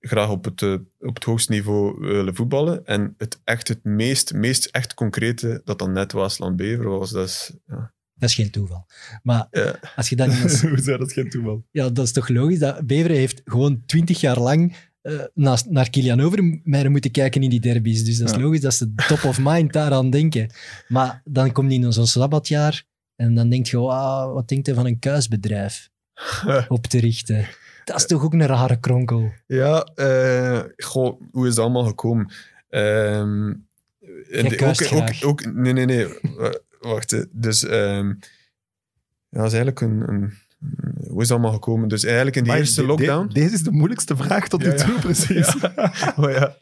[0.00, 2.86] graag op het, eh, op het hoogste niveau willen voetballen.
[2.86, 7.28] En het echt, het meest, meest echt concrete dat dan net Waasland Bever was, dat
[7.28, 7.52] is...
[7.66, 8.86] Ja, dat is geen toeval.
[9.22, 9.78] Maar Ja.
[9.96, 11.64] als je dan ineens Hoezo, dat geen toeval.
[11.70, 12.58] Ja, dat is toch logisch.
[12.58, 14.76] Dat Beveren heeft gewoon twintig jaar lang
[15.34, 18.04] naast, naar Kilian Overmeijer moeten kijken in die derbies.
[18.04, 18.40] Dus dat is Ja.
[18.40, 20.50] logisch dat ze top of mind daaraan denken.
[20.88, 22.84] Maar dan komt die in zo'n sabbatjaar
[23.16, 25.90] en dan denk je, "Wauw, wat denkt hij van een kuisbedrijf
[26.68, 27.46] op te richten?
[27.90, 29.32] Dat is toch ook een rare kronkel.
[29.46, 32.32] Ja, eh, goh, hoe is dat allemaal gekomen?
[32.68, 33.52] Ehm,
[34.48, 36.18] de- ook, ook, ook, nee, nee, nee.
[36.36, 37.22] Wa- Wacht, hè.
[37.30, 38.08] dus ehm,
[39.28, 40.32] ja, dat is eigenlijk een, een,
[41.08, 41.88] Hoe is dat allemaal gekomen?
[41.88, 43.28] Dus eigenlijk in die Maar eerste de- de- lockdown...
[43.32, 44.84] deze is de moeilijkste vraag tot nu Ja, ja.
[44.84, 45.54] toe, precies.
[46.16, 46.56] Oh ja.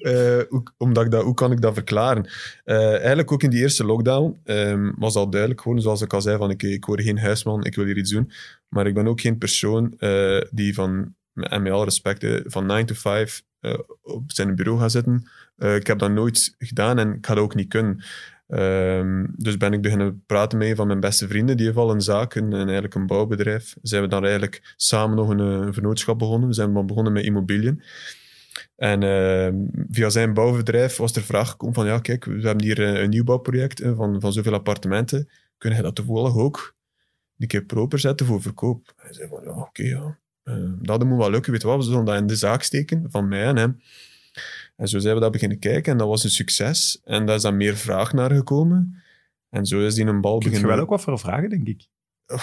[0.00, 2.26] Eh, hoe, omdat ik dat, hoe kan ik dat verklaren?
[2.64, 6.20] Eh, eigenlijk ook in die eerste lockdown ehm, was al duidelijk, gewoon zoals ik al
[6.22, 8.30] zei, van ik, ik word geen huisman, ik wil hier iets doen.
[8.68, 12.86] Maar ik ben ook geen persoon eh, die van, en met alle respect, van 9
[12.86, 15.28] to 5 eh, op zijn bureau gaat zitten.
[15.56, 18.02] Ik heb dat nooit gedaan en ik ga dat ook niet kunnen.
[18.46, 21.56] Ehm, dus ben ik beginnen praten met een van mijn beste vrienden.
[21.56, 23.76] Die heeft al een zaak, een, eigenlijk een bouwbedrijf.
[23.82, 26.48] Zijn we dan eigenlijk samen nog een, eh, een vernootschap begonnen.
[26.48, 27.82] We zijn begonnen met immobiliën.
[28.76, 29.54] En ehm,
[29.90, 33.10] via zijn bouwbedrijf was er vraag gekomen van, ja, kijk, we hebben hier eh, een
[33.10, 35.28] nieuwbouwproject eh, van, van zoveel appartementen.
[35.58, 36.74] Kun je dat toevallig ook
[37.38, 38.92] een keer proper zetten voor verkoop?
[38.96, 40.18] Hij zei van, ja, oké, ja.
[40.42, 43.28] Eh, dat moet wel lukken, weet wat, we zullen dat in de zaak steken, van
[43.28, 43.80] mij en hem.
[44.76, 47.00] En zo zijn we dat beginnen kijken en dat was een succes.
[47.04, 49.02] En daar is dan meer vraag naar gekomen.
[49.50, 50.68] En zo is die een bal beginnen...
[50.68, 51.86] wel ook wat voor vragen, denk ik.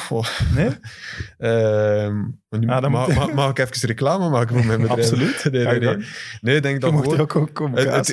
[0.09, 0.25] Oh,
[0.55, 0.69] Nee?
[1.37, 4.99] Ehm, nu- Ah, dan mag, moet- mag, mag ik even reclame maken voor mijn bedrijf?
[5.11, 5.43] Absoluut.
[6.41, 7.19] Nee, ik denk dat gewoon...
[7.19, 8.07] ook ook komen Het,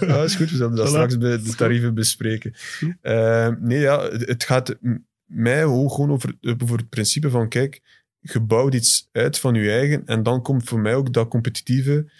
[0.00, 2.54] ja, is goed, we zullen dat straks bij de tarieven bespreken.
[3.00, 4.76] Eh, nee, ja, het, gaat
[5.24, 7.80] mij ook gewoon over, over het principe van, kijk,
[8.20, 12.10] je bouwt iets uit van je eigen en dan komt voor mij ook dat competitieve,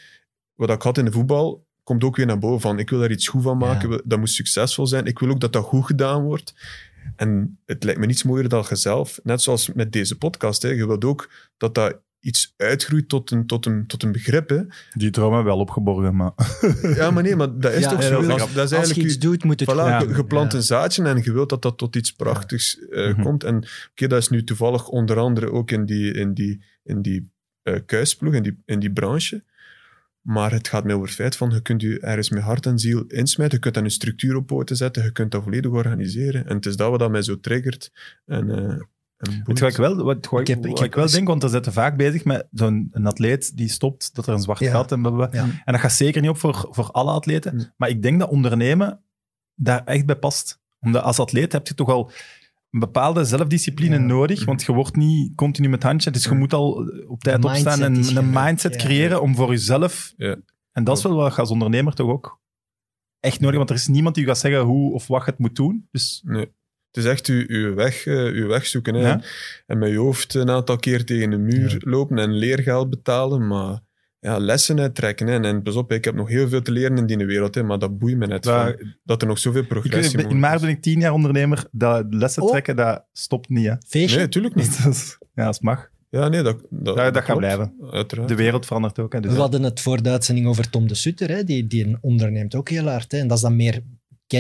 [0.55, 3.11] wat ik had in de voetbal, komt ook weer naar boven van, ik wil daar
[3.11, 4.01] iets goed van maken, Ja.
[4.05, 6.55] dat moet succesvol zijn, ik wil ook dat dat goed gedaan wordt.
[7.17, 10.87] En het lijkt me niets mooier dan jezelf, net zoals met deze podcast, hè, je
[10.87, 14.49] wilt ook dat dat iets uitgroeit tot een, tot een, tot een begrip.
[14.49, 14.61] Hè.
[14.93, 16.33] Die dromen wel opgeborgen, maar...
[16.97, 18.23] Ja, maar nee, maar dat is Ja, toch zo.
[18.23, 20.53] dat is Dat, is Als je eigenlijk iets doet, moet het Voilà, je, je plant
[20.53, 20.59] Ja.
[20.59, 23.23] een zaadje en je wilt dat dat tot iets prachtigs eh, Mhm.
[23.23, 23.45] komt.
[23.45, 23.57] En
[23.91, 27.31] oké, dat is nu toevallig onder andere ook in die, in die, in die
[27.63, 29.45] eh, kuisploeg, in die, in die branche.
[30.25, 32.79] Maar het gaat mij over het feit van, je kunt je ergens met hart en
[32.79, 36.47] ziel insmijten, je kunt daar een structuur op poten zetten, je kunt dat volledig organiseren.
[36.47, 37.93] En het is dat wat dat mij zo triggert.
[38.27, 38.77] En, eh
[39.17, 41.49] je wat ik wel, wat, wat Ik heb- wat ik wel eens- denk, want er
[41.49, 44.71] zitten vaak bezig met zo'n atleet die stopt, dat er een zwart Ja.
[44.71, 45.41] gat en blablabla.
[45.41, 45.49] Ja.
[45.65, 47.73] En dat gaat zeker niet op voor, voor alle atleten.
[47.77, 49.01] Maar ik denk dat ondernemen
[49.55, 50.61] daar echt bij past.
[50.81, 52.11] Omdat als atleet heb je toch al
[52.75, 54.01] een bepaalde zelfdiscipline Ja.
[54.01, 56.11] nodig, want je wordt niet continu met handje.
[56.11, 58.81] Dus je moet al op tijd De opstaan en een mindset ja.
[58.81, 60.13] creëren om voor jezelf...
[60.17, 60.37] Ja.
[60.73, 62.41] En dat is wel wat je als ondernemer toch ook
[63.21, 65.39] echt nodig, want er is niemand die je gaat zeggen hoe of wat je het
[65.39, 65.89] moet doen.
[65.91, 66.53] Dus Nee.
[66.91, 68.95] Het is echt uw, uw, weg, eh, uw weg zoeken.
[68.95, 69.09] Hè.
[69.09, 69.23] Ja.
[69.67, 73.47] En, met je hoofd een aantal keer tegen een muur lopen en leergeld betalen.
[73.47, 73.81] Maar
[74.25, 75.27] ja, lessen uittrekken.
[75.27, 75.33] Hè.
[75.35, 77.55] En, en pas op, ik heb nog heel veel te leren in die wereld.
[77.55, 78.43] Hè, maar dat boeit me net.
[78.43, 81.13] dat, van, dat er nog zoveel ik, progressie weet- in maart ben ik tien jaar
[81.13, 81.65] ondernemer.
[81.71, 82.51] Dat lessen Oh.
[82.51, 83.67] trekken, dat stopt niet.
[83.67, 83.75] Hè.
[83.87, 84.19] Feestje?
[84.19, 84.83] Nee, tuurlijk niet.
[84.85, 85.91] Dat ja, als het mag.
[86.11, 87.75] Ja, nee, dat, dat, Ja, dat gaat blijven.
[87.91, 88.29] Uiteraard.
[88.29, 89.13] De wereld verandert ook.
[89.13, 91.29] Hè, dus We hadden het voor de uitzending over Tom de Sutter.
[91.29, 91.45] Hè?
[91.45, 93.13] Die, die onderneemt ook heel hard.
[93.13, 93.19] Hè?
[93.19, 93.83] En dat is dan meer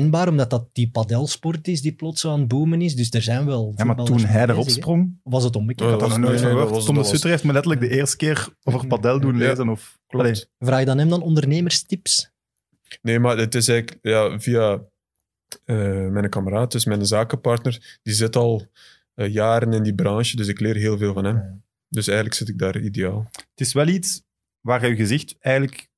[0.01, 2.97] kenbaar, omdat dat die padelsport is die plots zo aan het boomen is.
[2.97, 5.91] Dus er zijn wel ja, maar toen hij erop bezig, sprong, Was het omgekeerd?
[5.91, 6.85] had was- nog nooit nee, van nee, gehoord.
[6.85, 9.69] Tom de Sutter heeft me letterlijk de eerste keer over padel doen lezen.
[9.69, 10.51] Of, Klopt.
[10.59, 12.33] Vraag dan hem dan ondernemerstips.
[13.03, 14.81] Nee, maar het is eigenlijk ja, via
[15.65, 18.67] eh, mijn kameraad, dus mijn zakenpartner, die zit al
[19.15, 21.37] eh, jaren in die branche, dus ik leer heel veel van hem.
[21.37, 21.59] Ja.
[21.89, 23.29] Dus eigenlijk zit ik daar ideaal.
[23.31, 24.23] het is wel iets
[24.61, 25.89] waar je je gezicht eigenlijk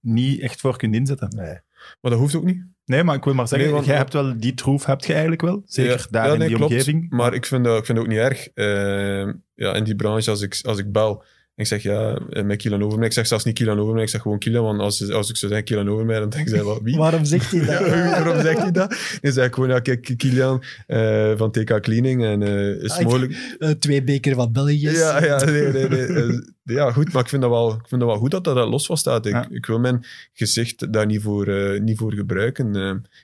[0.00, 1.36] niet echt voor kunt inzetten.
[1.36, 2.62] Maar dat hoeft ook niet.
[2.84, 5.12] Nee, maar ik wil maar zeggen, Nee, want- jij hebt wel die troef, heb je
[5.12, 5.62] eigenlijk wel.
[5.66, 6.72] Zeker Ja, daar ja, in die klopt.
[6.72, 7.10] omgeving.
[7.10, 8.48] Maar ik vind, dat, ik vind het ook niet erg.
[8.54, 11.24] Eh, ja, in die branche, als ik, als ik bel
[11.56, 13.06] ik zeg ja, eh, met Kielan over mij.
[13.06, 14.64] Ik zeg zelfs niet Kielan over mij, ik zeg gewoon Kielan.
[14.64, 16.96] Want als, als ik zou zeggen Kielan over mij, dan denken zij wel wie?
[16.96, 17.86] Waarom zegt hij dat?
[17.86, 19.18] Ja, waarom zegt hij dat?
[19.20, 22.24] Dan zeg ik gewoon, ja, kijk, Kilian eh, van TK Cleaning.
[22.24, 23.56] En eh, is Ah, mogelijk...
[23.78, 24.90] Twee beker van België.
[24.90, 26.40] Ja, ja, nee, nee, nee.
[26.64, 28.86] Ja, goed, maar ik vind dat wel, ik vind dat wel goed dat dat los
[28.86, 29.26] van staat.
[29.26, 29.46] Ik, Ja.
[29.50, 32.74] ik wil mijn gezicht daar niet voor, eh, niet voor gebruiken.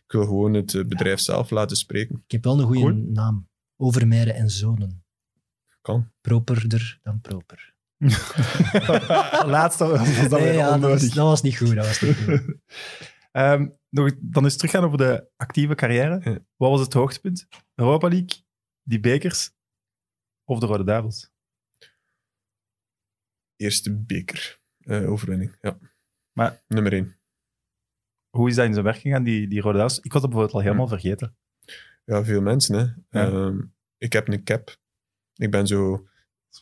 [0.07, 2.23] Ik wil gewoon het bedrijf zelf laten spreken.
[2.25, 3.05] Ik heb wel een goede Cool.
[3.13, 3.49] naam.
[3.77, 5.03] Overmeiren en Zonen.
[5.83, 6.09] Kan.
[6.21, 7.70] Properder dan proper.
[9.47, 11.75] Laatste was dat Nee, weer ja, dat, was, dat was niet goed.
[11.75, 12.43] Dat was niet goed.
[13.33, 16.21] Ehm, nog, dan eens teruggaan over de actieve carrière.
[16.31, 16.39] Ja.
[16.57, 17.49] Wat was het hoogtepunt?
[17.75, 18.45] Europa League,
[18.83, 19.51] die bekers
[20.45, 21.31] of de Rode Duivels?
[23.57, 25.79] Eerste beker eh, overwinning, ja.
[26.33, 27.17] Maar- Nummer één.
[28.37, 30.01] Hoe is dat in zijn werk gegaan, die, die Rode Duivels?
[30.01, 31.37] Ik was dat bijvoorbeeld al helemaal vergeten.
[32.05, 33.21] Ja, veel mensen, hè.
[33.21, 33.27] Ja.
[33.31, 33.61] Ehm,
[33.99, 34.77] ik heb een cap.
[35.35, 36.09] Ik ben zo...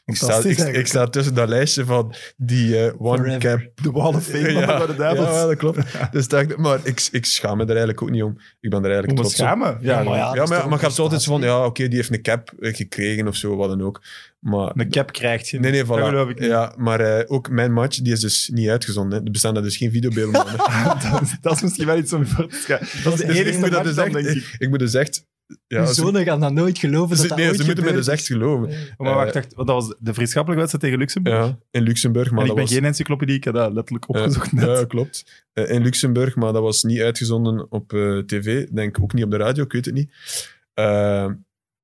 [0.04, 3.38] Ik sta, ik, ik sta tussen dat lijstje van die eh, one Forever.
[3.40, 5.28] cap De Wall of Fame van de Duivels.
[5.28, 5.78] Ja, dat klopt.
[6.10, 8.38] Dus dat, maar ik, ik schaam me er eigenlijk ook niet om.
[8.60, 9.46] Ik ben er eigenlijk Moet trots op.
[9.46, 10.34] Ja, Ja, maar ja.
[10.34, 13.36] Ja, maar, maar zo altijd zo van, ja, oké, die heeft een cap gekregen of
[13.36, 14.02] zo, wat dan ook.
[14.38, 15.58] Maar, Een cap krijgt je.
[15.60, 16.28] nee, nee, voilà.
[16.28, 16.48] ik niet.
[16.48, 19.18] Ja, maar eh, ook mijn match, die is dus niet uitgezonden.
[19.18, 19.24] hè.
[19.24, 20.98] Er bestaan daar dus geen videobeelden van.
[21.10, 22.78] dat, is- dat is misschien wel iets om voor te.
[23.04, 24.54] Dat is de Dus ik enige dat match dus echt- denk ik.
[24.58, 25.24] Ik moet dus echt...
[25.66, 27.88] Ja, Uw zonen gaan dat nooit geloven ze- dat dat nee, ooit ze moeten me
[27.90, 28.68] gebeurd dus echt geloven.
[28.98, 31.36] Maar wacht, Eh, wacht, want dat was de vriendschappelijke wedstrijd tegen Luxemburg.
[31.46, 32.74] Ja, in Luxemburg, maar en ik dat ben was...
[32.74, 34.64] geen encyclopedie, ik heb dat letterlijk opgezocht net.
[34.78, 35.46] Ja, klopt.
[35.52, 38.66] Eh, in Luxemburg, maar dat was niet uitgezonden op eh, tv.
[38.68, 40.10] Denk ook niet op de radio, ik weet het niet.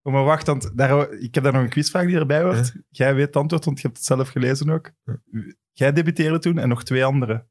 [0.02, 2.72] Oh, maar wacht, want daar, ik heb daar nog een quizvraag die erbij hoort.
[2.90, 4.90] Jij weet het antwoord, want je hebt het zelf gelezen ook.
[5.72, 7.46] Jij debuteerde toen en nog twee anderen.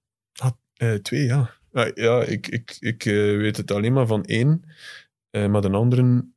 [0.73, 1.49] eh, twee, ja.
[1.71, 4.63] Ja, ja ik, ik, ik weet het alleen maar van één.
[5.33, 6.35] Eh, maar de anderen,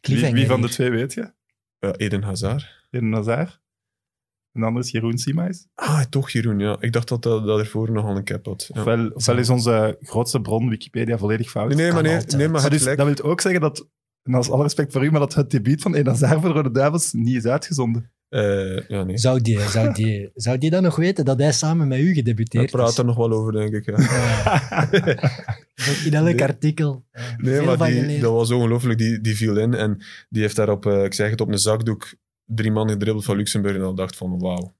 [0.00, 1.32] Wie, van de twee weet je?
[1.78, 2.86] Eden Hazard.
[2.90, 3.60] Eden Hazard.
[4.52, 5.66] En de andere is Jeroen Siemais.
[5.74, 6.76] Ah, toch Jeroen, ja.
[6.80, 8.70] Ik dacht dat dat, dat ervoor nog al een cap had.
[8.72, 8.80] Ja.
[8.80, 11.68] Ofwel, ofwel is onze grootste bron Wikipedia volledig fout.
[11.68, 13.88] Nee, nee, maar, nee, nee, maar dus, dat wil ook zeggen dat,
[14.22, 16.54] en als alle respect voor u, maar dat het debuut van Eden Hazard voor de
[16.54, 18.12] Rode Duivels niet is uitgezonden.
[18.30, 19.18] Eh, ja, nee.
[19.18, 22.14] Zou die, zou, die, zou die dan nog weten dat hij samen met u We
[22.14, 22.98] gedebuteerd praten is?
[22.98, 23.86] er nog wel over, denk ik.
[23.86, 24.88] Ja.
[26.04, 26.42] In elk Nee.
[26.42, 27.04] artikel.
[27.36, 28.98] Nee, maar die, dat was ongelooflijk.
[28.98, 32.14] Die, die viel in en die heeft daarop, eh, ik zeg het, op een zakdoek
[32.44, 33.74] drie man gedribbeld van Luxemburg.
[33.74, 34.74] En dan dacht van, wauw.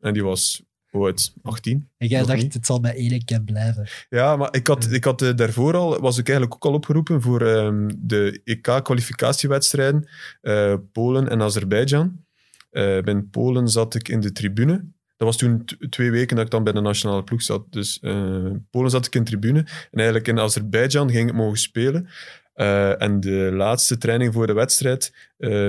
[0.00, 1.32] En die was, hoe oud?
[1.42, 1.88] 18?
[1.96, 2.54] En jij dacht, niet.
[2.54, 3.88] het zal bij één cap blijven.
[4.08, 7.22] Ja, maar ik had, ik had eh, daarvoor al, was ik eigenlijk ook al opgeroepen
[7.22, 10.08] voor ehm, de EK-kwalificatiewedstrijden
[10.92, 12.22] Polen en Azerbeidzjan.
[12.74, 14.84] Eh bij Polen zat ik in de tribune.
[15.16, 17.72] Dat was toen twee weken dat ik dan bij de nationale ploeg zat.
[17.72, 19.58] Dus eh Polen zat ik in de tribune.
[19.58, 22.08] En eigenlijk in Azerbeidzjan ging ik mogen spelen.
[22.54, 25.12] Eh, en de laatste training voor de wedstrijd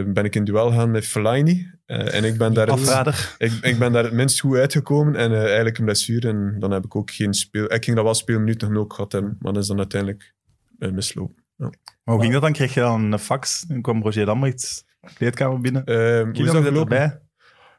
[0.06, 1.74] ben ik in duel gegaan met Fellaini.
[1.86, 2.70] En ik ben daar...
[2.70, 3.36] Afrader.
[3.38, 6.28] Ik, ik ben daar het minst goed uitgekomen en eigenlijk een blessure.
[6.28, 7.74] En dan heb ik ook geen speel...
[7.74, 10.34] Ik ging dat wel speelminuten genoeg gehad hebben, maar dat is dan uiteindelijk
[10.78, 11.44] mislopen.
[11.56, 11.72] Maar
[12.04, 12.54] hoe ging dat dan?
[12.54, 15.86] Kreeg je dan een fax en kwam Roger Lambrechts kleedkamer binnen?
[15.86, 17.20] Ehm, hoe is dat erbij.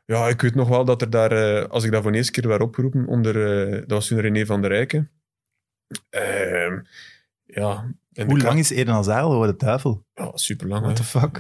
[0.07, 2.33] Ja, ik weet nog wel dat er daar, eh, als ik daar voor de eerste
[2.33, 5.11] keer werd opgeroepen, onder, eh, dat was toen René van der Rijken.
[6.11, 6.81] Ehm,
[7.45, 7.95] ja.
[8.13, 10.05] en Hoe lang is Eden Hazard al voor de duivel?
[10.15, 10.83] Ja, super lang.
[10.83, 11.39] What the fuck?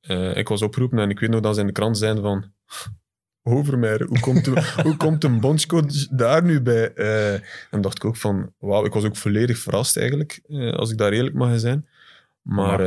[0.00, 2.52] Eh, ik was opgeroepen en ik weet nog dat ze in de krant zeiden van...
[3.42, 6.92] Overmeijer, hoe komt, de, hoe komt een bondscoach daar nu bij?
[6.92, 7.34] Eh,
[7.70, 10.40] en dacht ik ook van, wauw, ik was ook volledig verrast eigenlijk,
[10.76, 11.88] als ik daar eerlijk mag zijn.
[12.42, 12.78] Maar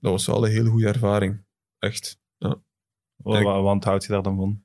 [0.00, 1.44] dat was wel een hele goede ervaring.
[1.82, 2.20] Echt.
[2.38, 4.64] Wat, wat, wat houd je daar dan van?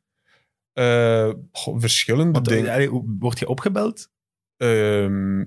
[0.74, 3.18] Eh, goh, verschillende Want, eh, dingen.
[3.20, 4.12] word je opgebeld?
[4.58, 5.44] Ehm,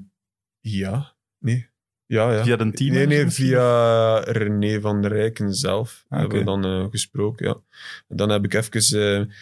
[0.61, 1.69] ja, nee.
[2.07, 2.45] Ja, ja.
[2.45, 2.93] Via een team?
[2.93, 3.47] Nee, nee, misschien?
[3.47, 7.61] via René van der Rijken zelf Ah, hebben we dan eh, gesproken, ja.
[8.09, 9.33] En dan heb ik even...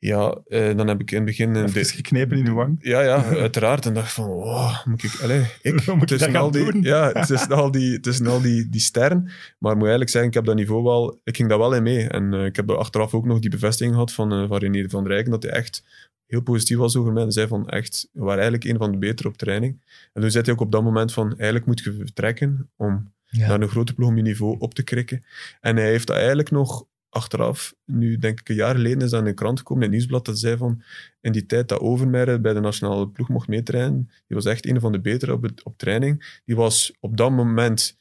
[0.00, 1.56] ja, eh, dan heb ik in het begin...
[1.56, 2.76] Even geknepen in de wang.
[2.80, 3.86] ja, ja, uiteraard.
[3.86, 5.20] En dacht van, wow, moet ik...
[5.22, 6.82] Allee, ik, moet ik tussen al die, doen?
[6.82, 9.22] Ja, tussen al, die, tussen al die, die sterren.
[9.58, 11.20] Maar moet eigenlijk zeggen, ik heb dat niveau wel...
[11.24, 12.08] Ik ging daar wel in mee.
[12.08, 15.06] En eh, ik heb achteraf ook nog die bevestiging gehad van, eh, van René van
[15.06, 15.84] Rijken, dat hij echt
[16.26, 17.22] heel positief was over mij.
[17.22, 19.80] Hij zei van, echt, we waren eigenlijk een van de betere op training.
[20.12, 23.48] En toen zei hij ook op dat moment van, eigenlijk moet je vertrekken om Ja.
[23.48, 25.24] naar een grote ploeg om je niveau op te krikken.
[25.60, 29.20] En hij heeft dat eigenlijk nog achteraf, nu denk ik een jaar geleden is dat
[29.20, 30.82] in de krant gekomen, in het nieuwsblad, dat zei van
[31.20, 34.80] in die tijd dat Overmeijer bij de nationale ploeg mocht meetrainen, die was echt een
[34.80, 36.40] van de betere op, het, op training.
[36.44, 37.96] Die was op dat moment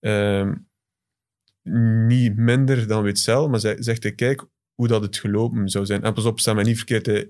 [0.00, 0.54] ehm,
[2.06, 4.44] niet minder dan Witzel, maar zij, zegt hij, kijk
[4.74, 6.02] hoe dat het gelopen zou zijn.
[6.02, 7.24] En pas op, sta mij niet verkeerd, hè.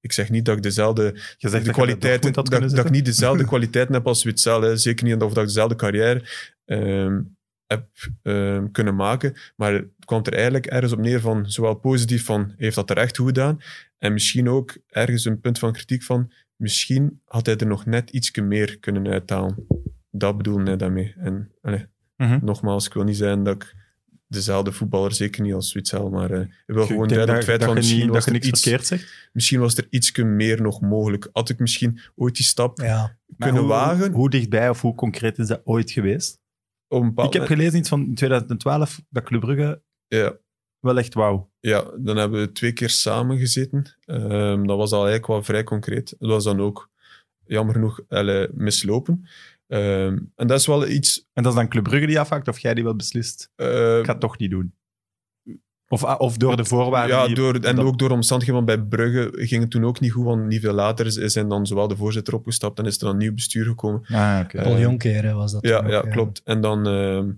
[0.00, 1.02] ik zeg niet dat ik dezelfde
[1.36, 4.62] Je zegt de dat kwaliteiten, dat, ik niet dezelfde kwaliteiten heb als Witzel.
[4.62, 4.76] Hè.
[4.76, 6.22] Zeker niet of dat ik dezelfde carrière
[6.64, 7.20] ehm,
[7.66, 7.88] heb
[8.22, 9.34] ehm, kunnen maken.
[9.56, 13.16] Maar het kwam er eigenlijk ergens op neer van, zowel positief van, heeft dat terecht
[13.16, 13.60] goed gedaan.
[13.98, 18.10] En misschien ook ergens een punt van kritiek van, misschien had hij er nog net
[18.10, 19.66] iets meer kunnen uithalen.
[20.10, 21.14] Dat bedoelde hij daarmee.
[21.18, 21.86] En allee,
[22.16, 22.38] Mhm.
[22.42, 23.74] nogmaals, ik wil niet zijn dat ik
[24.28, 27.44] dezelfde voetballer, zeker niet als Witzel, maar eh, ik wil Ik gewoon duiden dat, het
[27.44, 29.30] feit dat van je misschien niet, was dat je er niks iets verkeerd zegt.
[29.32, 31.28] misschien was er iets meer nog mogelijk.
[31.32, 33.16] Had ik misschien ooit die stap Ja.
[33.38, 36.40] Kunnen hoe, wagen Hoe dichtbij of hoe concreet is dat ooit geweest?
[36.88, 40.36] Op Ik heb gelezen iets van in 2012 dat Club Brugge ja,
[40.80, 41.50] wel echt wauw.
[41.60, 43.96] ja, dan hebben we twee keer samen gezeten.
[44.04, 46.14] Ehm, dat was al eigenlijk wel vrij concreet.
[46.18, 46.90] Dat was dan ook
[47.46, 49.26] jammer genoeg alle, mislopen.
[49.66, 51.28] Ehm, en dat is wel iets...
[51.32, 53.50] En dat is dan Club Brugge die afhaakt of jij die wel beslist?
[53.56, 54.74] eh, Ik ga het toch niet doen.
[55.88, 57.16] Of, ah, of door de voorwaarden.
[57.16, 60.00] ja, die- door, en dat- ook door omstandigheden, want bij Brugge ging het toen ook
[60.00, 62.94] niet goed, want niet veel later is- zijn dan zowel de voorzitter opgestapt en is
[62.94, 64.04] er dan een nieuw bestuur gekomen.
[64.08, 64.62] Ah, oké.
[64.62, 66.40] Paul Eh, Jonker hè, was dat Ja, ja, klopt.
[66.44, 67.30] En dan ehm,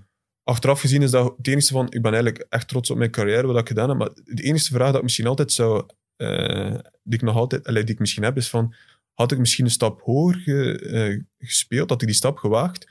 [0.45, 3.47] achteraf gezien is dat het enige van, ik ben eigenlijk echt trots op mijn carrière,
[3.47, 7.15] wat ik gedaan heb, maar de enige vraag dat ik misschien altijd zou, eh, die
[7.19, 8.75] ik nog altijd, die ik misschien heb, is van,
[9.15, 12.89] had ik misschien een stap hoger ge- eh, gespeeld, had ik die stap gewaagd,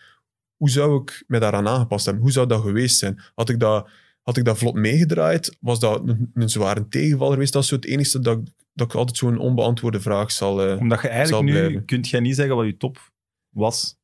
[0.58, 2.24] hoe zou ik me daaraan aangepast hebben?
[2.24, 3.20] Hoe zou dat geweest zijn?
[3.36, 3.90] Had ik dat,
[4.28, 5.58] had ik dat vlot meegedraaid?
[5.60, 7.54] Was dat een, een zware tegenval geweest?
[7.54, 10.68] Dat is zo het enige dat, ik- dat ik altijd zo'n onbeantwoorde vraag zal...
[10.68, 11.86] eh, Omdat je eigenlijk nu blijven.
[11.86, 13.12] kunt jij niet zeggen wat je top
[13.50, 13.96] was.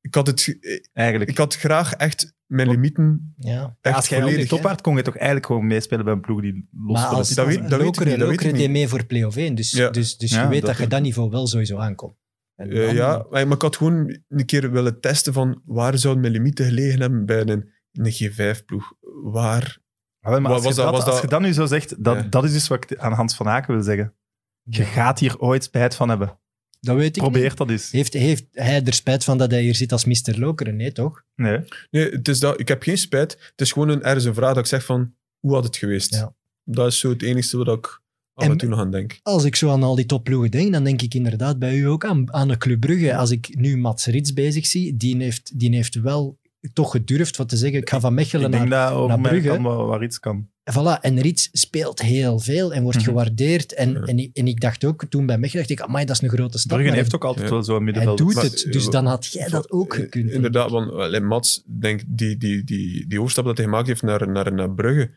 [0.00, 1.30] ik, had het, ge- Eigenlijk.
[1.30, 3.50] ik had graag echt mijn limieten Ja.
[3.52, 4.48] Ja, echt als jij op volledig...
[4.48, 7.06] die top waart, kon je toch eigenlijk gewoon meespelen bij een ploeg die los Maar
[7.06, 8.70] als, dat weet- dat weet ik Lokeren, niet, dat weet ik Lokeren deed niet.
[8.78, 9.90] mee voor play-off 1, dus, Ja.
[9.90, 12.16] dus, dus Ja, je weet dat dat, je dat niveau wel sowieso aankomt.
[12.54, 16.34] Eh, ja, maar maar ik had gewoon een keer willen testen van waar zouden mijn
[16.34, 18.92] limieten gelegen hebben bij een, een G5-ploeg.
[19.22, 19.78] Waar?
[20.20, 22.04] Ah, maar als, was je dat- dat, was als dat- je dat nu zo zegt,
[22.04, 22.22] dat, Ja.
[22.22, 24.14] dat is dus wat ik aan Hans van Aken wil zeggen.
[24.62, 26.38] Je gaat hier ooit spijt van hebben.
[26.80, 27.56] Dat weet ik Probeer niet.
[27.56, 27.90] dat eens.
[27.90, 30.38] Heeft, heeft hij er spijt van dat hij hier zit als Mr.
[30.38, 30.76] Lokeren?
[30.76, 31.22] Nee, toch?
[31.34, 31.58] Nee.
[31.90, 33.32] Nee, het is dat, ik heb geen spijt.
[33.32, 36.14] Het is gewoon een, ergens een vraag dat ik zeg van, hoe had het geweest?
[36.14, 36.34] Ja.
[36.64, 38.00] Dat is zo het enige wat ik
[38.34, 39.18] af En- en toe nog aan denk.
[39.22, 42.04] Als ik zo aan al die topploegen denk, dan denk ik inderdaad bij u ook
[42.04, 43.16] aan, aan de Club Brugge.
[43.16, 46.38] Als ik nu Mats Rits bezig zie, die heeft, die heeft wel
[46.72, 47.80] toch gedurfd wat te zeggen.
[47.80, 48.58] Ik ga van Mechelen Ik naar...
[48.68, 49.48] denk dat over naar Brugge.
[49.48, 50.48] kan waar, waar iets kan.
[50.72, 53.06] Voilà, en Rits speelt heel veel en wordt Mhm.
[53.06, 53.74] gewaardeerd.
[53.74, 54.00] En, Ja.
[54.00, 56.28] en, ik- en ik dacht ook, toen bij Mechelen, dacht ik, amai, dat is een
[56.28, 56.68] grote stap.
[56.68, 57.52] Brugge maar heeft hij, ook altijd Ja.
[57.54, 58.18] wel zo'n hij middenveld.
[58.18, 60.28] doet Maar- het, dus dan had jij dat ook gekund.
[60.28, 60.72] Eh, Inderdaad, ik.
[60.72, 64.52] want allee, Mats, denk, die, die, die, die overstap dat hij gemaakt heeft naar, naar,
[64.52, 65.10] naar Brugge.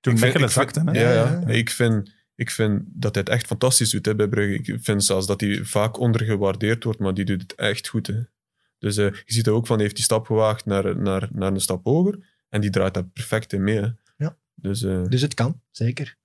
[0.00, 1.00] Toen Ik vind- Mechelen ik vind- zakte, hè?
[1.00, 1.40] Ja, Ja, ja.
[1.46, 1.52] ja.
[1.54, 4.72] Ik, vind, ik vind dat hij het echt fantastisch doet hè, bij Brugge.
[4.72, 8.06] Ik vind zelfs dat hij vaak ondergewaardeerd wordt, maar die doet het echt goed.
[8.06, 8.14] Hè.
[8.80, 11.52] Dus eh, je ziet er ook van, hij heeft die stap gewaagd naar, naar, naar
[11.52, 12.28] een stap hoger.
[12.48, 13.80] En die draait daar perfect in mee.
[13.80, 13.88] Hè.
[14.16, 14.36] Ja.
[14.54, 16.18] Dus eh Dus het kan, zeker.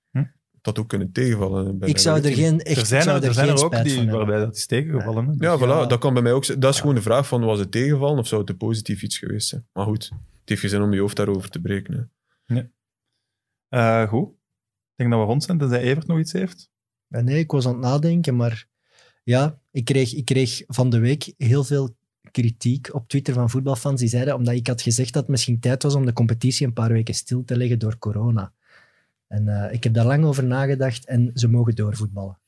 [0.60, 1.78] dat ook kunnen tegenvallen.
[1.78, 3.64] bij Ik zou er geen, echt, Er zijn ik zou er, er, zijn geen er
[3.64, 5.34] ook van die, waarbij dat is tegengevallen.
[5.38, 5.86] Ja, voilà, Ja.
[5.86, 6.60] dat kan bij mij ook zijn.
[6.60, 9.18] Dat is gewoon de vraag van, was het tegenvallen of zou het een positief iets
[9.18, 9.66] geweest zijn?
[9.72, 12.10] Maar goed, het heeft geen zin om je hoofd daarover te breken.
[12.44, 12.62] Hè.
[13.68, 14.28] Eh, goed.
[14.28, 14.34] Ik
[14.96, 16.70] denk dat we rond zijn, tenzij Evert nog iets heeft.
[17.06, 18.66] Ja, Nee, ik was aan het nadenken, maar
[19.24, 21.96] ja, ik kreeg, ik kreeg van de week heel veel
[22.40, 24.00] kritiek op Twitter van voetbalfans.
[24.00, 26.72] Die zeiden, omdat ik had gezegd dat het misschien tijd was om de competitie een
[26.72, 28.52] paar weken stil te leggen door corona.
[29.26, 32.38] En eh, ik heb daar lang over nagedacht en ze mogen doorvoetballen.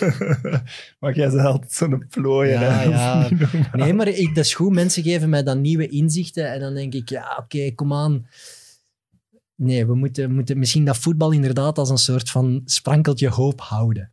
[1.00, 2.60] maar jij bent altijd zo'n plooier.
[2.60, 3.28] Ja, ja.
[3.72, 4.72] Nee, maar ik, dat is goed.
[4.72, 8.26] Mensen geven mij dan nieuwe inzichten en dan denk ik, ja, oké, kom aan.
[9.54, 14.12] Nee, we moeten, moeten misschien dat voetbal inderdaad als een soort van sprankeltje hoop houden.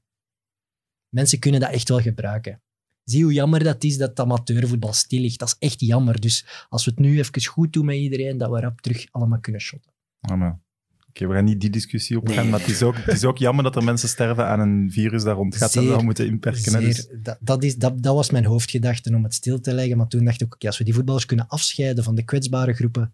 [1.10, 2.62] Mensen kunnen dat echt wel gebruiken.
[3.04, 5.40] Zie hoe jammer dat is dat amateurvoetbal stil ligt.
[5.40, 6.20] Dat is echt jammer.
[6.22, 9.40] Dus als we het nu even goed doen met iedereen, dat we rap terug allemaal
[9.40, 9.92] kunnen shotten.
[10.22, 10.62] Ah, maar-
[11.10, 12.50] Oké, we gaan niet die discussie opgaan, Nee.
[12.50, 15.24] maar het is, ook, het is ook jammer dat er mensen sterven aan een virus
[15.24, 16.80] daar rondgaat en Zeer, dat moeten inperken.
[16.82, 19.98] Dus, dat, dat, is, dat, dat was mijn hoofdgedachte om het stil te leggen.
[19.98, 23.14] Maar toen dacht ik, oké, als we die voetballers kunnen afscheiden van de kwetsbare groepen,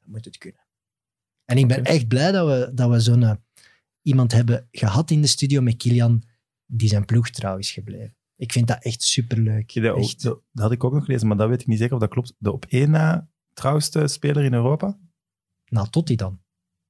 [0.00, 0.60] dan moet het kunnen.
[1.44, 3.32] En ik ben echt blij dat we, dat we zo'n eh,
[4.02, 6.22] iemand hebben gehad in de studio met Kilian,
[6.66, 8.15] die zijn ploeg trouw is gebleven.
[8.36, 9.74] Ik vind dat echt superleuk.
[9.82, 10.22] dat, Echt.
[10.22, 12.10] dat, dat had ik ook nog gelezen, maar dat weet ik niet zeker of dat
[12.10, 12.34] klopt.
[12.38, 14.98] De op één na trouwste speler in Europa?
[15.68, 16.40] Nou, tot die dan.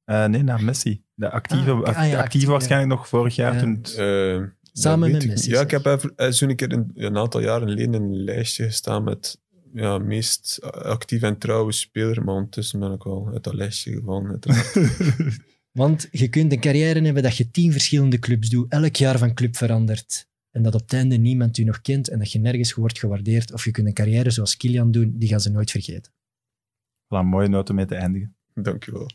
[0.04, 1.02] Eh, nee, naar Messi.
[1.14, 1.76] De actieve, Ah.
[1.78, 2.48] Ah, ja, actieve actief, ja.
[2.48, 3.54] waarschijnlijk nog vorig jaar.
[3.54, 3.60] Ja.
[3.60, 4.42] Toen het- Eh,
[4.72, 5.50] Samen met Messi.
[5.50, 9.04] Ja, ik heb even, eh, keer een, een aantal jaren geleden in een lijstje gestaan
[9.04, 9.40] met
[9.74, 14.38] ja, meest actief en trouwe speler, maar ondertussen ben ik al uit dat lijstje gevallen.
[15.72, 19.34] Want je kunt een carrière hebben dat je tien verschillende clubs doet, elk jaar van
[19.34, 20.28] club verandert.
[20.56, 23.52] En dat op het einde niemand u nog kent en dat je nergens wordt gewaardeerd.
[23.52, 26.12] Of je kunt een carrière zoals Kilian doen, die gaan ze nooit vergeten.
[26.12, 28.36] Voilà, een mooie noot om mee te eindigen.
[28.54, 29.10] Dankjewel.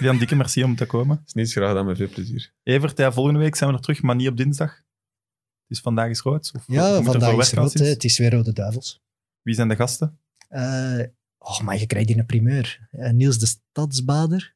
[0.00, 1.22] Jan, dikke merci om te komen.
[1.26, 2.52] is niet graag gedaan met veel plezier.
[2.62, 4.82] Evert, ja, volgende week zijn we er terug, maar niet op dinsdag.
[5.66, 6.52] Dus vandaag is rood.
[6.54, 7.72] Of Ja, vandaag voor is rood.
[7.72, 9.02] Het is weer Rode Duivels.
[9.42, 10.18] Wie zijn de gasten?
[10.48, 11.00] Eh,
[11.38, 12.88] oh, maar je krijgt hier een primeur.
[12.90, 14.54] Eh, Niels de Stadsbader.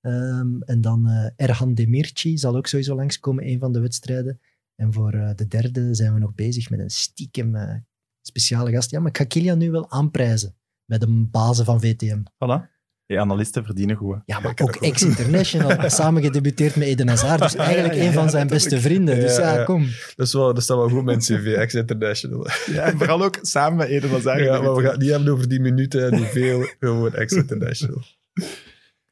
[0.00, 4.40] Ehm, en dan eh, Erhan Demirci zal ook sowieso langskomen, een van de wedstrijden.
[4.76, 7.74] En voor eh, de derde zijn we nog bezig met een stiekem eh,
[8.22, 8.90] speciale gast.
[8.90, 12.22] Ja, maar ik ga Kilian nu wel aanprijzen bij de bazen van VTM.
[12.22, 12.74] Voilà.
[13.06, 14.14] Die analisten verdienen goed.
[14.14, 14.20] hè.
[14.24, 15.90] Ja, maar ook ex-international.
[15.90, 17.40] samen gedebuteerd met Eden Hazard.
[17.40, 19.20] Dus eigenlijk Ja, ja, een van zijn beste vrienden.
[19.20, 19.64] Dus Ja, ja, ja.
[19.64, 19.88] kom.
[20.16, 22.46] Dat, is wel, dat staat wel goed met een CV, ex-international.
[22.66, 24.40] Ja, en vooral ook samen met Eden Hazard.
[24.40, 28.02] Ja, maar we gaan het niet hebben over die minuten en die veel, gewoon ex-international.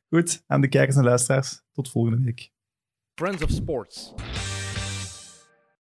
[0.08, 1.62] Goed, aan de kijkers en luisteraars.
[1.72, 2.50] Tot volgende week.
[3.14, 4.14] Friends of Sports.